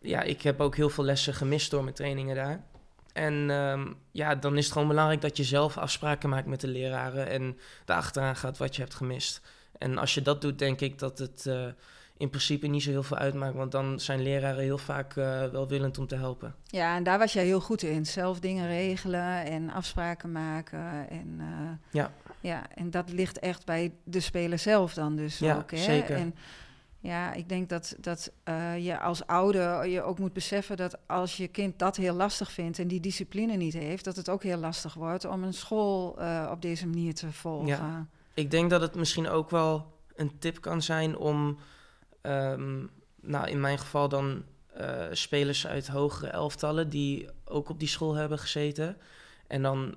ja, 0.00 0.22
ik 0.22 0.42
heb 0.42 0.60
ook 0.60 0.76
heel 0.76 0.90
veel 0.90 1.04
lessen 1.04 1.34
gemist 1.34 1.70
door 1.70 1.82
mijn 1.82 1.94
trainingen 1.94 2.34
daar. 2.34 2.64
En 3.12 3.50
um, 3.50 3.96
ja, 4.10 4.34
dan 4.34 4.56
is 4.56 4.64
het 4.64 4.72
gewoon 4.72 4.88
belangrijk 4.88 5.20
dat 5.20 5.36
je 5.36 5.44
zelf 5.44 5.78
afspraken 5.78 6.28
maakt 6.28 6.46
met 6.46 6.60
de 6.60 6.68
leraren 6.68 7.28
en 7.28 7.58
erachteraan 7.86 8.36
gaat 8.36 8.58
wat 8.58 8.76
je 8.76 8.82
hebt 8.82 8.94
gemist. 8.94 9.40
En 9.78 9.98
als 9.98 10.14
je 10.14 10.22
dat 10.22 10.40
doet, 10.40 10.58
denk 10.58 10.80
ik 10.80 10.98
dat 10.98 11.18
het 11.18 11.44
uh, 11.48 11.66
in 12.16 12.28
principe 12.28 12.66
niet 12.66 12.82
zo 12.82 12.90
heel 12.90 13.02
veel 13.02 13.16
uitmaakt, 13.16 13.54
want 13.54 13.72
dan 13.72 14.00
zijn 14.00 14.22
leraren 14.22 14.62
heel 14.62 14.78
vaak 14.78 15.16
uh, 15.16 15.44
welwillend 15.44 15.98
om 15.98 16.06
te 16.06 16.16
helpen. 16.16 16.54
Ja, 16.66 16.96
en 16.96 17.02
daar 17.02 17.18
was 17.18 17.32
jij 17.32 17.44
heel 17.44 17.60
goed 17.60 17.82
in. 17.82 18.06
Zelf 18.06 18.40
dingen 18.40 18.66
regelen 18.66 19.44
en 19.44 19.70
afspraken 19.70 20.32
maken. 20.32 21.08
En, 21.08 21.36
uh, 21.38 21.70
ja. 21.90 22.12
ja, 22.40 22.62
en 22.74 22.90
dat 22.90 23.12
ligt 23.12 23.38
echt 23.38 23.64
bij 23.64 23.92
de 24.04 24.20
speler 24.20 24.58
zelf 24.58 24.94
dan 24.94 25.16
dus 25.16 25.38
ja, 25.38 25.56
ook. 25.56 25.70
Hè? 25.70 25.76
Zeker. 25.76 26.16
En, 26.16 26.34
ja, 27.02 27.32
ik 27.32 27.48
denk 27.48 27.68
dat, 27.68 27.96
dat 28.00 28.32
uh, 28.44 28.84
je 28.84 28.98
als 29.00 29.26
ouder 29.26 29.86
je 29.86 30.02
ook 30.02 30.18
moet 30.18 30.32
beseffen 30.32 30.76
dat 30.76 30.98
als 31.06 31.36
je 31.36 31.48
kind 31.48 31.78
dat 31.78 31.96
heel 31.96 32.14
lastig 32.14 32.52
vindt 32.52 32.78
en 32.78 32.88
die 32.88 33.00
discipline 33.00 33.56
niet 33.56 33.72
heeft, 33.72 34.04
dat 34.04 34.16
het 34.16 34.28
ook 34.28 34.42
heel 34.42 34.58
lastig 34.58 34.94
wordt 34.94 35.24
om 35.24 35.42
een 35.42 35.54
school 35.54 36.20
uh, 36.20 36.48
op 36.50 36.62
deze 36.62 36.86
manier 36.86 37.14
te 37.14 37.32
volgen. 37.32 37.66
Ja, 37.66 38.06
ik 38.34 38.50
denk 38.50 38.70
dat 38.70 38.80
het 38.80 38.94
misschien 38.94 39.28
ook 39.28 39.50
wel 39.50 39.98
een 40.14 40.38
tip 40.38 40.60
kan 40.60 40.82
zijn 40.82 41.16
om, 41.16 41.58
um, 42.22 42.90
nou 43.20 43.48
in 43.48 43.60
mijn 43.60 43.78
geval 43.78 44.08
dan 44.08 44.44
uh, 44.80 45.06
spelers 45.12 45.66
uit 45.66 45.88
hogere 45.88 46.30
elftallen 46.30 46.88
die 46.88 47.28
ook 47.44 47.68
op 47.68 47.78
die 47.78 47.88
school 47.88 48.14
hebben 48.14 48.38
gezeten. 48.38 48.96
En 49.46 49.62
dan 49.62 49.94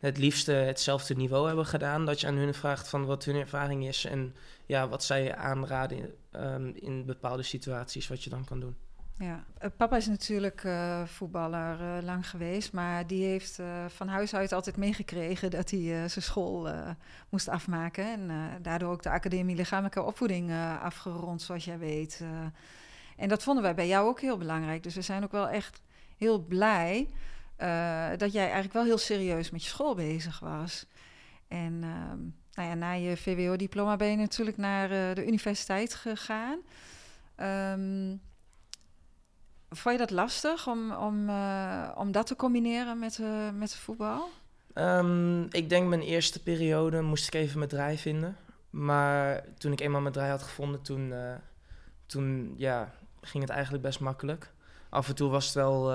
het 0.00 0.18
liefste 0.18 0.52
hetzelfde 0.52 1.14
niveau 1.14 1.46
hebben 1.46 1.66
gedaan. 1.66 2.06
Dat 2.06 2.20
je 2.20 2.26
aan 2.26 2.34
hun 2.34 2.54
vraagt 2.54 2.88
van 2.88 3.04
wat 3.04 3.24
hun 3.24 3.36
ervaring 3.36 3.86
is 3.86 4.04
en 4.04 4.34
ja, 4.66 4.88
wat 4.88 5.04
zij 5.04 5.36
aanraden 5.36 6.14
um, 6.32 6.72
in 6.74 7.04
bepaalde 7.04 7.42
situaties, 7.42 8.08
wat 8.08 8.24
je 8.24 8.30
dan 8.30 8.44
kan 8.44 8.60
doen. 8.60 8.76
Ja, 9.18 9.44
uh, 9.62 9.70
papa 9.76 9.96
is 9.96 10.06
natuurlijk 10.06 10.64
uh, 10.64 11.04
voetballer 11.04 11.80
uh, 11.80 12.02
lang 12.02 12.30
geweest, 12.30 12.72
maar 12.72 13.06
die 13.06 13.24
heeft 13.24 13.60
van 13.88 14.08
huis 14.08 14.34
uit 14.34 14.52
altijd 14.52 14.76
meegekregen 14.76 15.50
dat 15.50 15.70
hij 15.70 16.08
zijn 16.08 16.24
school 16.24 16.68
moest 17.28 17.48
afmaken. 17.48 18.04
En 18.04 18.30
daardoor 18.62 18.90
ook 18.92 19.02
de 19.02 19.10
Academie 19.10 19.56
Lichamelijke 19.56 20.02
Opvoeding 20.02 20.52
afgerond, 20.82 21.42
zoals 21.42 21.64
jij 21.64 21.78
weet. 21.78 22.24
en 23.16 23.28
dat 23.28 23.42
vonden 23.42 23.62
wij 23.62 23.74
bij 23.74 23.86
jou 23.86 24.08
ook 24.08 24.20
heel 24.20 24.38
belangrijk. 24.38 24.82
Dus 24.82 24.94
we 24.94 25.02
zijn 25.02 25.24
ook 25.24 25.32
wel 25.32 25.48
echt 25.48 25.82
heel 26.16 26.38
blij 26.38 27.10
dat 28.16 28.32
jij 28.32 28.44
eigenlijk 28.44 28.72
wel 28.72 28.84
heel 28.84 28.98
serieus 28.98 29.50
met 29.50 29.62
je 29.62 29.68
school 29.68 29.94
bezig 29.94 30.38
was. 30.38 30.86
En 31.48 31.78
ehm, 31.82 32.18
nou 32.56 32.68
ja, 32.68 32.74
na 32.74 32.92
je 32.92 33.16
VWO-diploma 33.16 33.96
ben 33.96 34.10
je 34.10 34.16
natuurlijk 34.16 34.56
naar 34.56 34.88
de 35.14 35.26
universiteit 35.26 35.94
gegaan. 35.94 36.58
Um, 37.76 38.20
vond 39.70 39.94
je 39.94 40.00
dat 40.00 40.10
lastig 40.10 40.66
om, 40.66 40.92
om, 40.92 41.30
om 41.96 42.12
dat 42.12 42.26
te 42.26 42.36
combineren 42.36 42.98
met, 42.98 43.20
met 43.54 43.76
voetbal? 43.76 44.28
Um, 44.74 45.46
ik 45.50 45.68
denk 45.68 45.88
mijn 45.88 46.02
eerste 46.02 46.42
periode 46.42 47.00
moest 47.00 47.26
ik 47.26 47.34
even 47.34 47.58
mijn 47.58 47.70
draai 47.70 47.98
vinden. 47.98 48.36
Maar 48.70 49.44
toen 49.58 49.72
ik 49.72 49.80
eenmaal 49.80 50.00
mijn 50.00 50.12
draai 50.12 50.30
had 50.30 50.42
gevonden, 50.42 50.82
toen, 50.82 51.12
toen 52.06 52.54
ja, 52.56 52.92
ging 53.20 53.42
het 53.42 53.52
eigenlijk 53.52 53.82
best 53.82 54.00
makkelijk. 54.00 54.52
Af 54.88 55.08
en 55.08 55.14
toe 55.14 55.30
was 55.30 55.44
het 55.44 55.54
wel 55.54 55.94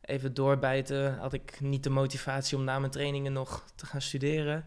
even 0.00 0.34
doorbijten. 0.34 1.18
Had 1.18 1.32
ik 1.32 1.60
niet 1.60 1.82
de 1.82 1.90
motivatie 1.90 2.56
om 2.56 2.64
na 2.64 2.78
mijn 2.78 2.92
trainingen 2.92 3.32
nog 3.32 3.64
te 3.74 3.86
gaan 3.86 4.02
studeren. 4.02 4.66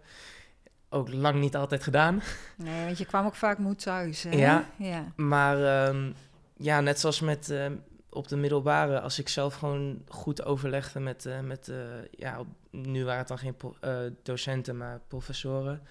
Ook 0.93 1.13
lang 1.13 1.39
niet 1.39 1.55
altijd 1.55 1.83
gedaan. 1.83 2.21
Nee, 2.55 2.85
want 2.85 2.97
je 2.97 3.05
kwam 3.05 3.25
ook 3.25 3.35
vaak 3.35 3.57
moe 3.57 3.75
thuis. 3.75 4.23
Hè? 4.23 4.29
Ja, 4.29 4.69
ja. 4.77 5.05
maar 5.15 5.87
um, 5.87 6.13
ja, 6.57 6.81
net 6.81 6.99
zoals 6.99 7.19
met, 7.19 7.49
uh, 7.49 7.65
op 8.09 8.27
de 8.27 8.35
middelbare, 8.35 8.99
als 8.99 9.19
ik 9.19 9.29
zelf 9.29 9.55
gewoon 9.55 10.01
goed 10.07 10.45
overlegde 10.45 10.99
met, 10.99 11.25
uh, 11.25 11.39
met 11.39 11.67
uh, 11.67 11.77
ja, 12.11 12.41
nu 12.71 13.03
waren 13.03 13.19
het 13.19 13.27
dan 13.27 13.37
geen 13.37 13.55
uh, 13.83 13.97
docenten, 14.23 14.77
maar 14.77 15.01
professoren. 15.07 15.81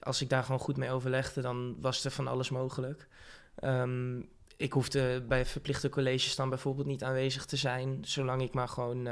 als 0.00 0.22
ik 0.22 0.28
daar 0.28 0.42
gewoon 0.42 0.60
goed 0.60 0.76
mee 0.76 0.90
overlegde, 0.90 1.40
dan 1.40 1.76
was 1.80 2.04
er 2.04 2.10
van 2.10 2.28
alles 2.28 2.50
mogelijk. 2.50 3.08
Um, 3.64 4.28
ik 4.56 4.72
hoefde 4.72 5.22
bij 5.28 5.46
verplichte 5.46 5.88
colleges 5.88 6.36
dan 6.36 6.48
bijvoorbeeld 6.48 6.86
niet 6.86 7.04
aanwezig 7.04 7.44
te 7.44 7.56
zijn, 7.56 7.98
zolang 8.00 8.42
ik 8.42 8.52
maar 8.52 8.68
gewoon 8.68 9.08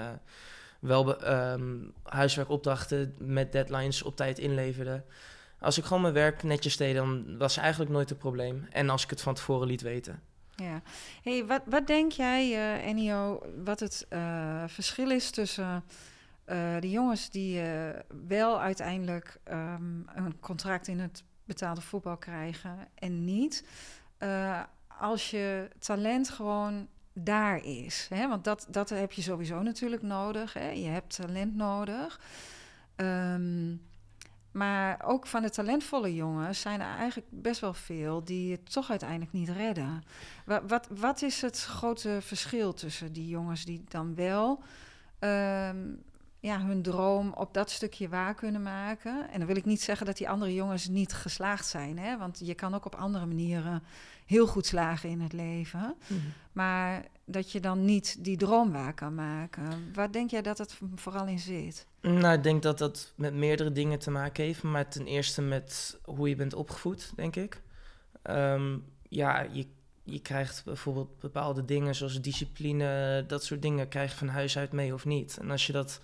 wel 0.81 1.29
um, 1.33 1.93
huiswerkopdrachten 2.03 3.15
met 3.19 3.53
deadlines 3.53 4.03
op 4.03 4.17
tijd 4.17 4.39
inleverde. 4.39 5.05
Als 5.59 5.79
ik 5.79 5.85
gewoon 5.85 6.03
mijn 6.03 6.15
werk 6.15 6.43
netjes 6.43 6.77
deed, 6.77 6.95
dan 6.95 7.39
was 7.39 7.57
eigenlijk 7.57 7.91
nooit 7.91 8.11
een 8.11 8.17
probleem. 8.17 8.67
En 8.71 8.91
als 8.91 9.05
ik 9.05 9.11
het 9.11 9.21
van 9.21 9.35
tevoren 9.35 9.67
liet 9.67 9.83
weten. 9.83 10.23
Ja. 10.57 10.83
Hey, 11.23 11.45
wat, 11.47 11.63
wat 11.67 11.87
denk 11.87 12.13
jij, 12.13 12.51
uh, 12.51 12.87
Ennio, 12.87 13.43
wat 13.65 13.81
het 13.81 14.07
uh, 14.11 14.63
verschil 14.67 15.11
is 15.11 15.31
tussen 15.31 15.85
uh, 16.47 16.81
de 16.81 16.91
jongens 16.91 17.31
die 17.31 17.63
wel 18.29 18.61
uiteindelijk 18.61 19.41
um, 19.51 20.07
een 20.15 20.41
contract 20.41 20.89
in 20.89 21.01
het 21.01 21.25
betaalde 21.45 21.81
voetbal 21.81 22.17
krijgen 22.17 22.89
en 22.95 23.25
niet? 23.25 23.65
als 24.99 25.31
je 25.31 25.69
talent 25.79 26.31
gewoon 26.31 26.89
daar 27.13 27.65
is. 27.65 28.07
Hè? 28.09 28.29
Want 28.29 28.45
dat, 28.45 28.67
dat 28.69 28.89
heb 28.89 29.13
je 29.13 29.23
sowieso 29.23 29.63
natuurlijk 29.63 30.03
nodig. 30.03 30.53
Hè? 30.53 30.71
Je 30.71 30.89
hebt 30.89 31.17
talent 31.17 31.55
nodig. 31.55 32.21
Um, 32.97 33.89
maar 34.51 35.03
ook 35.05 35.27
van 35.27 35.43
de 35.43 35.51
talentvolle 35.51 36.15
jongens 36.15 36.61
zijn 36.61 36.81
er 36.81 36.97
eigenlijk 36.97 37.29
best 37.31 37.61
wel 37.61 37.75
veel 37.75 38.25
die 38.25 38.53
het 38.53 38.73
toch 38.73 38.91
uiteindelijk 38.91 39.33
niet 39.33 39.49
redden. 39.49 40.03
Wat, 40.45 40.63
wat, 40.67 40.89
wat 40.91 41.23
is 41.23 41.43
het 41.43 41.65
grote 41.65 42.19
verschil 42.21 42.73
tussen 42.73 43.13
die 43.13 43.29
jongens 43.29 43.65
die 43.65 43.85
dan 43.89 44.15
wel 44.15 44.63
um, 45.21 46.03
ja, 46.41 46.61
hun 46.61 46.83
droom 46.83 47.33
op 47.33 47.55
dat 47.55 47.71
stukje 47.71 48.09
waar 48.09 48.35
kunnen 48.35 48.63
maken? 48.63 49.31
En 49.31 49.39
dan 49.39 49.47
wil 49.47 49.57
ik 49.57 49.65
niet 49.65 49.83
zeggen 49.83 50.07
dat 50.07 50.17
die 50.17 50.29
andere 50.29 50.55
jongens 50.55 50.89
niet 50.89 51.13
geslaagd 51.13 51.67
zijn, 51.67 51.99
hè? 51.99 52.19
want 52.19 52.41
je 52.45 52.55
kan 52.55 52.75
ook 52.75 52.85
op 52.85 52.95
andere 52.95 53.27
manieren 53.27 53.83
heel 54.27 54.47
goed 54.47 54.67
slagen 54.67 55.09
in 55.09 55.21
het 55.21 55.33
leven. 55.33 55.95
Mhm. 56.07 56.21
Maar 56.53 57.05
dat 57.25 57.53
je 57.53 57.61
dan 57.61 57.85
niet 57.85 58.25
die 58.25 58.37
droom 58.37 58.73
waar 58.73 58.95
kan 58.95 59.15
maken. 59.15 59.93
Waar 59.95 60.13
denk 60.13 60.31
jij 60.31 60.43
dat 60.43 60.59
het 60.59 60.79
vooral 60.95 61.27
in 61.27 61.39
zit? 61.39 61.87
Nou, 62.01 62.35
ik 62.35 62.43
denk 62.43 62.63
dat 62.63 62.79
dat 62.79 63.13
met 63.17 63.35
meerdere 63.35 63.73
dingen 63.73 63.99
te 63.99 64.11
maken 64.11 64.45
heeft. 64.45 64.63
Maar 64.63 64.89
ten 64.89 65.07
eerste 65.07 65.43
met 65.43 65.99
hoe 66.05 66.29
je 66.29 66.37
bent 66.37 66.55
opgevoed, 66.55 67.13
denk 67.17 67.37
ik. 67.37 67.63
Ehm, 68.23 68.79
ja, 69.09 69.47
je, 69.53 69.67
je 70.03 70.21
krijgt 70.21 70.65
bijvoorbeeld 70.65 71.19
bepaalde 71.19 71.65
dingen 71.65 71.95
zoals 71.95 72.21
discipline, 72.21 73.25
dat 73.27 73.45
soort 73.45 73.63
dingen 73.63 73.89
krijg 73.89 74.11
je 74.11 74.19
van 74.19 74.29
huis 74.29 74.59
uit 74.59 74.73
mee 74.73 74.95
of 74.95 75.05
niet. 75.05 75.39
En 75.41 75.51
als 75.51 75.67
je 75.67 75.73
dat 75.73 76.01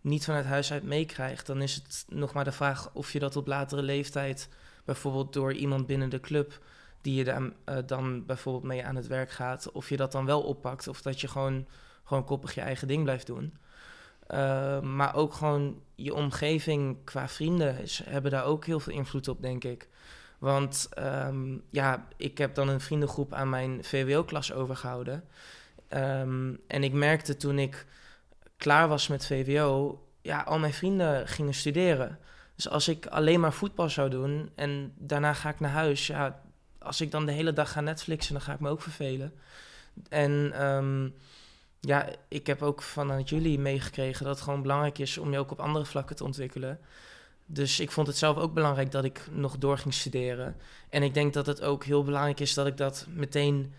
niet 0.00 0.24
vanuit 0.24 0.44
huis 0.44 0.72
uit 0.72 0.82
meekrijgt, 0.82 1.46
dan 1.46 1.62
is 1.62 1.74
het 1.74 2.04
nog 2.08 2.32
maar 2.32 2.44
de 2.44 2.52
vraag 2.52 2.90
of 2.92 3.12
je 3.12 3.18
dat 3.18 3.36
op 3.36 3.46
latere 3.46 3.82
leeftijd, 3.82 4.48
bijvoorbeeld 4.84 5.32
door 5.32 5.52
iemand 5.52 5.86
binnen 5.86 6.10
de 6.10 6.20
club, 6.20 6.58
die 7.00 7.14
je 7.14 7.24
dan, 7.24 7.52
dan 7.86 8.26
bijvoorbeeld 8.26 8.64
mee 8.64 8.84
aan 8.84 8.96
het 8.96 9.06
werk 9.06 9.30
gaat, 9.30 9.72
of 9.72 9.88
je 9.88 9.96
dat 9.96 10.12
dan 10.12 10.26
wel 10.26 10.42
oppakt, 10.42 10.88
of 10.88 11.02
dat 11.02 11.20
je 11.20 11.28
gewoon, 11.28 11.66
gewoon 12.04 12.24
koppig 12.24 12.54
je 12.54 12.60
eigen 12.60 12.88
ding 12.88 13.02
blijft 13.02 13.26
doen. 13.26 13.54
Uh, 14.34 14.80
maar 14.80 15.14
ook 15.14 15.34
gewoon 15.34 15.80
je 15.94 16.14
omgeving 16.14 16.96
qua 17.04 17.28
vrienden 17.28 17.78
is, 17.78 18.02
hebben 18.04 18.30
daar 18.30 18.44
ook 18.44 18.64
heel 18.64 18.80
veel 18.80 18.92
invloed 18.92 19.28
op, 19.28 19.42
denk 19.42 19.64
ik. 19.64 19.88
Want 20.38 20.88
um, 20.98 21.62
ja, 21.70 22.06
ik 22.16 22.38
heb 22.38 22.54
dan 22.54 22.68
een 22.68 22.80
vriendengroep 22.80 23.34
aan 23.34 23.48
mijn 23.48 23.84
VWO-klas 23.84 24.52
overgehouden. 24.52 25.24
Um, 25.88 26.60
en 26.66 26.84
ik 26.84 26.92
merkte 26.92 27.36
toen 27.36 27.58
ik 27.58 27.86
klaar 28.60 28.88
was 28.88 29.08
met 29.08 29.26
VWO, 29.26 30.02
ja, 30.22 30.40
al 30.42 30.58
mijn 30.58 30.72
vrienden 30.72 31.28
gingen 31.28 31.54
studeren. 31.54 32.18
Dus 32.54 32.68
als 32.68 32.88
ik 32.88 33.06
alleen 33.06 33.40
maar 33.40 33.52
voetbal 33.52 33.88
zou 33.88 34.10
doen 34.10 34.50
en 34.54 34.92
daarna 34.96 35.34
ga 35.34 35.48
ik 35.48 35.60
naar 35.60 35.70
huis, 35.70 36.06
ja, 36.06 36.40
als 36.78 37.00
ik 37.00 37.10
dan 37.10 37.26
de 37.26 37.32
hele 37.32 37.52
dag 37.52 37.72
ga 37.72 37.80
Netflixen, 37.80 38.32
dan 38.32 38.42
ga 38.42 38.52
ik 38.52 38.60
me 38.60 38.68
ook 38.68 38.82
vervelen. 38.82 39.32
En 40.08 40.64
um, 40.66 41.14
ja, 41.80 42.08
ik 42.28 42.46
heb 42.46 42.62
ook 42.62 42.82
vanuit 42.82 43.28
jullie 43.28 43.58
meegekregen 43.58 44.24
dat 44.24 44.34
het 44.34 44.44
gewoon 44.44 44.62
belangrijk 44.62 44.98
is 44.98 45.18
om 45.18 45.32
je 45.32 45.38
ook 45.38 45.50
op 45.50 45.60
andere 45.60 45.84
vlakken 45.84 46.16
te 46.16 46.24
ontwikkelen. 46.24 46.78
Dus 47.46 47.80
ik 47.80 47.90
vond 47.90 48.06
het 48.06 48.16
zelf 48.16 48.36
ook 48.36 48.54
belangrijk 48.54 48.90
dat 48.90 49.04
ik 49.04 49.26
nog 49.30 49.58
door 49.58 49.78
ging 49.78 49.94
studeren. 49.94 50.56
En 50.88 51.02
ik 51.02 51.14
denk 51.14 51.32
dat 51.32 51.46
het 51.46 51.62
ook 51.62 51.84
heel 51.84 52.04
belangrijk 52.04 52.40
is 52.40 52.54
dat 52.54 52.66
ik 52.66 52.76
dat 52.76 53.06
meteen 53.08 53.72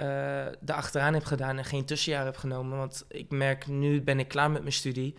uh, 0.00 0.46
achteraan 0.66 1.14
heb 1.14 1.24
gedaan 1.24 1.58
en 1.58 1.64
geen 1.64 1.84
tussenjaar 1.84 2.24
heb 2.24 2.36
genomen. 2.36 2.78
Want 2.78 3.04
ik 3.08 3.30
merk 3.30 3.66
nu 3.66 4.02
ben 4.02 4.18
ik 4.18 4.28
klaar 4.28 4.50
met 4.50 4.62
mijn 4.62 4.74
studie. 4.74 5.14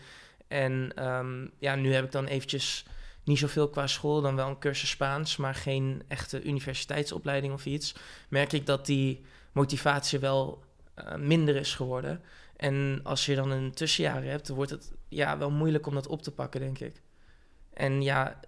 En 0.47 1.05
um, 1.07 1.51
ja, 1.59 1.75
nu 1.75 1.93
heb 1.93 2.05
ik 2.05 2.11
dan 2.11 2.25
eventjes 2.25 2.85
niet 3.23 3.39
zoveel 3.39 3.69
qua 3.69 3.87
school, 3.87 4.21
dan 4.21 4.35
wel 4.35 4.47
een 4.47 4.59
cursus 4.59 4.89
Spaans, 4.89 5.37
maar 5.37 5.55
geen 5.55 6.03
echte 6.07 6.43
universiteitsopleiding 6.43 7.53
of 7.53 7.65
iets. 7.65 7.95
Merk 8.29 8.53
ik 8.53 8.65
dat 8.65 8.85
die 8.85 9.25
motivatie 9.51 10.19
wel 10.19 10.63
uh, 10.95 11.15
minder 11.15 11.55
is 11.55 11.75
geworden. 11.75 12.21
En 12.55 12.99
als 13.03 13.25
je 13.25 13.35
dan 13.35 13.51
een 13.51 13.71
tussenjaar 13.71 14.23
hebt, 14.23 14.47
dan 14.47 14.55
wordt 14.55 14.71
het 14.71 14.91
ja, 15.07 15.37
wel 15.37 15.51
moeilijk 15.51 15.87
om 15.87 15.93
dat 15.93 16.07
op 16.07 16.21
te 16.21 16.31
pakken, 16.31 16.59
denk 16.59 16.79
ik. 16.79 17.01
En 17.73 18.01
ja, 18.01 18.39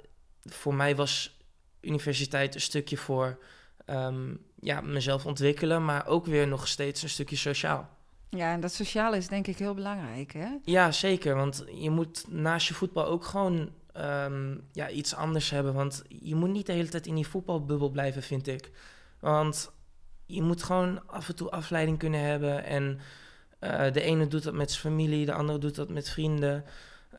voor 0.43 0.73
mij 0.73 0.95
was 0.95 1.37
universiteit 1.81 2.55
een 2.55 2.61
stukje 2.61 2.97
voor 2.97 3.39
um, 3.85 4.45
ja, 4.63 4.81
mezelf 4.81 5.25
ontwikkelen, 5.25 5.85
maar 5.85 6.07
ook 6.07 6.25
weer 6.25 6.47
nog 6.47 6.67
steeds 6.67 7.03
een 7.03 7.09
stukje 7.09 7.35
sociaal. 7.35 7.89
Ja, 8.29 8.53
en 8.53 8.59
dat 8.59 8.73
sociale 8.73 9.17
is 9.17 9.27
denk 9.27 9.47
ik 9.47 9.57
heel 9.57 9.73
belangrijk, 9.73 10.33
hè? 10.33 10.47
Ja, 10.63 10.91
zeker. 10.91 11.35
Want 11.35 11.65
je 11.75 11.89
moet 11.89 12.25
naast 12.29 12.67
je 12.67 12.73
voetbal 12.73 13.05
ook 13.05 13.25
gewoon 13.25 13.69
um, 13.97 14.67
ja, 14.71 14.89
iets 14.89 15.15
anders 15.15 15.49
hebben. 15.49 15.73
Want 15.73 16.03
je 16.07 16.35
moet 16.35 16.49
niet 16.49 16.65
de 16.65 16.71
hele 16.71 16.89
tijd 16.89 17.07
in 17.07 17.15
die 17.15 17.27
voetbalbubbel 17.27 17.89
blijven, 17.89 18.23
vind 18.23 18.47
ik. 18.47 18.71
Want 19.19 19.71
je 20.25 20.41
moet 20.41 20.63
gewoon 20.63 21.07
af 21.07 21.29
en 21.29 21.35
toe 21.35 21.49
afleiding 21.49 21.97
kunnen 21.97 22.19
hebben. 22.19 22.63
En 22.63 22.99
uh, 23.59 23.91
de 23.91 24.01
ene 24.01 24.27
doet 24.27 24.43
dat 24.43 24.53
met 24.53 24.71
zijn 24.71 24.81
familie, 24.81 25.25
de 25.25 25.33
andere 25.33 25.59
doet 25.59 25.75
dat 25.75 25.89
met 25.89 26.09
vrienden. 26.09 26.63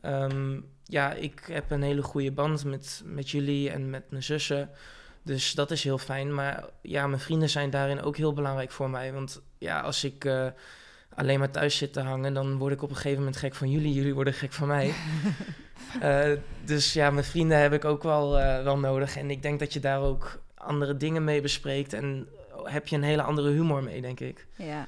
Um, 0.01 0.65
ja, 0.83 1.13
ik 1.13 1.43
heb 1.47 1.71
een 1.71 1.81
hele 1.81 2.03
goede 2.03 2.31
band 2.31 2.65
met, 2.65 3.01
met 3.05 3.29
jullie 3.29 3.69
en 3.69 3.89
met 3.89 4.11
mijn 4.11 4.23
zussen. 4.23 4.69
Dus 5.25 5.53
dat 5.53 5.71
is 5.71 5.83
heel 5.83 5.97
fijn. 5.97 6.33
Maar 6.33 6.63
ja, 6.81 7.07
mijn 7.07 7.21
vrienden 7.21 7.49
zijn 7.49 7.69
daarin 7.69 8.01
ook 8.01 8.17
heel 8.17 8.33
belangrijk 8.33 8.71
voor 8.71 8.89
mij. 8.89 9.13
Want 9.13 9.41
ja, 9.57 9.79
als 9.79 10.03
ik 10.03 10.25
uh, 10.25 10.47
alleen 11.15 11.39
maar 11.39 11.51
thuis 11.51 11.77
zit 11.77 11.93
te 11.93 12.01
hangen, 12.01 12.33
dan 12.33 12.57
word 12.57 12.73
ik 12.73 12.81
op 12.81 12.89
een 12.89 12.95
gegeven 12.95 13.17
moment 13.17 13.37
gek 13.37 13.55
van 13.55 13.69
jullie. 13.69 13.93
Jullie 13.93 14.13
worden 14.13 14.33
gek 14.33 14.53
van 14.53 14.67
mij. 14.67 14.93
uh, 16.01 16.37
dus 16.65 16.93
ja, 16.93 17.11
mijn 17.11 17.25
vrienden 17.25 17.59
heb 17.59 17.73
ik 17.73 17.85
ook 17.85 18.03
wel, 18.03 18.39
uh, 18.39 18.63
wel 18.63 18.77
nodig. 18.77 19.17
En 19.17 19.31
ik 19.31 19.41
denk 19.41 19.59
dat 19.59 19.73
je 19.73 19.79
daar 19.79 20.01
ook 20.01 20.41
andere 20.55 20.97
dingen 20.97 21.23
mee 21.23 21.41
bespreekt. 21.41 21.93
En 21.93 22.27
heb 22.63 22.87
je 22.87 22.95
een 22.95 23.03
hele 23.03 23.21
andere 23.21 23.49
humor 23.49 23.83
mee, 23.83 24.01
denk 24.01 24.19
ik. 24.19 24.47
Ja. 24.55 24.87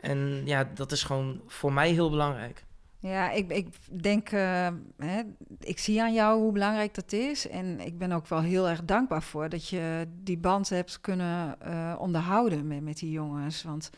En 0.00 0.42
ja, 0.44 0.70
dat 0.74 0.92
is 0.92 1.02
gewoon 1.02 1.40
voor 1.46 1.72
mij 1.72 1.90
heel 1.90 2.10
belangrijk. 2.10 2.64
Ja, 3.08 3.30
ik, 3.30 3.50
ik 3.50 3.66
denk, 4.02 4.32
uh, 4.32 4.68
hè, 4.96 5.22
ik 5.60 5.78
zie 5.78 6.02
aan 6.02 6.12
jou 6.12 6.40
hoe 6.40 6.52
belangrijk 6.52 6.94
dat 6.94 7.12
is. 7.12 7.48
En 7.48 7.80
ik 7.80 7.98
ben 7.98 8.12
ook 8.12 8.26
wel 8.26 8.40
heel 8.40 8.68
erg 8.68 8.84
dankbaar 8.84 9.22
voor 9.22 9.48
dat 9.48 9.68
je 9.68 10.06
die 10.22 10.38
band 10.38 10.68
hebt 10.68 11.00
kunnen 11.00 11.56
uh, 11.66 11.94
onderhouden 11.98 12.66
met, 12.66 12.82
met 12.82 12.98
die 12.98 13.10
jongens. 13.10 13.62
Want 13.62 13.90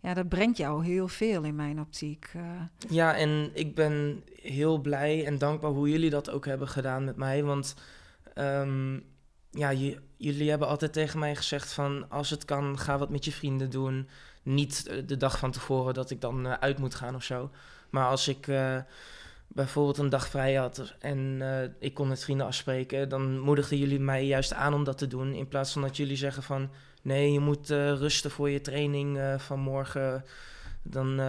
ja, 0.00 0.14
dat 0.14 0.28
brengt 0.28 0.56
jou 0.56 0.84
heel 0.84 1.08
veel 1.08 1.42
in 1.42 1.54
mijn 1.54 1.80
optiek. 1.80 2.32
Uh. 2.36 2.42
Ja, 2.88 3.16
en 3.16 3.50
ik 3.54 3.74
ben 3.74 4.22
heel 4.42 4.78
blij 4.78 5.26
en 5.26 5.38
dankbaar 5.38 5.70
hoe 5.70 5.90
jullie 5.90 6.10
dat 6.10 6.30
ook 6.30 6.46
hebben 6.46 6.68
gedaan 6.68 7.04
met 7.04 7.16
mij. 7.16 7.42
Want 7.42 7.74
um, 8.34 9.04
ja, 9.50 9.72
jullie 10.16 10.50
hebben 10.50 10.68
altijd 10.68 10.92
tegen 10.92 11.18
mij 11.18 11.36
gezegd 11.36 11.72
van 11.72 12.10
als 12.10 12.30
het 12.30 12.44
kan, 12.44 12.78
ga 12.78 12.98
wat 12.98 13.10
met 13.10 13.24
je 13.24 13.32
vrienden 13.32 13.70
doen. 13.70 14.08
Niet 14.42 15.02
de 15.06 15.16
dag 15.16 15.38
van 15.38 15.50
tevoren 15.50 15.94
dat 15.94 16.10
ik 16.10 16.20
dan 16.20 16.48
uit 16.48 16.78
moet 16.78 16.94
gaan 16.94 17.14
of 17.14 17.22
zo. 17.22 17.50
Maar 17.92 18.06
als 18.06 18.28
ik 18.28 18.46
uh, 18.46 18.76
bijvoorbeeld 19.48 19.98
een 19.98 20.08
dag 20.08 20.28
vrij 20.28 20.54
had 20.54 20.94
en 20.98 21.36
eh, 21.40 21.68
ik 21.78 21.94
kon 21.94 22.08
met 22.08 22.24
vrienden 22.24 22.46
afspreken, 22.46 23.08
dan 23.08 23.38
moedigden 23.40 23.78
jullie 23.78 24.00
mij 24.00 24.26
juist 24.26 24.52
aan 24.52 24.74
om 24.74 24.84
dat 24.84 24.98
te 24.98 25.06
doen. 25.06 25.32
In 25.32 25.48
plaats 25.48 25.72
van 25.72 25.82
dat 25.82 25.96
jullie 25.96 26.16
zeggen 26.16 26.42
van 26.42 26.70
nee, 27.02 27.32
je 27.32 27.40
moet 27.40 27.70
uh, 27.70 27.92
rusten 27.92 28.30
voor 28.30 28.50
je 28.50 28.60
training 28.60 29.20
van 29.38 29.60
morgen. 29.60 30.24
Dan 30.82 31.20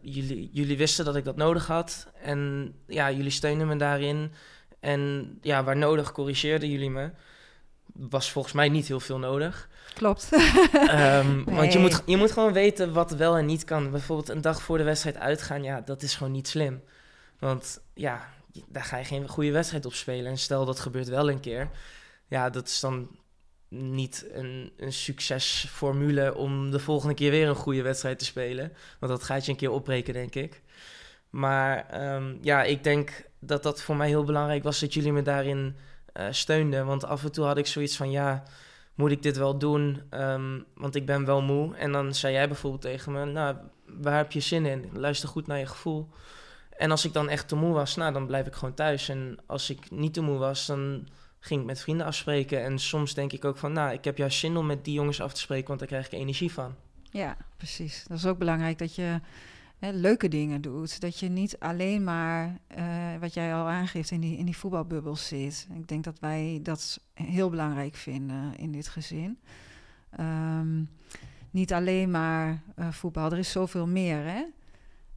jullie, 0.00 0.50
jullie 0.52 0.76
wisten 0.76 1.04
dat 1.04 1.16
ik 1.16 1.24
dat 1.24 1.36
nodig 1.36 1.66
had. 1.66 2.06
En 2.22 2.72
ja, 2.86 3.10
jullie 3.10 3.30
steunden 3.30 3.66
me 3.66 3.76
daarin. 3.76 4.32
En 4.80 5.32
ja, 5.40 5.64
waar 5.64 5.76
nodig 5.76 6.12
corrigeerden 6.12 6.70
jullie 6.70 6.90
me. 6.90 7.10
Was 7.92 8.30
volgens 8.30 8.54
mij 8.54 8.68
niet 8.68 8.88
heel 8.88 9.00
veel 9.00 9.18
nodig. 9.18 9.68
Klopt. 9.94 10.28
um, 10.32 11.44
nee. 11.46 11.56
Want 11.60 11.72
je 11.72 11.78
moet, 11.78 12.02
je 12.06 12.16
moet 12.16 12.32
gewoon 12.32 12.52
weten 12.52 12.92
wat 12.92 13.10
wel 13.10 13.36
en 13.36 13.46
niet 13.46 13.64
kan. 13.64 13.90
Bijvoorbeeld 13.90 14.28
een 14.28 14.40
dag 14.40 14.62
voor 14.62 14.78
de 14.78 14.84
wedstrijd 14.84 15.16
uitgaan, 15.16 15.62
ja, 15.62 15.80
dat 15.80 16.02
is 16.02 16.14
gewoon 16.14 16.32
niet 16.32 16.48
slim. 16.48 16.82
Want 17.38 17.80
ja, 17.94 18.28
daar 18.68 18.84
ga 18.84 18.96
je 18.96 19.04
geen 19.04 19.28
goede 19.28 19.50
wedstrijd 19.50 19.86
op 19.86 19.94
spelen. 19.94 20.30
En 20.30 20.38
stel 20.38 20.64
dat 20.64 20.80
gebeurt 20.80 21.08
wel 21.08 21.30
een 21.30 21.40
keer. 21.40 21.70
Ja, 22.28 22.50
dat 22.50 22.68
is 22.68 22.80
dan 22.80 23.08
niet 23.68 24.26
een, 24.32 24.72
een 24.76 24.92
succesformule 24.92 26.34
om 26.34 26.70
de 26.70 26.78
volgende 26.78 27.14
keer 27.14 27.30
weer 27.30 27.48
een 27.48 27.54
goede 27.54 27.82
wedstrijd 27.82 28.18
te 28.18 28.24
spelen. 28.24 28.72
Want 28.98 29.12
dat 29.12 29.22
gaat 29.22 29.44
je 29.44 29.50
een 29.50 29.56
keer 29.56 29.70
opbreken, 29.70 30.14
denk 30.14 30.34
ik. 30.34 30.62
Maar 31.30 32.02
um, 32.14 32.38
ja, 32.42 32.62
ik 32.62 32.84
denk 32.84 33.24
dat 33.38 33.62
dat 33.62 33.82
voor 33.82 33.96
mij 33.96 34.08
heel 34.08 34.24
belangrijk 34.24 34.62
was 34.62 34.80
dat 34.80 34.94
jullie 34.94 35.12
me 35.12 35.22
daarin 35.22 35.76
uh, 36.16 36.26
steunden. 36.30 36.86
Want 36.86 37.04
af 37.04 37.24
en 37.24 37.32
toe 37.32 37.44
had 37.44 37.58
ik 37.58 37.66
zoiets 37.66 37.96
van, 37.96 38.10
ja, 38.10 38.42
moet 38.94 39.10
ik 39.10 39.22
dit 39.22 39.36
wel 39.36 39.58
doen? 39.58 40.02
Um, 40.10 40.64
want 40.74 40.94
ik 40.94 41.06
ben 41.06 41.24
wel 41.24 41.42
moe. 41.42 41.76
En 41.76 41.92
dan 41.92 42.14
zei 42.14 42.32
jij 42.32 42.48
bijvoorbeeld 42.48 42.82
tegen 42.82 43.12
me, 43.12 43.24
nou, 43.24 43.56
waar 43.86 44.16
heb 44.16 44.32
je 44.32 44.40
zin 44.40 44.66
in? 44.66 44.90
Luister 44.92 45.28
goed 45.28 45.46
naar 45.46 45.58
je 45.58 45.66
gevoel. 45.66 46.08
En 46.76 46.90
als 46.90 47.04
ik 47.04 47.12
dan 47.12 47.28
echt 47.28 47.48
te 47.48 47.56
moe 47.56 47.72
was, 47.72 47.96
nou, 47.96 48.12
dan 48.12 48.26
blijf 48.26 48.46
ik 48.46 48.54
gewoon 48.54 48.74
thuis. 48.74 49.08
En 49.08 49.38
als 49.46 49.70
ik 49.70 49.90
niet 49.90 50.14
te 50.14 50.20
moe 50.20 50.38
was, 50.38 50.66
dan 50.66 51.08
ging 51.40 51.60
ik 51.60 51.66
met 51.66 51.80
vrienden 51.80 52.06
afspreken. 52.06 52.64
En 52.64 52.78
soms 52.78 53.14
denk 53.14 53.32
ik 53.32 53.44
ook 53.44 53.56
van, 53.56 53.72
nou, 53.72 53.92
ik 53.92 54.04
heb 54.04 54.16
juist 54.16 54.38
zin 54.38 54.56
om 54.56 54.66
met 54.66 54.84
die 54.84 54.94
jongens 54.94 55.20
af 55.20 55.32
te 55.32 55.40
spreken, 55.40 55.66
want 55.66 55.78
daar 55.78 55.88
krijg 55.88 56.06
ik 56.06 56.12
energie 56.12 56.52
van. 56.52 56.74
Ja, 57.10 57.36
precies. 57.56 58.04
Dat 58.08 58.18
is 58.18 58.26
ook 58.26 58.38
belangrijk 58.38 58.78
dat 58.78 58.94
je 58.94 59.20
hè, 59.82 59.90
leuke 59.90 60.28
dingen 60.28 60.60
doet. 60.60 61.00
Dat 61.00 61.18
je 61.18 61.28
niet 61.28 61.58
alleen 61.58 62.04
maar, 62.04 62.58
uh, 62.78 63.16
wat 63.20 63.34
jij 63.34 63.54
al 63.54 63.68
aangeeft, 63.68 64.10
in 64.10 64.20
die, 64.20 64.36
in 64.36 64.44
die 64.44 64.56
voetbalbubbel 64.56 65.16
zit. 65.16 65.68
Ik 65.74 65.88
denk 65.88 66.04
dat 66.04 66.18
wij 66.18 66.60
dat 66.62 67.00
heel 67.14 67.50
belangrijk 67.50 67.94
vinden 67.94 68.56
in 68.56 68.72
dit 68.72 68.88
gezin. 68.88 69.38
Um, 70.20 70.90
niet 71.50 71.72
alleen 71.72 72.10
maar 72.10 72.62
uh, 72.78 72.92
voetbal, 72.92 73.32
er 73.32 73.38
is 73.38 73.50
zoveel 73.50 73.86
meer, 73.86 74.24
hè? 74.24 74.44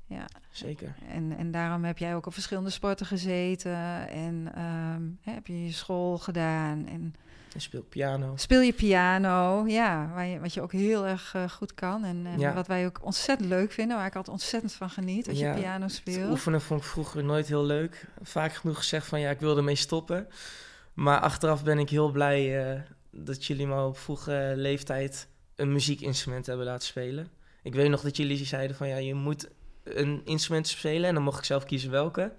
Ja. 0.06 0.28
Zeker. 0.52 0.96
En, 1.08 1.38
en 1.38 1.52
daarom 1.52 1.84
heb 1.84 1.98
jij 1.98 2.16
ook 2.16 2.26
op 2.26 2.34
verschillende 2.34 2.70
sporten 2.70 3.06
gezeten 3.06 4.10
en 4.10 4.62
um, 4.64 5.18
heb 5.22 5.48
je 5.48 5.64
je 5.64 5.72
school 5.72 6.18
gedaan. 6.18 6.88
En, 6.88 7.16
en 7.56 7.62
speel 7.62 7.84
piano. 7.84 8.34
Speel 8.36 8.62
je 8.62 8.74
piano, 8.74 9.66
ja, 9.68 10.12
waar 10.14 10.26
je, 10.26 10.40
wat 10.40 10.54
je 10.54 10.62
ook 10.62 10.72
heel 10.72 11.06
erg 11.06 11.34
uh, 11.36 11.50
goed 11.50 11.74
kan. 11.74 12.04
En, 12.04 12.26
en 12.26 12.40
ja. 12.40 12.54
wat 12.54 12.68
wij 12.68 12.86
ook 12.86 13.00
ontzettend 13.02 13.50
leuk 13.50 13.72
vinden, 13.72 13.98
waar 13.98 14.06
ik 14.06 14.16
altijd 14.16 14.36
ontzettend 14.36 14.74
van 14.74 14.90
geniet, 14.90 15.30
als 15.30 15.40
ja. 15.40 15.54
je 15.54 15.60
piano 15.60 15.88
speelt. 15.88 16.30
oefenen 16.32 16.62
vond 16.62 16.82
ik 16.82 16.88
vroeger 16.88 17.24
nooit 17.24 17.48
heel 17.48 17.66
leuk. 17.66 18.06
Vaak 18.22 18.54
genoeg 18.54 18.78
gezegd 18.78 19.08
van 19.08 19.20
ja, 19.20 19.30
ik 19.30 19.40
wilde 19.40 19.58
ermee 19.58 19.76
stoppen. 19.76 20.28
Maar 20.94 21.20
achteraf 21.20 21.64
ben 21.64 21.80
ik 21.80 21.90
heel 21.90 22.12
blij 22.12 22.74
uh, 22.76 22.82
dat 23.12 23.46
jullie 23.46 23.68
me 23.68 23.86
op 23.86 23.98
vroege 23.98 24.54
leeftijd 24.56 25.28
een 25.56 25.72
muziekinstrument 25.72 26.46
hebben 26.46 26.66
laten 26.66 26.88
spelen. 26.88 27.28
Ik 27.64 27.76
weet 27.76 27.90
nog 27.90 28.02
dat 28.02 28.18
jullie 28.18 28.46
zeiden 28.46 28.76
van 28.76 28.88
ja, 28.88 28.98
je 28.98 29.14
moet 29.14 29.50
een 29.84 30.22
instrument 30.26 30.68
spelen 30.68 31.08
en 31.08 31.14
dan 31.14 31.24
mocht 31.24 31.40
ik 31.40 31.46
zelf 31.46 31.64
kiezen 31.64 31.92
welke. 31.92 32.34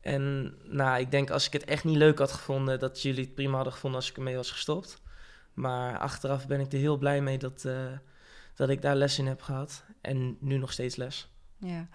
En 0.00 0.54
nou, 0.64 1.00
ik 1.00 1.10
denk 1.10 1.30
als 1.30 1.46
ik 1.46 1.52
het 1.52 1.64
echt 1.64 1.84
niet 1.84 1.96
leuk 1.96 2.18
had 2.18 2.32
gevonden, 2.32 2.78
dat 2.78 3.02
jullie 3.02 3.24
het 3.24 3.34
prima 3.34 3.54
hadden 3.54 3.72
gevonden 3.72 4.00
als 4.00 4.10
ik 4.10 4.16
ermee 4.16 4.36
was 4.36 4.50
gestopt. 4.50 5.02
Maar 5.54 5.98
achteraf 5.98 6.46
ben 6.46 6.60
ik 6.60 6.72
er 6.72 6.78
heel 6.78 6.98
blij 6.98 7.20
mee 7.20 7.38
dat, 7.38 7.64
uh, 7.66 7.74
dat 8.54 8.68
ik 8.68 8.82
daar 8.82 8.96
les 8.96 9.18
in 9.18 9.26
heb 9.26 9.42
gehad. 9.42 9.84
En 10.00 10.36
nu 10.40 10.58
nog 10.58 10.72
steeds 10.72 10.96
les. 10.96 11.28
Ja. 11.58 11.88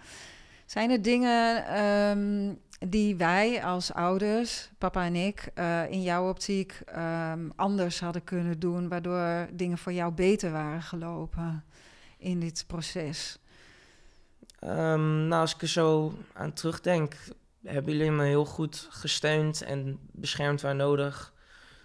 Zijn 0.65 0.89
er 0.89 1.01
dingen 1.01 1.79
um, 1.83 2.59
die 2.79 3.15
wij 3.15 3.63
als 3.63 3.93
ouders, 3.93 4.69
papa 4.77 5.05
en 5.05 5.15
ik, 5.15 5.51
uh, 5.55 5.91
in 5.91 6.01
jouw 6.01 6.29
optiek 6.29 6.81
um, 6.97 7.51
anders 7.55 7.99
hadden 7.99 8.23
kunnen 8.23 8.59
doen, 8.59 8.89
waardoor 8.89 9.47
dingen 9.53 9.77
voor 9.77 9.93
jou 9.93 10.13
beter 10.13 10.51
waren 10.51 10.81
gelopen 10.81 11.65
in 12.17 12.39
dit 12.39 12.63
proces? 12.67 13.39
Um, 14.63 15.27
nou, 15.27 15.41
als 15.41 15.55
ik 15.55 15.61
er 15.61 15.67
zo 15.67 16.13
aan 16.33 16.53
terugdenk, 16.53 17.15
hebben 17.65 17.97
jullie 17.97 18.12
me 18.12 18.25
heel 18.25 18.45
goed 18.45 18.88
gesteund 18.89 19.62
en 19.62 19.99
beschermd 20.12 20.62
waar 20.62 20.75
nodig. 20.75 21.34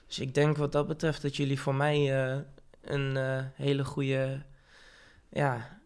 Dus 0.06 0.18
ik 0.18 0.34
denk 0.34 0.56
wat 0.56 0.72
dat 0.72 0.86
betreft 0.86 1.22
dat 1.22 1.36
jullie 1.36 1.60
voor 1.60 1.74
mij 1.74 2.30
uh, 2.32 2.40
een 2.80 3.16
uh, 3.16 3.44
hele 3.54 3.84
goede, 3.84 4.42
ja, 5.28 5.80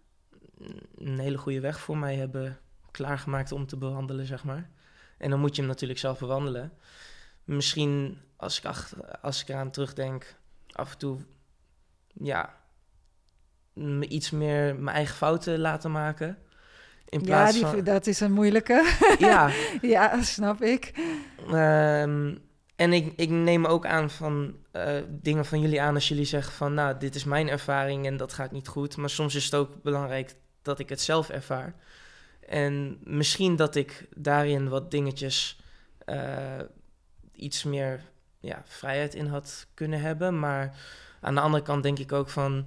een 0.99 1.19
hele 1.19 1.39
goede 1.39 1.61
weg 1.61 1.81
voor 1.81 1.99
mij 1.99 2.15
hebben 2.15 2.59
klaargemaakt 2.91 3.53
om 3.53 3.67
te 3.67 3.77
bewandelen, 3.77 4.27
zeg 4.27 4.45
maar. 4.45 4.71
En 5.19 5.31
dan 5.31 5.41
moet 5.41 5.55
je 5.55 5.61
hem 5.61 5.71
natuurlijk 5.71 6.01
zelf 6.01 6.19
bewandelen. 6.19 6.73
Misschien 7.45 8.21
als 8.37 8.59
ik, 8.59 8.65
als 9.23 9.41
ik 9.41 9.49
eraan 9.49 9.71
terugdenk, 9.71 10.37
af 10.71 10.93
en 10.93 10.99
toe, 10.99 11.19
ja, 12.13 12.61
me 13.73 14.07
iets 14.07 14.31
meer 14.31 14.77
mijn 14.77 14.97
eigen 14.97 15.17
fouten 15.17 15.59
laten 15.59 15.91
maken. 15.91 16.39
In 17.09 17.21
ja, 17.25 17.53
die, 17.53 17.67
van... 17.67 17.85
dat 17.85 18.07
is 18.07 18.21
een 18.21 18.33
moeilijke. 18.33 18.95
Ja, 19.19 19.51
ja 19.83 20.23
snap 20.23 20.63
ik. 20.63 20.93
Um, 21.51 22.43
en 22.77 22.93
ik, 22.93 23.13
ik 23.17 23.31
neem 23.31 23.65
ook 23.65 23.87
aan 23.87 24.11
van 24.11 24.57
uh, 24.73 24.97
dingen 25.09 25.45
van 25.45 25.61
jullie 25.61 25.83
aan 25.83 25.95
als 25.95 26.09
jullie 26.09 26.25
zeggen 26.25 26.53
van, 26.53 26.75
nou, 26.75 26.99
dit 26.99 27.15
is 27.15 27.25
mijn 27.25 27.49
ervaring 27.49 28.07
en 28.07 28.17
dat 28.17 28.33
gaat 28.33 28.53
niet 28.53 28.69
goed. 28.69 28.97
Maar 28.97 29.11
soms 29.11 29.35
is 29.35 29.45
het 29.45 29.55
ook 29.55 29.83
belangrijk 29.83 30.35
dat 30.63 30.79
ik 30.79 30.89
het 30.89 31.01
zelf 31.01 31.29
ervaar. 31.29 31.75
En 32.49 32.99
misschien 33.03 33.57
dat 33.57 33.75
ik 33.75 34.07
daarin 34.17 34.69
wat 34.69 34.91
dingetjes 34.91 35.61
uh, 36.07 36.61
iets 37.33 37.65
meer 37.65 38.01
ja, 38.41 38.63
vrijheid 38.65 39.15
in 39.15 39.27
had 39.27 39.67
kunnen 39.75 40.01
hebben. 40.01 40.39
Maar 40.39 40.77
aan 41.21 41.35
de 41.35 41.41
andere 41.41 41.63
kant 41.63 41.83
denk 41.83 41.99
ik 41.99 42.13
ook 42.13 42.29
van, 42.29 42.67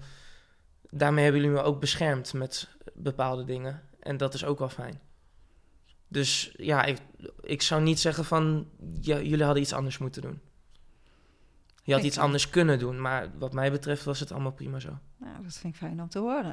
daarmee 0.89 1.23
hebben 1.23 1.41
jullie 1.41 1.58
me 1.58 1.63
ook 1.63 1.80
beschermd 1.80 2.34
met 2.34 2.67
bepaalde 2.93 3.45
dingen. 3.45 3.82
En 4.08 4.17
dat 4.17 4.34
is 4.34 4.46
ook 4.46 4.60
wel 4.60 4.70
fijn. 4.70 5.00
Dus 6.08 6.54
ja, 6.58 6.84
ik, 6.84 6.98
ik 7.41 7.62
zou 7.62 7.82
niet 7.82 8.00
zeggen 8.00 8.26
van 8.26 8.67
ja, 9.02 9.20
jullie 9.20 9.43
hadden 9.43 9.63
iets 9.63 9.74
anders 9.74 9.98
moeten 9.98 10.22
doen. 10.22 10.41
Je 11.84 11.93
had 11.93 12.04
iets 12.04 12.17
anders 12.17 12.50
kunnen 12.50 12.80
doen, 12.80 13.02
maar 13.02 13.30
wat 13.38 13.54
mij 13.54 13.72
betreft 13.72 14.04
was 14.04 14.20
het 14.20 14.32
allemaal 14.32 14.52
prima 14.52 14.80
zo. 14.80 14.98
Nou, 15.17 15.43
dat 15.43 15.54
vind 15.54 15.74
ik 15.74 15.80
fijn 15.80 16.02
om 16.02 16.10
te 16.10 16.20
horen. 16.20 16.52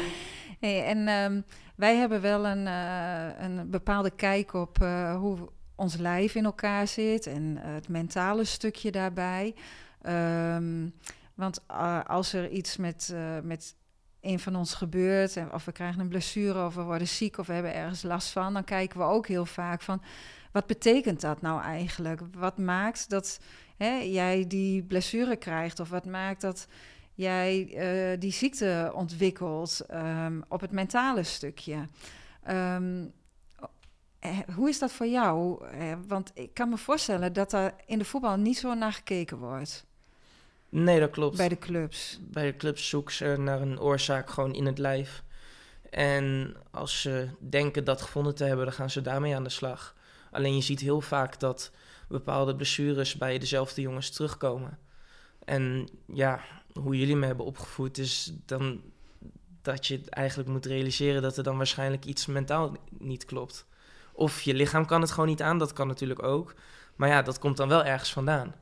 hey, 0.64 0.84
en 0.84 1.08
um, 1.08 1.44
wij 1.76 1.96
hebben 1.96 2.20
wel 2.20 2.46
een, 2.46 2.66
uh, 2.66 3.28
een 3.38 3.70
bepaalde 3.70 4.10
kijk 4.10 4.52
op 4.52 4.78
uh, 4.82 5.16
hoe 5.16 5.38
ons 5.74 5.96
lijf 5.96 6.34
in 6.34 6.44
elkaar 6.44 6.88
zit 6.88 7.26
en 7.26 7.42
uh, 7.42 7.74
het 7.74 7.88
mentale 7.88 8.44
stukje 8.44 8.90
daarbij. 8.90 9.54
Um, 10.08 10.94
want 11.34 11.68
als 12.06 12.32
er 12.32 12.50
iets 12.50 12.76
met, 12.76 13.14
met 13.42 13.74
een 14.24 14.38
van 14.38 14.56
ons 14.56 14.74
gebeurt, 14.74 15.38
of 15.52 15.64
we 15.64 15.72
krijgen 15.72 16.00
een 16.00 16.08
blessure, 16.08 16.64
of 16.64 16.74
we 16.74 16.82
worden 16.82 17.08
ziek, 17.08 17.38
of 17.38 17.46
we 17.46 17.52
hebben 17.52 17.74
ergens 17.74 18.02
last 18.02 18.30
van, 18.30 18.52
dan 18.52 18.64
kijken 18.64 18.98
we 18.98 19.04
ook 19.04 19.26
heel 19.26 19.46
vaak 19.46 19.82
van, 19.82 20.02
wat 20.52 20.66
betekent 20.66 21.20
dat 21.20 21.40
nou 21.40 21.62
eigenlijk? 21.62 22.20
Wat 22.36 22.58
maakt 22.58 23.10
dat 23.10 23.40
hè, 23.76 23.94
jij 23.96 24.46
die 24.46 24.82
blessure 24.82 25.36
krijgt, 25.36 25.80
of 25.80 25.88
wat 25.88 26.06
maakt 26.06 26.40
dat 26.40 26.66
jij 27.14 27.68
uh, 28.12 28.20
die 28.20 28.32
ziekte 28.32 28.92
ontwikkelt 28.94 29.80
um, 29.90 30.44
op 30.48 30.60
het 30.60 30.70
mentale 30.70 31.22
stukje? 31.22 31.88
Um, 32.50 33.12
hoe 34.54 34.68
is 34.68 34.78
dat 34.78 34.92
voor 34.92 35.06
jou? 35.06 35.64
Want 36.06 36.30
ik 36.34 36.54
kan 36.54 36.68
me 36.68 36.76
voorstellen 36.76 37.32
dat 37.32 37.52
er 37.52 37.74
in 37.86 37.98
de 37.98 38.04
voetbal 38.04 38.36
niet 38.36 38.58
zo 38.58 38.74
naar 38.74 38.92
gekeken 38.92 39.38
wordt. 39.38 39.84
Nee, 40.74 41.00
dat 41.00 41.10
klopt. 41.10 41.36
Bij 41.36 41.48
de 41.48 41.58
clubs? 41.58 42.18
Bij 42.20 42.44
de 42.44 42.56
clubs 42.56 42.88
zoeken 42.88 43.14
ze 43.14 43.36
naar 43.38 43.60
een 43.60 43.80
oorzaak 43.80 44.30
gewoon 44.30 44.54
in 44.54 44.66
het 44.66 44.78
lijf. 44.78 45.22
En 45.90 46.56
als 46.70 47.00
ze 47.00 47.28
denken 47.38 47.84
dat 47.84 48.02
gevonden 48.02 48.34
te 48.34 48.44
hebben, 48.44 48.64
dan 48.64 48.74
gaan 48.74 48.90
ze 48.90 49.02
daarmee 49.02 49.34
aan 49.34 49.44
de 49.44 49.50
slag. 49.50 49.94
Alleen 50.30 50.54
je 50.54 50.60
ziet 50.62 50.80
heel 50.80 51.00
vaak 51.00 51.40
dat 51.40 51.70
bepaalde 52.08 52.56
blessures 52.56 53.16
bij 53.16 53.38
dezelfde 53.38 53.80
jongens 53.80 54.10
terugkomen. 54.10 54.78
En 55.44 55.88
ja, 56.06 56.40
hoe 56.72 56.98
jullie 56.98 57.16
me 57.16 57.26
hebben 57.26 57.46
opgevoed 57.46 57.98
is 57.98 58.32
dan 58.46 58.82
dat 59.62 59.86
je 59.86 60.00
eigenlijk 60.08 60.48
moet 60.48 60.66
realiseren 60.66 61.22
dat 61.22 61.36
er 61.36 61.42
dan 61.42 61.56
waarschijnlijk 61.56 62.04
iets 62.04 62.26
mentaal 62.26 62.76
niet 62.98 63.24
klopt. 63.24 63.66
Of 64.12 64.42
je 64.42 64.54
lichaam 64.54 64.86
kan 64.86 65.00
het 65.00 65.10
gewoon 65.10 65.28
niet 65.28 65.42
aan, 65.42 65.58
dat 65.58 65.72
kan 65.72 65.86
natuurlijk 65.86 66.22
ook. 66.22 66.54
Maar 66.96 67.08
ja, 67.08 67.22
dat 67.22 67.38
komt 67.38 67.56
dan 67.56 67.68
wel 67.68 67.84
ergens 67.84 68.12
vandaan. 68.12 68.54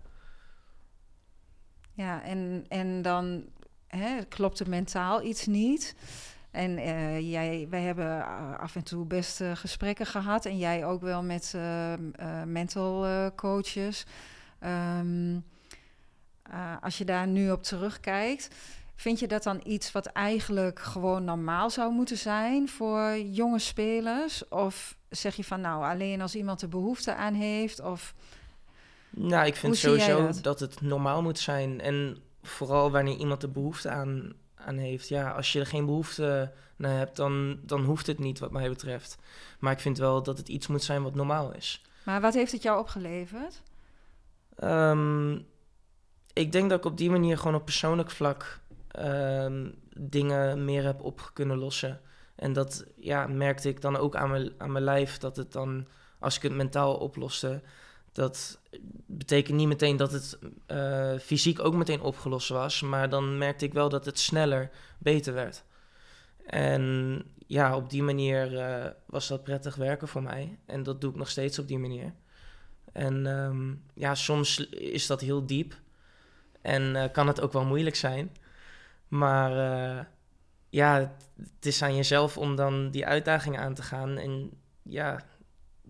Ja, 1.93 2.23
en, 2.23 2.65
en 2.69 3.03
dan 3.03 3.45
hè, 3.87 4.25
klopt 4.25 4.59
er 4.59 4.69
mentaal 4.69 5.23
iets 5.23 5.47
niet. 5.47 5.95
En 6.51 6.79
uh, 6.79 7.31
jij, 7.31 7.67
wij 7.71 7.83
hebben 7.83 8.27
af 8.59 8.77
en 8.77 8.83
toe 8.83 9.05
best 9.05 9.41
gesprekken 9.55 10.07
gehad. 10.07 10.45
En 10.45 10.59
jij 10.59 10.85
ook 10.85 11.01
wel 11.01 11.23
met 11.23 11.55
mental 12.47 13.07
coaches. 13.35 14.07
Um, 15.01 15.45
als 16.81 16.99
je 16.99 17.05
daar 17.05 17.27
nu 17.27 17.51
op 17.51 17.63
terugkijkt, 17.63 18.49
vind 18.95 19.19
je 19.19 19.29
dat 19.29 19.43
dan 19.43 19.61
iets 19.65 19.93
wat 19.93 20.07
eigenlijk 20.07 20.79
gewoon 20.79 21.25
normaal 21.25 21.71
zou 21.71 21.93
moeten 21.93 22.19
zijn 22.19 22.69
voor 22.69 23.19
jonge 23.19 23.59
spelers? 23.59 24.49
Of 24.49 24.97
zeg 25.09 25.35
je 25.35 25.45
van 25.45 25.61
nou, 25.61 25.85
alleen 25.85 26.21
als 26.21 26.35
iemand 26.35 26.63
er 26.63 26.69
behoefte 26.69 27.15
aan 27.15 27.35
heeft? 27.35 27.81
Of 27.81 28.15
nou, 29.15 29.47
ik 29.47 29.57
vind 29.57 29.77
sowieso 29.77 30.27
dat? 30.27 30.43
dat? 30.43 30.61
het 30.61 30.81
normaal 30.81 31.23
moet 31.23 31.39
zijn. 31.39 31.81
En 31.81 32.17
vooral 32.43 32.91
wanneer 32.91 33.17
iemand 33.17 33.43
er 33.43 33.51
behoefte 33.51 33.89
aan, 33.91 34.33
aan 34.55 34.77
heeft. 34.77 35.09
Ja, 35.09 35.31
als 35.31 35.53
je 35.53 35.61
er 35.61 35.67
geen 35.67 35.87
behoefte 35.87 36.53
naar 36.77 36.97
hebt, 36.99 37.17
dan, 37.17 37.59
dan 37.63 37.85
hoeft 37.85 38.07
het 38.07 38.19
niet, 38.19 38.39
wat 38.39 38.51
mij 38.51 38.69
betreft. 38.69 39.19
Maar 39.59 39.73
ik 39.73 39.81
vind 39.81 39.99
wel 39.99 40.23
dat 40.23 40.39
het 40.39 40.49
iets 40.49 40.67
moet 40.67 40.83
zijn 40.83 41.03
wat 41.03 41.15
normaal 41.15 41.55
is. 41.55 41.83
Maar 42.05 42.21
wat 42.21 42.35
heeft 42.35 42.53
het 42.53 42.63
jou 42.63 42.79
opgeleverd? 42.79 43.63
Um, 44.65 45.47
ik 46.33 46.53
denk 46.53 46.71
dat 46.71 46.79
ik 46.79 46.85
op 46.85 46.97
die 46.97 47.11
manier 47.11 47.39
gewoon 47.39 47.55
op 47.55 47.65
persoonlijk 47.65 48.11
vlak 48.11 48.61
um, 48.99 49.75
dingen 49.97 50.65
meer 50.65 50.85
heb 50.85 51.03
op 51.03 51.31
kunnen 51.33 51.59
lossen. 51.59 52.01
En 52.35 52.53
dat 52.53 52.85
ja, 52.97 53.27
merkte 53.27 53.69
ik 53.69 53.81
dan 53.81 53.97
ook 53.97 54.17
aan 54.17 54.31
mijn, 54.31 54.53
aan 54.59 54.73
mijn 54.73 54.85
lijf, 54.85 55.19
dat 55.19 55.37
het 55.37 55.53
dan, 55.53 55.87
als 56.19 56.37
ik 56.37 56.43
het 56.43 56.53
mentaal 56.53 56.97
oploste, 56.97 57.63
dat 58.13 58.61
betekent 59.07 59.57
niet 59.57 59.69
meteen 59.69 59.97
dat 59.97 60.13
het 60.13 60.39
uh, 60.69 61.19
fysiek 61.19 61.61
ook 61.61 61.75
meteen 61.75 62.01
opgelost 62.01 62.49
was, 62.49 62.81
maar 62.81 63.09
dan 63.09 63.39
merkte 63.39 63.65
ik 63.65 63.73
wel 63.73 63.89
dat 63.89 64.05
het 64.05 64.19
sneller 64.19 64.71
beter 64.99 65.35
werd. 65.35 65.65
En 66.47 67.25
ja, 67.47 67.77
op 67.77 67.91
die 67.91 68.03
manier 68.03 68.53
uh, 68.53 68.87
was 69.07 69.29
dat 69.29 69.45
prettig 69.45 69.75
werken 69.75 70.09
voor 70.09 70.23
mij. 70.23 70.59
En 70.67 70.83
dat 70.83 71.01
doe 71.01 71.11
ik 71.11 71.17
nog 71.17 71.31
steeds 71.31 71.59
op 71.59 71.69
die 71.69 71.79
manier. 71.79 72.13
En 72.93 73.27
um, 73.27 73.83
ja, 73.95 74.15
soms 74.15 74.69
is 74.71 75.07
dat 75.07 75.21
heel 75.21 75.47
diep. 75.47 75.75
En 76.61 76.83
uh, 76.83 77.05
kan 77.13 77.27
het 77.27 77.41
ook 77.41 77.53
wel 77.53 77.65
moeilijk 77.65 77.97
zijn. 77.97 78.37
Maar 79.09 79.53
ja, 80.69 81.15
het 81.37 81.67
is 81.67 81.83
aan 81.83 81.97
jezelf 81.97 82.39
om 82.39 82.57
dan 82.57 82.91
die 82.91 83.07
uitdaging 83.07 83.59
aan 83.59 83.75
te 83.75 83.83
gaan. 83.83 84.19
En 84.19 84.51
ja, 84.83 85.25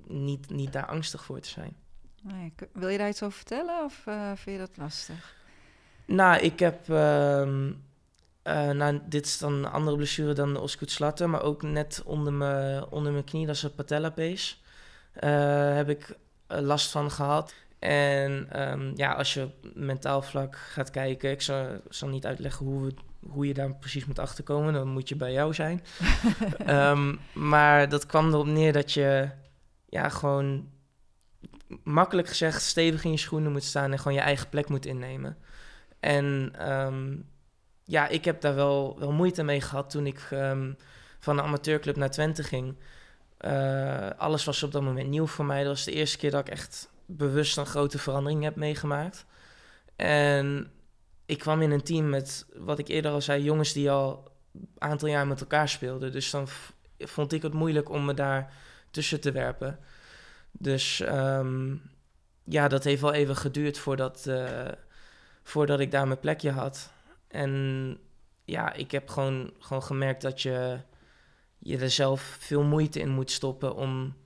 niet, 0.07 0.51
niet 0.51 0.73
daar 0.73 0.87
angstig 0.87 1.25
voor 1.25 1.41
te 1.41 1.49
zijn. 1.49 1.77
Nee, 2.23 2.53
wil 2.73 2.89
je 2.89 2.99
daar 2.99 3.09
iets 3.09 3.23
over 3.23 3.37
vertellen 3.37 3.85
of 3.85 4.05
uh, 4.09 4.27
vind 4.35 4.57
je 4.57 4.67
dat 4.67 4.77
lastig? 4.77 5.35
Nou, 6.05 6.41
ik 6.41 6.59
heb... 6.59 6.89
Uh, 6.89 8.71
nou, 8.71 9.01
dit 9.05 9.27
is 9.27 9.39
dan 9.39 9.53
een 9.53 9.67
andere 9.67 9.97
blessure 9.97 10.33
dan 10.33 10.53
de 10.53 10.61
osgood 10.61 11.27
maar 11.27 11.43
ook 11.43 11.63
net 11.63 12.03
onder 12.05 12.33
mijn, 12.33 12.85
onder 12.85 13.13
mijn 13.13 13.25
knie, 13.25 13.47
dat 13.47 13.55
is 13.55 13.63
een 13.63 13.75
patellapees. 13.75 14.63
heb 15.75 15.89
ik 15.89 16.17
last 16.47 16.91
van 16.91 17.11
gehad. 17.11 17.55
En 17.83 18.61
um, 18.71 18.93
ja, 18.97 19.13
als 19.13 19.35
je 19.35 19.49
mentaal 19.75 20.23
vlak 20.23 20.57
gaat 20.57 20.91
kijken, 20.91 21.31
ik 21.31 21.43
zal, 21.43 21.67
zal 21.89 22.09
niet 22.09 22.27
uitleggen 22.27 22.67
hoe, 22.67 22.85
we, 22.85 22.95
hoe 23.29 23.47
je 23.47 23.55
daar 23.55 23.75
precies 23.75 24.05
moet 24.05 24.19
achterkomen, 24.19 24.73
dan 24.73 24.89
moet 24.89 25.09
je 25.09 25.17
bij 25.17 25.33
jou 25.33 25.55
zijn. 25.55 25.83
um, 26.67 27.21
maar 27.51 27.89
dat 27.89 28.07
kwam 28.07 28.29
erop 28.29 28.47
neer 28.47 28.73
dat 28.73 28.93
je 28.93 29.29
ja, 29.89 30.09
gewoon 30.09 30.69
makkelijk 31.85 32.29
gezegd 32.29 32.63
stevig 32.63 33.05
in 33.05 33.11
je 33.11 33.17
schoenen 33.17 33.53
moet 33.53 33.65
staan 33.65 33.93
en 33.93 33.99
gewoon 33.99 34.15
je 34.15 34.21
eigen 34.21 34.49
plek 34.49 34.69
moet 34.69 34.87
innemen. 34.87 35.37
En 36.01 36.53
um, 36.71 37.29
ja, 37.85 38.09
ik 38.09 38.25
heb 38.25 38.41
daar 38.41 38.55
wel, 38.55 38.97
wel 38.99 39.13
moeite 39.13 39.43
mee 39.43 39.61
gehad 39.61 39.91
toen 39.91 40.07
ik 40.07 40.29
van 41.19 41.37
de 41.37 41.43
amateurclub 41.43 41.97
naar 41.97 42.11
Twente 42.11 42.43
ging. 42.43 42.77
Uh, 43.41 44.11
alles 44.17 44.45
was 44.45 44.63
op 44.63 44.73
dat 44.73 44.83
moment 44.83 45.09
nieuw 45.09 45.27
voor 45.27 45.45
mij. 45.45 45.59
Dat 45.59 45.73
was 45.73 45.85
de 45.85 45.93
eerste 45.93 46.19
keer 46.19 46.31
dat 46.31 46.47
ik 46.47 46.53
echt 46.53 46.91
bewust 47.07 47.57
een 47.57 47.67
grote 47.67 47.99
verandering 47.99 48.43
heb 48.43 48.57
meegemaakt. 48.57 49.27
En 49.97 50.71
ik 51.27 51.39
kwam 51.39 51.63
in 51.63 51.71
een 51.71 51.83
team 51.83 52.09
met, 52.09 52.47
wat 52.57 52.79
ik 52.79 52.89
eerder 52.89 53.11
al 53.11 53.21
zei, 53.21 53.43
jongens 53.43 53.73
die 53.73 53.91
al 53.91 54.33
een 54.55 54.69
aantal 54.79 55.09
jaar 55.09 55.27
met 55.27 55.41
elkaar 55.41 55.69
speelden. 55.69 56.13
Dus 56.13 56.31
dan 56.31 56.47
vond 56.99 57.33
ik 57.33 57.43
het 57.43 57.53
moeilijk 57.53 57.91
om 57.91 58.05
me 58.05 58.15
daar 58.15 58.53
tussen 58.91 59.21
te 59.21 59.33
werpen. 59.33 59.79
Dus 60.63 61.01
um, 61.01 61.83
ja, 62.45 62.69
dat 62.69 62.85
heeft 62.85 63.01
wel 63.01 63.13
even 63.13 63.37
geduurd 63.37 63.79
voordat, 63.79 64.25
uh, 64.29 64.69
voordat 65.43 65.81
ik 65.81 65.91
daar 65.91 66.07
mijn 66.07 66.21
plekje 66.21 66.51
had. 66.51 66.93
En 67.29 67.99
ja, 68.45 68.73
ik 68.73 68.91
heb 68.91 69.09
gewoon, 69.09 69.53
gewoon 69.59 69.83
gemerkt 69.83 70.23
dat 70.23 70.43
je, 70.43 70.81
je 71.59 71.79
er 71.79 71.91
zelf 71.91 72.21
veel 72.21 72.63
moeite 72.63 73.01
in 73.01 73.09
moet 73.09 73.31
stoppen 73.31 73.77
om 73.77 74.17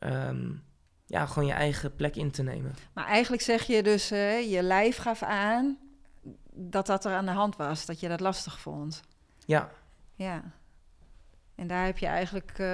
um, 0.00 0.64
ja, 1.06 1.26
gewoon 1.26 1.48
je 1.48 1.54
eigen 1.54 1.94
plek 1.94 2.16
in 2.16 2.30
te 2.30 2.42
nemen. 2.42 2.74
Maar 2.92 3.06
eigenlijk 3.06 3.42
zeg 3.42 3.66
je 3.66 3.82
dus, 3.82 4.12
uh, 4.12 4.52
je 4.52 4.62
lijf 4.62 4.96
gaf 4.96 5.22
aan 5.22 5.78
dat 6.52 6.86
dat 6.86 7.04
er 7.04 7.12
aan 7.12 7.26
de 7.26 7.30
hand 7.30 7.56
was, 7.56 7.86
dat 7.86 8.00
je 8.00 8.08
dat 8.08 8.20
lastig 8.20 8.60
vond. 8.60 9.02
Ja. 9.44 9.70
Ja. 10.14 10.42
En 11.56 11.66
daar 11.66 11.84
heb 11.84 11.98
je 11.98 12.06
eigenlijk 12.06 12.58
uh, 12.58 12.66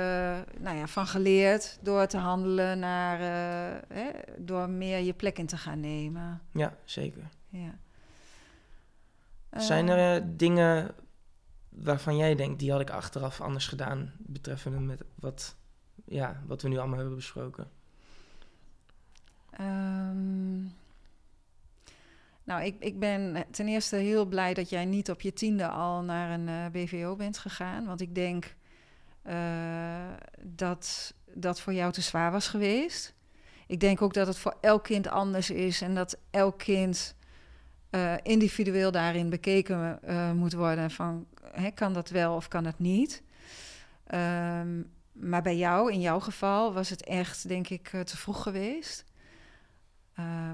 nou 0.59 0.77
ja, 0.77 0.87
van 0.87 1.07
geleerd 1.07 1.79
door 1.83 2.07
te 2.07 2.17
handelen 2.17 2.79
naar, 2.79 3.21
uh, 3.21 3.81
hè, 3.89 4.11
door 4.39 4.69
meer 4.71 4.99
je 4.99 5.13
plek 5.13 5.39
in 5.39 5.47
te 5.47 5.57
gaan 5.57 5.81
nemen. 5.81 6.43
Ja, 6.53 6.77
zeker. 6.85 7.29
Ja. 7.49 7.79
Zijn 9.51 9.89
er 9.89 10.37
dingen 10.37 10.95
waarvan 11.69 12.17
jij 12.17 12.35
denkt, 12.35 12.59
die 12.59 12.71
had 12.71 12.81
ik 12.81 12.91
achteraf 12.91 13.41
anders 13.41 13.67
gedaan, 13.67 14.13
betreffende 14.19 14.79
met 14.79 15.03
wat, 15.15 15.57
ja, 16.05 16.43
wat 16.47 16.63
we 16.63 16.69
nu 16.69 16.79
allemaal 16.79 16.99
hebben 16.99 17.17
besproken? 17.17 17.71
Um, 19.61 20.73
nou, 22.45 22.63
ik, 22.65 22.77
ik 22.79 22.99
ben 22.99 23.45
ten 23.51 23.69
eerste 23.69 23.97
heel 23.97 24.25
blij 24.25 24.55
dat 24.55 24.69
jij 24.69 24.85
niet 24.85 25.11
op 25.11 25.21
je 25.21 25.33
tiende 25.33 25.69
al 25.69 26.03
naar 26.03 26.31
een 26.31 26.49
eh, 26.49 26.67
BVO 26.73 27.17
bent 27.17 27.39
gegaan. 27.39 27.87
Want 27.87 28.01
ik 28.01 28.15
denk 28.15 28.55
dat 30.41 31.15
dat 31.35 31.61
voor 31.61 31.73
jou 31.73 31.93
te 31.93 32.01
zwaar 32.01 32.33
was 32.33 32.49
geweest. 32.49 33.15
Ik 33.67 33.81
denk 33.81 34.03
ook 34.03 34.15
dat 34.15 34.27
het 34.27 34.39
voor 34.39 34.57
elk 34.61 34.85
kind 34.85 35.09
anders 35.09 35.51
is 35.51 35.81
en 35.81 35.95
dat 35.95 36.19
elk 36.31 36.59
kind 36.59 37.15
uh, 37.91 38.15
individueel 38.23 38.91
daarin 38.91 39.31
bekeken 39.31 40.01
moet 40.37 40.53
worden. 40.53 40.91
Van 40.91 41.27
hè, 41.53 41.71
kan 41.71 41.93
dat 41.93 42.11
wel 42.11 42.35
of 42.35 42.49
kan 42.49 42.65
dat 42.65 42.79
niet? 42.79 43.23
Um, 44.15 44.91
maar 45.13 45.43
bij 45.43 45.57
jou, 45.57 45.93
in 45.93 46.01
jouw 46.01 46.21
geval, 46.21 46.73
was 46.73 46.89
het 46.91 47.05
echt, 47.05 47.49
denk 47.49 47.69
ik, 47.69 47.89
te 47.89 48.17
vroeg 48.17 48.43
geweest. 48.43 49.05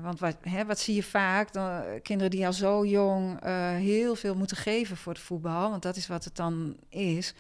Want 0.02 0.20
wat, 0.20 0.37
hè, 0.40 0.64
wat 0.64 0.78
zie 0.78 0.94
je 0.94 1.02
vaak? 1.02 1.52
Dan, 1.52 1.83
kinderen 2.02 2.31
die 2.31 2.46
al 2.46 2.52
zo 2.52 2.87
jong 2.87 3.44
heel 3.76 4.14
veel 4.14 4.35
moeten 4.35 4.57
geven 4.57 4.96
voor 4.96 5.12
het 5.12 5.22
voetbal, 5.22 5.70
want 5.70 5.83
dat 5.83 5.96
is 5.96 6.07
wat 6.07 6.24
het 6.24 6.37
dan 6.37 6.76
is. 6.88 7.35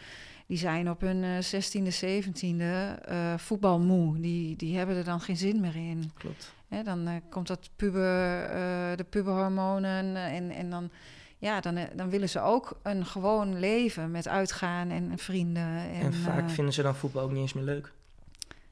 Die 0.48 0.58
zijn 0.58 0.90
op 0.90 1.00
hun 1.00 1.22
uh, 1.22 1.38
16e, 1.38 1.94
17e 2.04 3.04
voetbalmoe. 3.36 4.20
Die, 4.20 4.56
die 4.56 4.76
hebben 4.76 4.96
er 4.96 5.04
dan 5.04 5.20
geen 5.20 5.36
zin 5.36 5.60
meer 5.60 5.76
in. 5.76 6.10
Klopt. 6.14 6.52
Hè, 6.68 6.82
dan 6.82 7.22
komt 7.30 7.46
dat 7.46 7.70
puber, 7.76 8.48
de 8.96 9.04
puberhormonen 9.10 10.16
en, 10.16 10.50
en 10.50 10.70
dan, 10.70 10.90
ja, 11.38 11.60
dan, 11.60 11.78
dan 11.94 12.10
willen 12.10 12.28
ze 12.28 12.40
ook 12.40 12.78
een 12.82 13.06
gewoon 13.06 13.58
leven 13.58 14.10
met 14.10 14.28
uitgaan 14.28 14.90
en 14.90 15.18
vrienden. 15.18 15.90
En, 15.92 16.00
en 16.00 16.14
vaak 16.14 16.50
vinden 16.50 16.74
ze 16.74 16.82
dan 16.82 16.94
voetbal 16.94 17.22
ook 17.22 17.30
niet 17.30 17.40
eens 17.40 17.52
meer 17.52 17.64
leuk. 17.64 17.92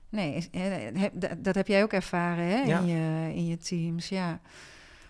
Nee, 0.08 0.48
dat 1.38 1.54
heb 1.54 1.66
jij 1.66 1.82
ook 1.82 1.92
ervaren 1.92 2.44
hè? 2.44 2.60
In, 2.60 2.86
je, 2.86 3.34
in 3.34 3.46
je 3.46 3.56
teams, 3.56 4.08
ja. 4.08 4.40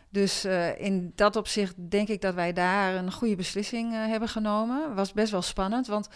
Dus 0.09 0.45
uh, 0.45 0.81
in 0.81 1.13
dat 1.15 1.37
opzicht 1.37 1.75
denk 1.91 2.09
ik 2.09 2.21
dat 2.21 2.35
wij 2.35 2.53
daar 2.53 2.95
een 2.95 3.13
goede 3.13 3.37
beslissing 3.37 3.93
uh, 3.93 4.07
hebben 4.07 4.29
genomen. 4.29 4.95
Was 4.95 5.13
best 5.13 5.31
wel 5.31 5.43
spannend, 5.43 5.87
want 5.87 6.09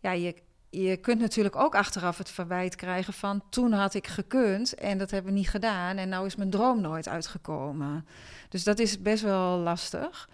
ja, 0.00 0.12
je, 0.12 0.34
je 0.70 0.96
kunt 0.96 1.20
natuurlijk 1.20 1.56
ook 1.56 1.74
achteraf 1.74 2.18
het 2.18 2.30
verwijt 2.30 2.74
krijgen 2.74 3.12
van 3.12 3.42
toen 3.50 3.72
had 3.72 3.94
ik 3.94 4.06
gekund 4.06 4.74
en 4.74 4.98
dat 4.98 5.10
hebben 5.10 5.32
we 5.32 5.38
niet 5.38 5.50
gedaan 5.50 5.96
en 5.96 6.08
nou 6.08 6.26
is 6.26 6.36
mijn 6.36 6.50
droom 6.50 6.80
nooit 6.80 7.08
uitgekomen. 7.08 8.06
Dus 8.48 8.64
dat 8.64 8.78
is 8.78 9.02
best 9.02 9.22
wel 9.22 9.58
lastig. 9.58 10.28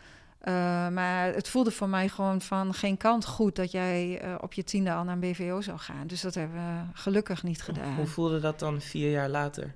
Uh, 0.49 0.89
maar 0.89 1.35
het 1.35 1.49
voelde 1.49 1.71
voor 1.71 1.89
mij 1.89 2.09
gewoon 2.09 2.41
van 2.41 2.75
geen 2.75 2.97
kant 2.97 3.27
goed 3.27 3.57
dat 3.57 3.71
jij 3.71 4.25
uh, 4.25 4.35
op 4.41 4.53
je 4.53 4.65
tiende 4.65 4.93
al 4.93 5.05
naar 5.05 5.15
een 5.15 5.21
BVO 5.21 5.61
zou 5.61 5.79
gaan. 5.79 6.07
Dus 6.07 6.21
dat 6.21 6.35
hebben 6.35 6.57
we 6.57 6.99
gelukkig 7.01 7.43
niet 7.43 7.63
gedaan. 7.63 7.95
Hoe 7.95 8.07
voelde 8.07 8.41
dat 8.41 8.59
dan 8.59 8.81
vier 8.81 9.11
jaar 9.11 9.29
later? 9.29 9.75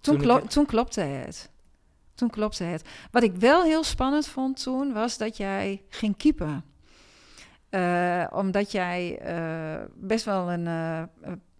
toen, 0.00 0.18
klo 0.18 0.46
toen 0.46 0.66
klopte 0.66 1.00
het. 1.00 1.50
Toen 2.14 2.30
klopte 2.30 2.64
het. 2.64 2.88
Wat 3.10 3.22
ik 3.22 3.34
wel 3.34 3.62
heel 3.62 3.84
spannend 3.84 4.26
vond 4.26 4.62
toen, 4.62 4.92
was 4.92 5.18
dat 5.18 5.36
jij 5.36 5.82
ging 5.88 6.16
keepen. 6.16 6.64
Uh, 7.70 8.26
omdat 8.30 8.72
jij 8.72 9.20
best 9.94 10.24
wel 10.24 10.52
een 10.52 10.66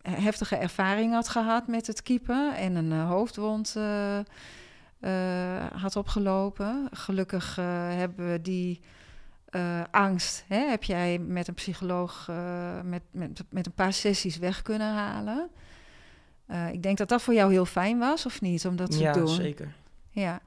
heftige 0.02 0.56
ervaring 0.56 1.12
had 1.12 1.28
gehad 1.28 1.66
met 1.66 1.86
het 1.86 2.02
keepen 2.02 2.56
en 2.56 2.74
een 2.74 2.92
hoofdwond 2.92 3.76
had 5.72 5.96
opgelopen. 5.96 6.88
Gelukkig 6.92 7.56
hebben 7.96 8.30
we 8.30 8.40
die 8.42 8.80
eh, 9.50 9.82
angst 9.90 10.44
hè, 10.48 10.68
heb 10.68 10.84
jij 10.84 11.18
met 11.18 11.48
een 11.48 11.54
psycholoog 11.54 12.30
met, 12.84 13.02
met, 13.10 13.42
met 13.50 13.66
een 13.66 13.72
paar 13.72 13.92
sessies 13.92 14.38
weg 14.38 14.62
kunnen 14.62 14.92
halen. 14.94 15.50
Ik 16.72 16.82
denk 16.82 16.98
dat 16.98 17.08
dat 17.08 17.22
voor 17.22 17.34
jou 17.34 17.52
heel 17.52 17.64
fijn 17.64 17.98
was, 17.98 18.26
of 18.26 18.40
niet, 18.40 18.66
om 18.66 18.76
dat 18.76 18.90
te 18.90 18.98
ja, 18.98 19.12
doen? 19.12 19.28
Ja, 19.28 19.34
zeker. 19.34 19.74
Ja. 20.10 20.40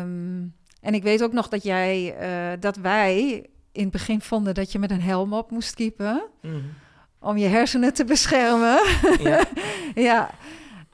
Um, 0.00 0.54
en 0.80 0.94
ik 0.94 1.02
weet 1.02 1.22
ook 1.22 1.32
nog 1.32 1.48
dat 1.48 1.62
jij, 1.62 2.16
dat 2.60 2.76
wij 2.76 3.46
in 3.72 3.82
het 3.82 3.92
begin 3.92 4.20
vonden 4.20 4.54
dat 4.54 4.72
je 4.72 4.78
met 4.78 4.90
een 4.90 5.02
helm 5.02 5.32
op 5.32 5.50
moest 5.50 5.74
kiepen. 5.74 6.22
Mm. 6.42 6.72
Om 7.18 7.36
je 7.36 7.46
hersenen 7.46 7.94
te 7.94 8.04
beschermen. 8.04 8.80
Ja. 9.18 9.44
ja. 10.08 10.30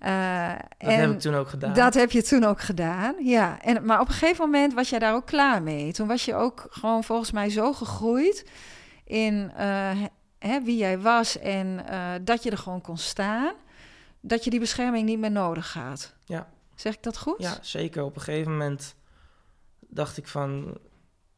Uh, 0.01 0.59
dat 0.79 0.91
en 0.91 1.01
heb 1.01 1.11
ik 1.11 1.21
toen 1.21 1.35
ook 1.35 1.49
gedaan. 1.49 1.75
Dat 1.75 1.95
heb 1.95 2.11
je 2.11 2.23
toen 2.23 2.45
ook 2.45 2.61
gedaan, 2.61 3.15
ja. 3.25 3.63
En, 3.63 3.85
maar 3.85 4.01
op 4.01 4.09
een 4.09 4.15
gegeven 4.15 4.45
moment 4.45 4.75
was 4.75 4.91
jij 4.91 4.99
daar 4.99 5.15
ook 5.15 5.27
klaar 5.27 5.63
mee. 5.63 5.93
Toen 5.93 6.07
was 6.07 6.25
je 6.25 6.35
ook 6.35 6.67
gewoon 6.71 7.05
volgens 7.05 7.31
mij 7.31 7.51
zo 7.51 7.73
gegroeid 7.73 8.45
in 9.05 9.53
uh, 9.59 9.91
hè, 10.39 10.61
wie 10.63 10.77
jij 10.77 10.99
was 10.99 11.39
en 11.39 11.67
uh, 11.91 12.13
dat 12.23 12.43
je 12.43 12.51
er 12.51 12.59
gewoon 12.59 12.81
kon 12.81 12.99
staan, 12.99 13.55
dat 14.21 14.45
je 14.45 14.51
die 14.51 14.61
bescherming 14.61 15.07
niet 15.07 15.19
meer 15.19 15.31
nodig 15.31 15.73
had. 15.73 16.15
Ja. 16.25 16.49
Zeg 16.75 16.95
ik 16.95 17.03
dat 17.03 17.19
goed? 17.19 17.43
Ja, 17.43 17.59
zeker. 17.61 18.03
Op 18.03 18.17
een 18.17 18.23
gegeven 18.23 18.53
moment 18.53 18.95
dacht 19.81 20.17
ik 20.17 20.29
van, 20.29 20.79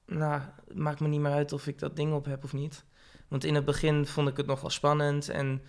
nou, 0.06 0.40
maakt 0.74 1.00
me 1.00 1.08
niet 1.08 1.20
meer 1.20 1.32
uit 1.32 1.52
of 1.52 1.66
ik 1.66 1.78
dat 1.78 1.96
ding 1.96 2.12
op 2.12 2.24
heb 2.24 2.44
of 2.44 2.52
niet. 2.52 2.84
Want 3.28 3.44
in 3.44 3.54
het 3.54 3.64
begin 3.64 4.06
vond 4.06 4.28
ik 4.28 4.36
het 4.36 4.46
nog 4.46 4.60
wel 4.60 4.70
spannend 4.70 5.28
en 5.28 5.62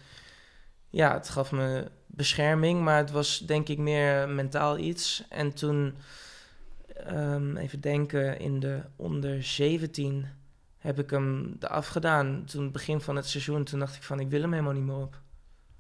ja, 0.89 1.13
het 1.13 1.29
gaf 1.29 1.51
me 1.51 1.91
bescherming, 2.05 2.81
maar 2.81 2.97
het 2.97 3.11
was 3.11 3.39
denk 3.39 3.67
ik 3.67 3.77
meer 3.77 4.29
mentaal 4.29 4.77
iets. 4.77 5.23
En 5.29 5.53
toen, 5.53 5.95
um, 7.11 7.57
even 7.57 7.81
denken, 7.81 8.39
in 8.39 8.59
de 8.59 8.81
onder 8.95 9.43
17 9.43 10.27
heb 10.77 10.99
ik 10.99 11.09
hem 11.09 11.55
eraf 11.59 11.87
gedaan. 11.87 12.43
Toen 12.45 12.71
begin 12.71 13.01
van 13.01 13.15
het 13.15 13.27
seizoen, 13.27 13.63
toen 13.63 13.79
dacht 13.79 13.95
ik 13.95 14.03
van, 14.03 14.19
ik 14.19 14.29
wil 14.29 14.41
hem 14.41 14.51
helemaal 14.51 14.73
niet 14.73 14.83
meer 14.83 14.95
op. 14.95 15.21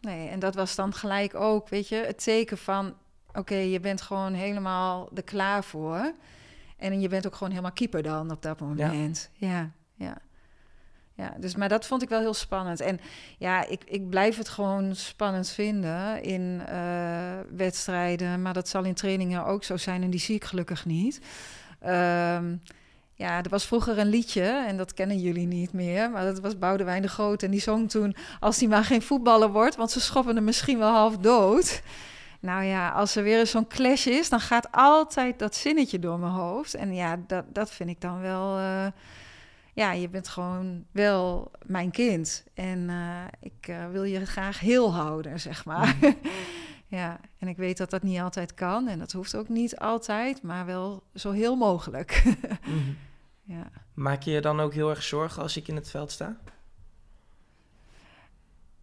Nee, 0.01 0.29
en 0.29 0.39
dat 0.39 0.55
was 0.55 0.75
dan 0.75 0.93
gelijk 0.93 1.35
ook, 1.35 1.69
weet 1.69 1.87
je, 1.87 1.95
het 1.95 2.23
teken 2.23 2.57
van, 2.57 2.93
oké, 3.33 3.55
je 3.55 3.79
bent 3.79 4.01
gewoon 4.01 4.33
helemaal 4.33 5.09
er 5.15 5.23
klaar 5.23 5.63
voor. 5.63 6.13
En 6.79 7.01
je 7.01 7.07
bent 7.07 7.25
ook 7.25 7.33
gewoon 7.33 7.49
helemaal 7.49 7.71
keeper 7.71 8.03
dan 8.03 8.31
op 8.31 8.41
dat 8.41 8.59
moment. 8.59 9.29
ja. 9.33 9.47
ja. 9.47 9.71
ja 9.95 10.17
ja, 11.19 11.33
dus, 11.39 11.55
maar 11.55 11.69
dat 11.69 11.85
vond 11.85 12.01
ik 12.01 12.09
wel 12.09 12.19
heel 12.19 12.33
spannend. 12.33 12.79
En 12.79 12.99
ja, 13.37 13.67
ik, 13.67 13.83
ik 13.85 14.09
blijf 14.09 14.37
het 14.37 14.49
gewoon 14.49 14.95
spannend 14.95 15.49
vinden 15.49 16.23
in 16.23 16.61
uh, 16.69 17.39
wedstrijden. 17.55 18.41
Maar 18.41 18.53
dat 18.53 18.67
zal 18.67 18.83
in 18.83 18.93
trainingen 18.93 19.45
ook 19.45 19.63
zo 19.63 19.77
zijn 19.77 20.03
en 20.03 20.09
die 20.09 20.19
zie 20.19 20.35
ik 20.35 20.43
gelukkig 20.43 20.85
niet. 20.85 21.21
Um, 21.87 22.61
ja, 23.13 23.43
er 23.43 23.49
was 23.49 23.65
vroeger 23.65 23.97
een 23.97 24.07
liedje, 24.07 24.65
en 24.67 24.77
dat 24.77 24.93
kennen 24.93 25.19
jullie 25.19 25.47
niet 25.47 25.73
meer, 25.73 26.09
maar 26.09 26.25
dat 26.25 26.39
was 26.39 26.57
Boudewijn 26.57 27.01
de 27.01 27.07
Groot. 27.07 27.43
En 27.43 27.51
die 27.51 27.61
zong 27.61 27.89
toen, 27.89 28.15
als 28.39 28.59
hij 28.59 28.67
maar 28.67 28.83
geen 28.83 29.01
voetballer 29.01 29.51
wordt, 29.51 29.75
want 29.75 29.91
ze 29.91 30.01
schoppen 30.01 30.35
hem 30.35 30.43
misschien 30.43 30.77
wel 30.77 30.91
half 30.91 31.17
dood. 31.17 31.81
Nou 32.39 32.63
ja, 32.63 32.89
als 32.89 33.15
er 33.15 33.23
weer 33.23 33.47
zo'n 33.47 33.67
clash 33.67 34.05
is, 34.05 34.29
dan 34.29 34.39
gaat 34.39 34.71
altijd 34.71 35.39
dat 35.39 35.55
zinnetje 35.55 35.99
door 35.99 36.19
mijn 36.19 36.31
hoofd. 36.31 36.73
En 36.73 36.93
ja, 36.93 37.19
dat, 37.27 37.45
dat 37.47 37.71
vind 37.71 37.89
ik 37.89 38.01
dan 38.01 38.21
wel... 38.21 38.59
Uh, 38.59 38.87
ja, 39.73 39.91
je 39.91 40.09
bent 40.09 40.27
gewoon 40.27 40.85
wel 40.91 41.51
mijn 41.65 41.91
kind. 41.91 42.43
En 42.53 42.79
uh, 42.89 43.23
ik 43.39 43.67
uh, 43.67 43.89
wil 43.91 44.03
je 44.03 44.25
graag 44.25 44.59
heel 44.59 44.93
houden, 44.93 45.39
zeg 45.39 45.65
maar. 45.65 45.97
Mm. 46.01 46.15
ja, 46.99 47.19
en 47.37 47.47
ik 47.47 47.57
weet 47.57 47.77
dat 47.77 47.89
dat 47.89 48.03
niet 48.03 48.19
altijd 48.19 48.53
kan. 48.53 48.87
En 48.87 48.99
dat 48.99 49.11
hoeft 49.11 49.35
ook 49.35 49.49
niet 49.49 49.77
altijd, 49.77 50.41
maar 50.41 50.65
wel 50.65 51.03
zo 51.13 51.31
heel 51.31 51.55
mogelijk. 51.55 52.23
mm. 52.65 52.97
ja. 53.43 53.69
Maak 53.93 54.23
je 54.23 54.31
je 54.31 54.41
dan 54.41 54.59
ook 54.59 54.73
heel 54.73 54.89
erg 54.89 55.03
zorgen 55.03 55.41
als 55.41 55.57
ik 55.57 55.67
in 55.67 55.75
het 55.75 55.89
veld 55.89 56.11
sta? 56.11 56.37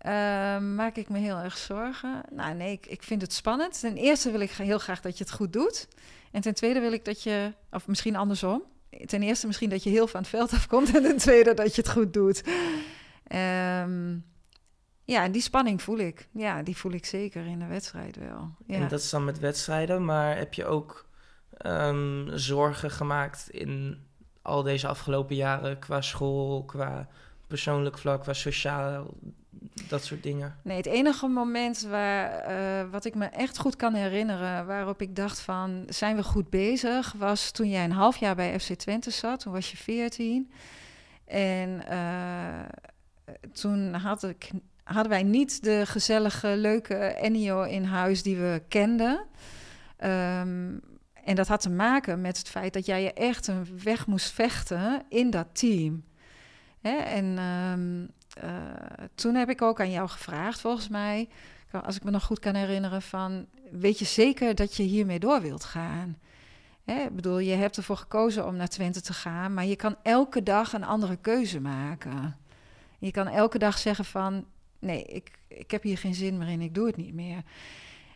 Uh, 0.07 0.59
maak 0.59 0.97
ik 0.97 1.09
me 1.09 1.19
heel 1.19 1.37
erg 1.37 1.57
zorgen? 1.57 2.23
Nou, 2.31 2.55
nee, 2.55 2.73
ik, 2.73 2.87
ik 2.87 3.03
vind 3.03 3.23
het 3.23 3.33
spannend. 3.33 3.81
Ten 3.81 3.97
eerste 3.97 4.31
wil 4.31 4.41
ik 4.41 4.51
heel 4.51 4.79
graag 4.79 5.01
dat 5.01 5.19
je 5.19 5.25
het 5.25 5.33
goed 5.33 5.53
doet. 5.53 5.89
En 6.33 6.41
ten 6.41 6.55
tweede 6.55 6.81
wil 6.81 6.93
ik 6.93 7.05
dat 7.05 7.23
je, 7.23 7.53
of 7.71 7.87
misschien 7.87 8.17
andersom, 8.17 8.63
ten 9.07 9.23
eerste 9.23 9.47
misschien 9.47 9.71
dat 9.71 9.83
je 9.83 9.91
heel 9.91 10.07
van 10.07 10.21
het 10.21 10.29
veld 10.29 10.53
afkomt. 10.59 10.95
En 10.95 11.03
ten 11.03 11.17
tweede 11.17 11.55
dat 11.55 11.75
je 11.75 11.83
het 11.83 11.91
goed 11.91 12.13
doet. 12.13 12.43
Um, 13.35 14.25
ja, 15.05 15.25
en 15.25 15.33
die 15.33 15.43
spanning 15.43 15.83
voel 15.83 15.99
ik. 15.99 16.29
Ja, 16.33 16.63
die 16.63 16.77
voel 16.77 16.93
ik 16.93 17.07
zeker 17.07 17.47
in 17.47 17.59
de 17.59 17.67
wedstrijd 17.67 18.17
wel. 18.17 18.55
Ja. 18.67 18.75
En 18.75 18.89
dat 18.89 19.01
is 19.01 19.11
dan 19.11 19.25
met 19.25 19.39
wedstrijden, 19.39 20.05
maar 20.05 20.37
heb 20.37 20.55
je 20.55 20.65
ook 20.65 21.07
um, 21.67 22.39
zorgen 22.39 22.91
gemaakt 22.91 23.49
in 23.51 24.05
al 24.43 24.63
deze 24.63 24.89
afgelopen 24.89 25.37
jaren 25.37 25.79
qua 25.79 26.01
school, 26.01 26.65
qua 26.65 27.09
persoonlijk 27.47 27.99
vlak, 27.99 28.23
qua 28.23 28.33
sociaal, 28.33 29.15
dat 29.89 30.05
soort 30.05 30.23
dingen? 30.23 30.57
Nee, 30.63 30.77
het 30.77 30.87
enige 30.87 31.27
moment 31.27 31.81
waar, 31.81 32.51
uh, 32.51 32.91
wat 32.91 33.05
ik 33.05 33.15
me 33.15 33.25
echt 33.25 33.59
goed 33.59 33.77
kan 33.77 33.95
herinneren, 33.95 34.67
waarop 34.67 35.01
ik 35.01 35.17
dacht 35.17 35.41
van, 35.41 35.85
zijn 35.89 36.17
we 36.17 36.23
goed 36.23 36.51
bezig, 36.51 37.13
was 37.13 37.51
toen 37.51 37.69
jij 37.69 37.85
een 37.85 37.93
half 37.93 38.17
jaar 38.17 38.35
bij 38.35 38.61
FC 38.61 38.73
Twente 38.73 39.11
zat. 39.11 39.41
Toen 39.41 39.53
was 39.53 39.71
je 39.71 39.77
14. 39.77 40.51
En 41.25 41.83
uh, 41.91 43.35
toen 43.53 43.95
had 43.95 44.25
ik, 44.25 44.51
hadden 44.83 45.09
wij 45.09 45.23
niet 45.23 45.63
de 45.63 45.87
gezellige, 45.87 46.49
leuke 46.57 46.95
Ennio 46.95 47.63
in 47.63 47.85
huis 47.85 48.23
die 48.23 48.37
we 48.37 48.63
kenden. 48.69 49.27
Um, 50.05 50.81
en 51.25 51.35
dat 51.35 51.49
had 51.49 51.61
te 51.61 51.71
maken 51.71 52.21
met 52.21 52.39
het 52.39 52.49
feit 52.49 52.73
dat 52.73 52.87
jij 52.87 53.03
je 53.03 53.13
echt 53.13 53.47
een 53.47 53.67
weg 53.83 54.07
moest 54.07 54.31
vechten 54.31 55.03
in 55.09 55.31
dat 55.31 55.47
team. 55.53 56.05
Hè? 56.81 56.97
En 56.97 57.39
um, 57.39 58.11
uh, 58.45 58.51
toen 59.15 59.35
heb 59.35 59.51
ik 59.51 59.63
ook 59.63 59.81
aan 59.81 59.91
jou 59.91 60.09
gevraagd, 60.09 60.61
volgens 60.61 60.89
mij, 60.89 61.29
als 61.85 61.97
ik 61.97 62.05
me 62.05 62.11
nog 62.11 62.25
goed 62.25 62.39
kan 62.39 62.55
herinneren, 62.55 63.03
van 63.03 63.47
weet 63.71 63.99
je 63.99 64.05
zeker 64.05 64.55
dat 64.55 64.77
je 64.77 64.83
hiermee 64.83 65.19
door 65.19 65.41
wilt 65.41 65.65
gaan? 65.65 66.19
Hè, 66.85 67.03
ik 67.03 67.15
bedoel, 67.15 67.39
je 67.39 67.55
hebt 67.55 67.77
ervoor 67.77 67.97
gekozen 67.97 68.47
om 68.47 68.57
naar 68.57 68.69
Twente 68.69 69.01
te 69.01 69.13
gaan, 69.13 69.55
maar 69.55 69.65
je 69.65 69.77
kan 69.77 69.97
elke 70.03 70.43
dag 70.43 70.73
een 70.73 70.85
andere 70.85 71.17
keuze 71.17 71.61
maken. 71.61 72.37
Je 72.99 73.11
kan 73.11 73.29
elke 73.29 73.59
dag 73.59 73.79
zeggen 73.79 74.05
van, 74.05 74.45
nee, 74.79 75.05
ik, 75.05 75.31
ik 75.49 75.71
heb 75.71 75.83
hier 75.83 75.99
geen 75.99 76.15
zin 76.15 76.39
meer 76.39 76.49
in, 76.49 76.61
ik 76.61 76.75
doe 76.75 76.87
het 76.87 76.97
niet 76.97 77.15
meer. 77.15 77.43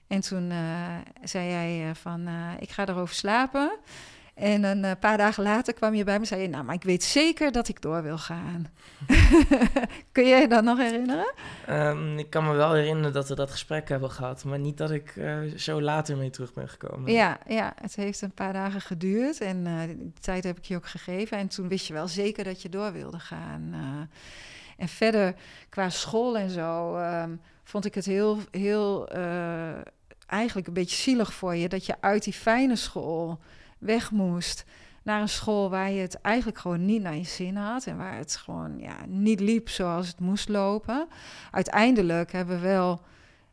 En 0.07 0.21
toen 0.21 0.51
uh, 0.51 0.97
zei 1.23 1.49
jij 1.49 1.89
uh, 1.89 1.95
van, 1.95 2.29
ik 2.59 2.71
ga 2.71 2.87
erover 2.87 3.15
slapen. 3.15 3.79
En 4.41 4.65
een 4.65 4.85
uh, 4.85 4.91
paar 5.01 5.17
dagen 5.17 5.43
later 5.43 5.75
kwam 5.75 5.95
je 5.95 6.05
bij 6.05 6.15
me 6.15 6.21
en 6.21 6.27
zei 6.27 6.43
je... 6.43 6.49
nou, 6.49 6.65
maar 6.65 6.75
ik 6.75 6.83
weet 6.83 7.05
zeker 7.05 7.53
dat 7.53 7.69
ik 7.69 7.83
door 7.83 8.03
wil 8.03 8.19
gaan. 8.19 8.67
Kun 10.13 10.27
je 10.27 10.35
je 10.35 10.49
dat 10.49 10.65
nog 10.65 10.79
herinneren? 10.79 11.33
Um, 11.69 12.19
ik 12.19 12.31
kan 12.31 12.45
me 12.45 12.53
wel 12.53 12.73
herinneren 12.73 13.13
dat 13.13 13.29
we 13.29 13.35
dat 13.35 13.51
gesprek 13.51 13.89
hebben 13.89 14.11
gehad... 14.11 14.45
maar 14.45 14.59
niet 14.59 14.77
dat 14.77 14.91
ik 14.91 15.17
uh, 15.17 15.39
zo 15.57 15.83
later 15.83 16.17
mee 16.17 16.31
terug 16.31 16.53
ben 16.53 16.69
gekomen. 16.69 17.13
Ja, 17.13 17.39
ja, 17.47 17.75
het 17.81 17.95
heeft 17.95 18.23
een 18.23 18.33
paar 18.33 18.53
dagen 18.53 18.81
geduurd 18.81 19.41
en 19.41 19.67
uh, 19.67 19.81
die 19.87 20.13
tijd 20.21 20.45
heb 20.45 20.57
ik 20.57 20.65
je 20.65 20.77
ook 20.77 20.89
gegeven. 20.89 21.39
En 21.39 21.49
toen 21.49 21.69
wist 21.69 21.87
je 21.87 21.93
wel 21.93 22.09
zeker 22.09 22.45
dat 22.45 22.63
je 22.63 22.69
door 22.69 22.93
wilde 22.93 23.19
gaan. 23.19 23.75
en 24.77 24.89
verder, 24.89 25.35
qua 25.69 25.91
school 25.91 26.39
en 26.39 26.51
zo... 26.51 26.97
Um, 26.97 27.41
vond 27.65 27.85
ik 27.85 27.95
het 27.95 28.05
heel, 28.05 28.39
heel 28.51 29.09
eigenlijk 30.27 30.67
een 30.67 30.73
beetje 30.73 30.97
zielig 30.97 31.33
voor 31.33 31.57
je... 31.57 31.69
dat 31.69 31.87
je 31.87 31.95
uit 32.01 32.25
die 32.25 32.33
fijne 32.33 32.77
school 32.77 33.39
weg 33.81 34.11
moest 34.11 34.65
naar 35.03 35.21
een 35.21 35.29
school 35.29 35.71
waar 35.71 35.91
je 35.91 36.01
het 36.01 36.21
eigenlijk 36.21 36.59
gewoon 36.59 36.85
niet 36.85 37.03
naar 37.03 37.17
je 37.17 37.25
zin 37.25 37.57
had 37.57 37.87
en 37.87 37.97
waar 37.97 38.17
het 38.17 38.37
gewoon 38.37 38.79
ja, 38.79 38.97
niet 39.07 39.41
liep 39.41 39.69
zoals 39.69 40.07
het 40.07 40.21
moest 40.21 40.49
lopen. 40.49 41.09
Uiteindelijk 41.51 42.33
hebben 42.33 42.61
we 42.61 42.67
wel 42.67 43.01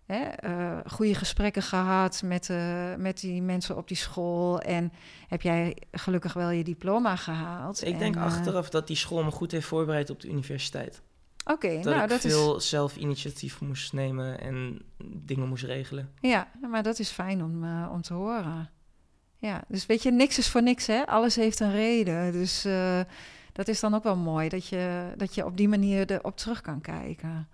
hè, 0.06 0.50
uh, 0.50 0.78
goede 0.86 1.16
gesprekken 1.16 1.62
gehad 1.62 2.22
met, 2.26 2.50
uh, 2.50 2.96
met 2.96 3.20
die 3.20 3.42
mensen 3.42 3.78
op 3.78 3.88
die 3.88 3.98
school 3.98 4.60
en 4.60 4.92
heb 5.28 5.42
jij 5.42 5.78
gelukkig 5.92 6.34
wel 6.34 6.50
je 6.50 6.64
diploma 6.64 7.16
gehaald. 7.16 7.86
Ik 7.86 8.00
denk 8.00 8.16
en, 8.16 8.22
achteraf 8.22 8.70
dat 8.70 8.88
die 8.88 8.96
school 8.96 9.24
me 9.24 9.32
goed 9.32 9.52
heeft 9.52 9.68
voorbereid 9.68 10.10
op 10.10 10.20
de 10.20 10.30
universiteit. 10.30 11.02
Oké, 11.46 11.66
okay, 11.66 11.82
nou 11.82 12.04
ik 12.04 12.10
dat 12.10 12.20
veel 12.20 12.56
is... 12.56 12.70
zelf 12.70 12.96
initiatief 12.96 13.62
moest 13.62 13.94
nemen 13.94 14.42
en 14.42 14.82
dingen 15.04 15.48
moest 15.48 15.64
regelen. 15.64 16.12
Ja, 16.20 16.48
maar 16.70 16.84
dat 16.84 17.00
is 17.00 17.10
fijn 17.10 17.44
om, 17.44 17.86
om 17.90 18.02
te 18.02 18.14
horen. 18.14 18.70
Ja, 19.48 19.64
dus 19.68 19.86
weet 19.86 20.04
je, 20.04 20.12
niks 20.12 20.38
is 20.38 20.50
voor 20.50 20.64
niks, 20.64 20.88
hè? 20.88 21.06
Alles 21.06 21.36
heeft 21.36 21.60
een 21.60 21.72
reden. 21.72 22.32
Dus 22.32 22.66
uh, 22.66 23.00
dat 23.54 23.68
is 23.68 23.80
dan 23.80 23.94
ook 23.94 24.04
wel 24.04 24.16
mooi, 24.16 24.50
dat 24.50 24.68
je, 24.68 25.14
dat 25.18 25.36
je 25.36 25.46
op 25.46 25.58
die 25.58 25.68
manier 25.68 26.12
erop 26.12 26.38
terug 26.38 26.62
kan 26.62 26.82
kijken. 26.82 27.48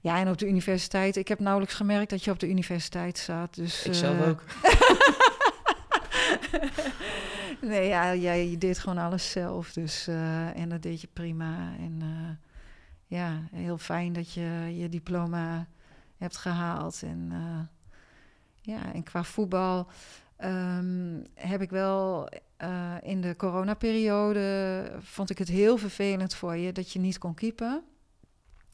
Ja, 0.00 0.18
en 0.18 0.28
op 0.28 0.38
de 0.38 0.48
universiteit, 0.48 1.16
ik 1.16 1.28
heb 1.28 1.38
nauwelijks 1.38 1.74
gemerkt 1.74 2.10
dat 2.10 2.24
je 2.24 2.30
op 2.30 2.38
de 2.38 2.48
universiteit 2.48 3.18
zat. 3.18 3.54
Dus, 3.54 3.84
ik 3.84 3.94
zelf 3.94 4.18
uh... 4.18 4.28
ook. 4.28 4.44
nee, 7.70 7.88
ja, 7.88 8.14
jij 8.14 8.56
deed 8.58 8.78
gewoon 8.78 8.98
alles 8.98 9.30
zelf. 9.30 9.72
Dus, 9.72 10.08
uh, 10.08 10.56
en 10.56 10.68
dat 10.68 10.82
deed 10.82 11.00
je 11.00 11.08
prima. 11.12 11.72
En 11.78 12.02
ja, 13.06 13.42
heel 13.52 13.78
fijn 13.78 14.12
dat 14.12 14.32
je 14.32 14.74
je 14.76 14.88
diploma 14.88 15.66
hebt 16.16 16.36
gehaald. 16.36 17.02
En 17.02 17.32
ja, 18.62 18.92
en 18.92 19.02
qua 19.02 19.24
voetbal 19.24 19.88
ehm, 20.40 21.20
heb 21.34 21.60
ik 21.62 21.70
wel 21.70 22.28
uh, 22.62 22.94
in 23.00 23.20
de 23.20 23.36
coronaperiode 23.36 24.92
vond 25.00 25.30
ik 25.30 25.38
het 25.38 25.48
heel 25.48 25.76
vervelend 25.76 26.34
voor 26.34 26.56
je 26.56 26.72
dat 26.72 26.92
je 26.92 26.98
niet 26.98 27.18
kon 27.18 27.34
keepen 27.34 27.82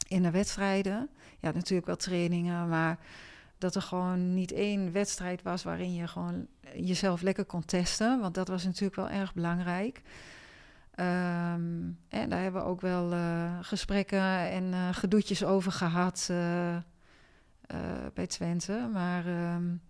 in 0.09 0.23
de 0.23 0.31
wedstrijden. 0.31 1.11
Ja, 1.41 1.51
natuurlijk 1.51 1.87
wel 1.87 1.97
trainingen, 1.97 2.69
maar 2.69 2.99
dat 3.59 3.75
er 3.75 3.83
gewoon 3.83 4.35
niet 4.35 4.53
één 4.53 4.93
wedstrijd 4.93 5.43
was 5.43 5.63
waarin 5.63 5.95
je 5.95 6.09
gewoon 6.09 6.47
jezelf 6.75 7.23
lekker 7.23 7.45
kon 7.45 7.65
testen. 7.65 8.21
Want 8.21 8.35
dat 8.35 8.49
was 8.49 8.65
natuurlijk 8.65 8.97
wel 8.97 9.09
erg 9.09 9.35
belangrijk. 9.35 10.03
Ehm, 10.91 11.91
en 12.09 12.29
daar 12.29 12.43
hebben 12.43 12.63
we 12.63 12.69
ook 12.69 12.81
wel 12.81 13.13
uh, 13.13 13.59
gesprekken 13.61 14.51
en 14.51 14.65
uh, 14.65 14.89
gedoetjes 14.93 15.45
over 15.45 15.73
gehad 15.73 16.31
bij 18.15 18.27
Twente. 18.27 18.89
Maar 18.93 19.27
um, 19.27 19.81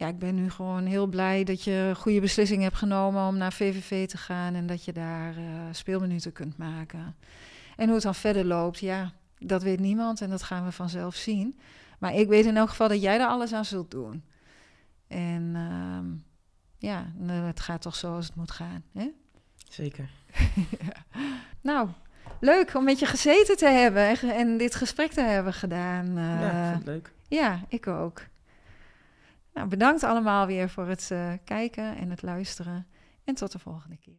ja, 0.00 0.06
ik 0.06 0.18
ben 0.18 0.34
nu 0.34 0.50
gewoon 0.50 0.86
heel 0.86 1.06
blij 1.06 1.44
dat 1.44 1.64
je 1.64 1.72
een 1.72 1.96
goede 1.96 2.20
beslissing 2.20 2.62
hebt 2.62 2.76
genomen 2.76 3.26
om 3.26 3.36
naar 3.36 3.52
VVV 3.52 4.08
te 4.08 4.16
gaan 4.16 4.54
en 4.54 4.66
dat 4.66 4.84
je 4.84 4.92
daar 4.92 5.34
speelminuten 5.70 6.32
kunt 6.32 6.56
maken. 6.56 7.16
En 7.76 7.84
hoe 7.84 7.94
het 7.94 8.02
dan 8.02 8.14
verder 8.14 8.44
loopt, 8.44 8.78
ja, 8.78 9.12
dat 9.38 9.62
weet 9.62 9.80
niemand 9.80 10.20
en 10.20 10.30
dat 10.30 10.42
gaan 10.42 10.64
we 10.64 10.72
vanzelf 10.72 11.14
zien. 11.14 11.58
Maar 11.98 12.14
ik 12.14 12.28
weet 12.28 12.46
in 12.46 12.56
elk 12.56 12.68
geval 12.68 12.88
dat 12.88 13.02
jij 13.02 13.20
er 13.20 13.26
alles 13.26 13.52
aan 13.52 13.64
zult 13.64 13.90
doen. 13.90 14.24
En 15.08 15.52
uh, 15.54 16.20
ja, 16.78 17.12
het 17.26 17.60
gaat 17.60 17.82
toch 17.82 17.94
zoals 17.94 18.26
het 18.26 18.34
moet 18.34 18.50
gaan. 18.50 18.84
Hè? 18.92 19.10
Zeker. 19.68 20.10
Nou, 21.62 21.88
leuk 22.40 22.74
om 22.74 22.84
met 22.84 22.98
je 22.98 23.06
gezeten 23.06 23.56
te 23.56 23.66
hebben 23.68 24.20
en, 24.20 24.56
dit 24.56 24.74
gesprek 24.74 25.12
te 25.12 25.20
hebben 25.20 25.52
gedaan. 25.52 26.06
Uh, 26.18 26.40
ja, 26.40 26.70
ik 26.70 26.76
het 26.76 26.86
leuk. 26.86 27.12
Ja, 27.28 27.60
ik 27.68 27.86
ook. 27.86 28.22
Nou, 29.54 29.68
bedankt 29.68 30.02
allemaal 30.02 30.46
weer 30.46 30.68
voor 30.68 30.88
het 30.88 31.08
uh, 31.12 31.32
kijken 31.44 31.96
en 31.96 32.10
het 32.10 32.22
luisteren. 32.22 32.86
En 33.24 33.34
tot 33.34 33.52
de 33.52 33.58
volgende 33.58 33.96
keer. 33.96 34.18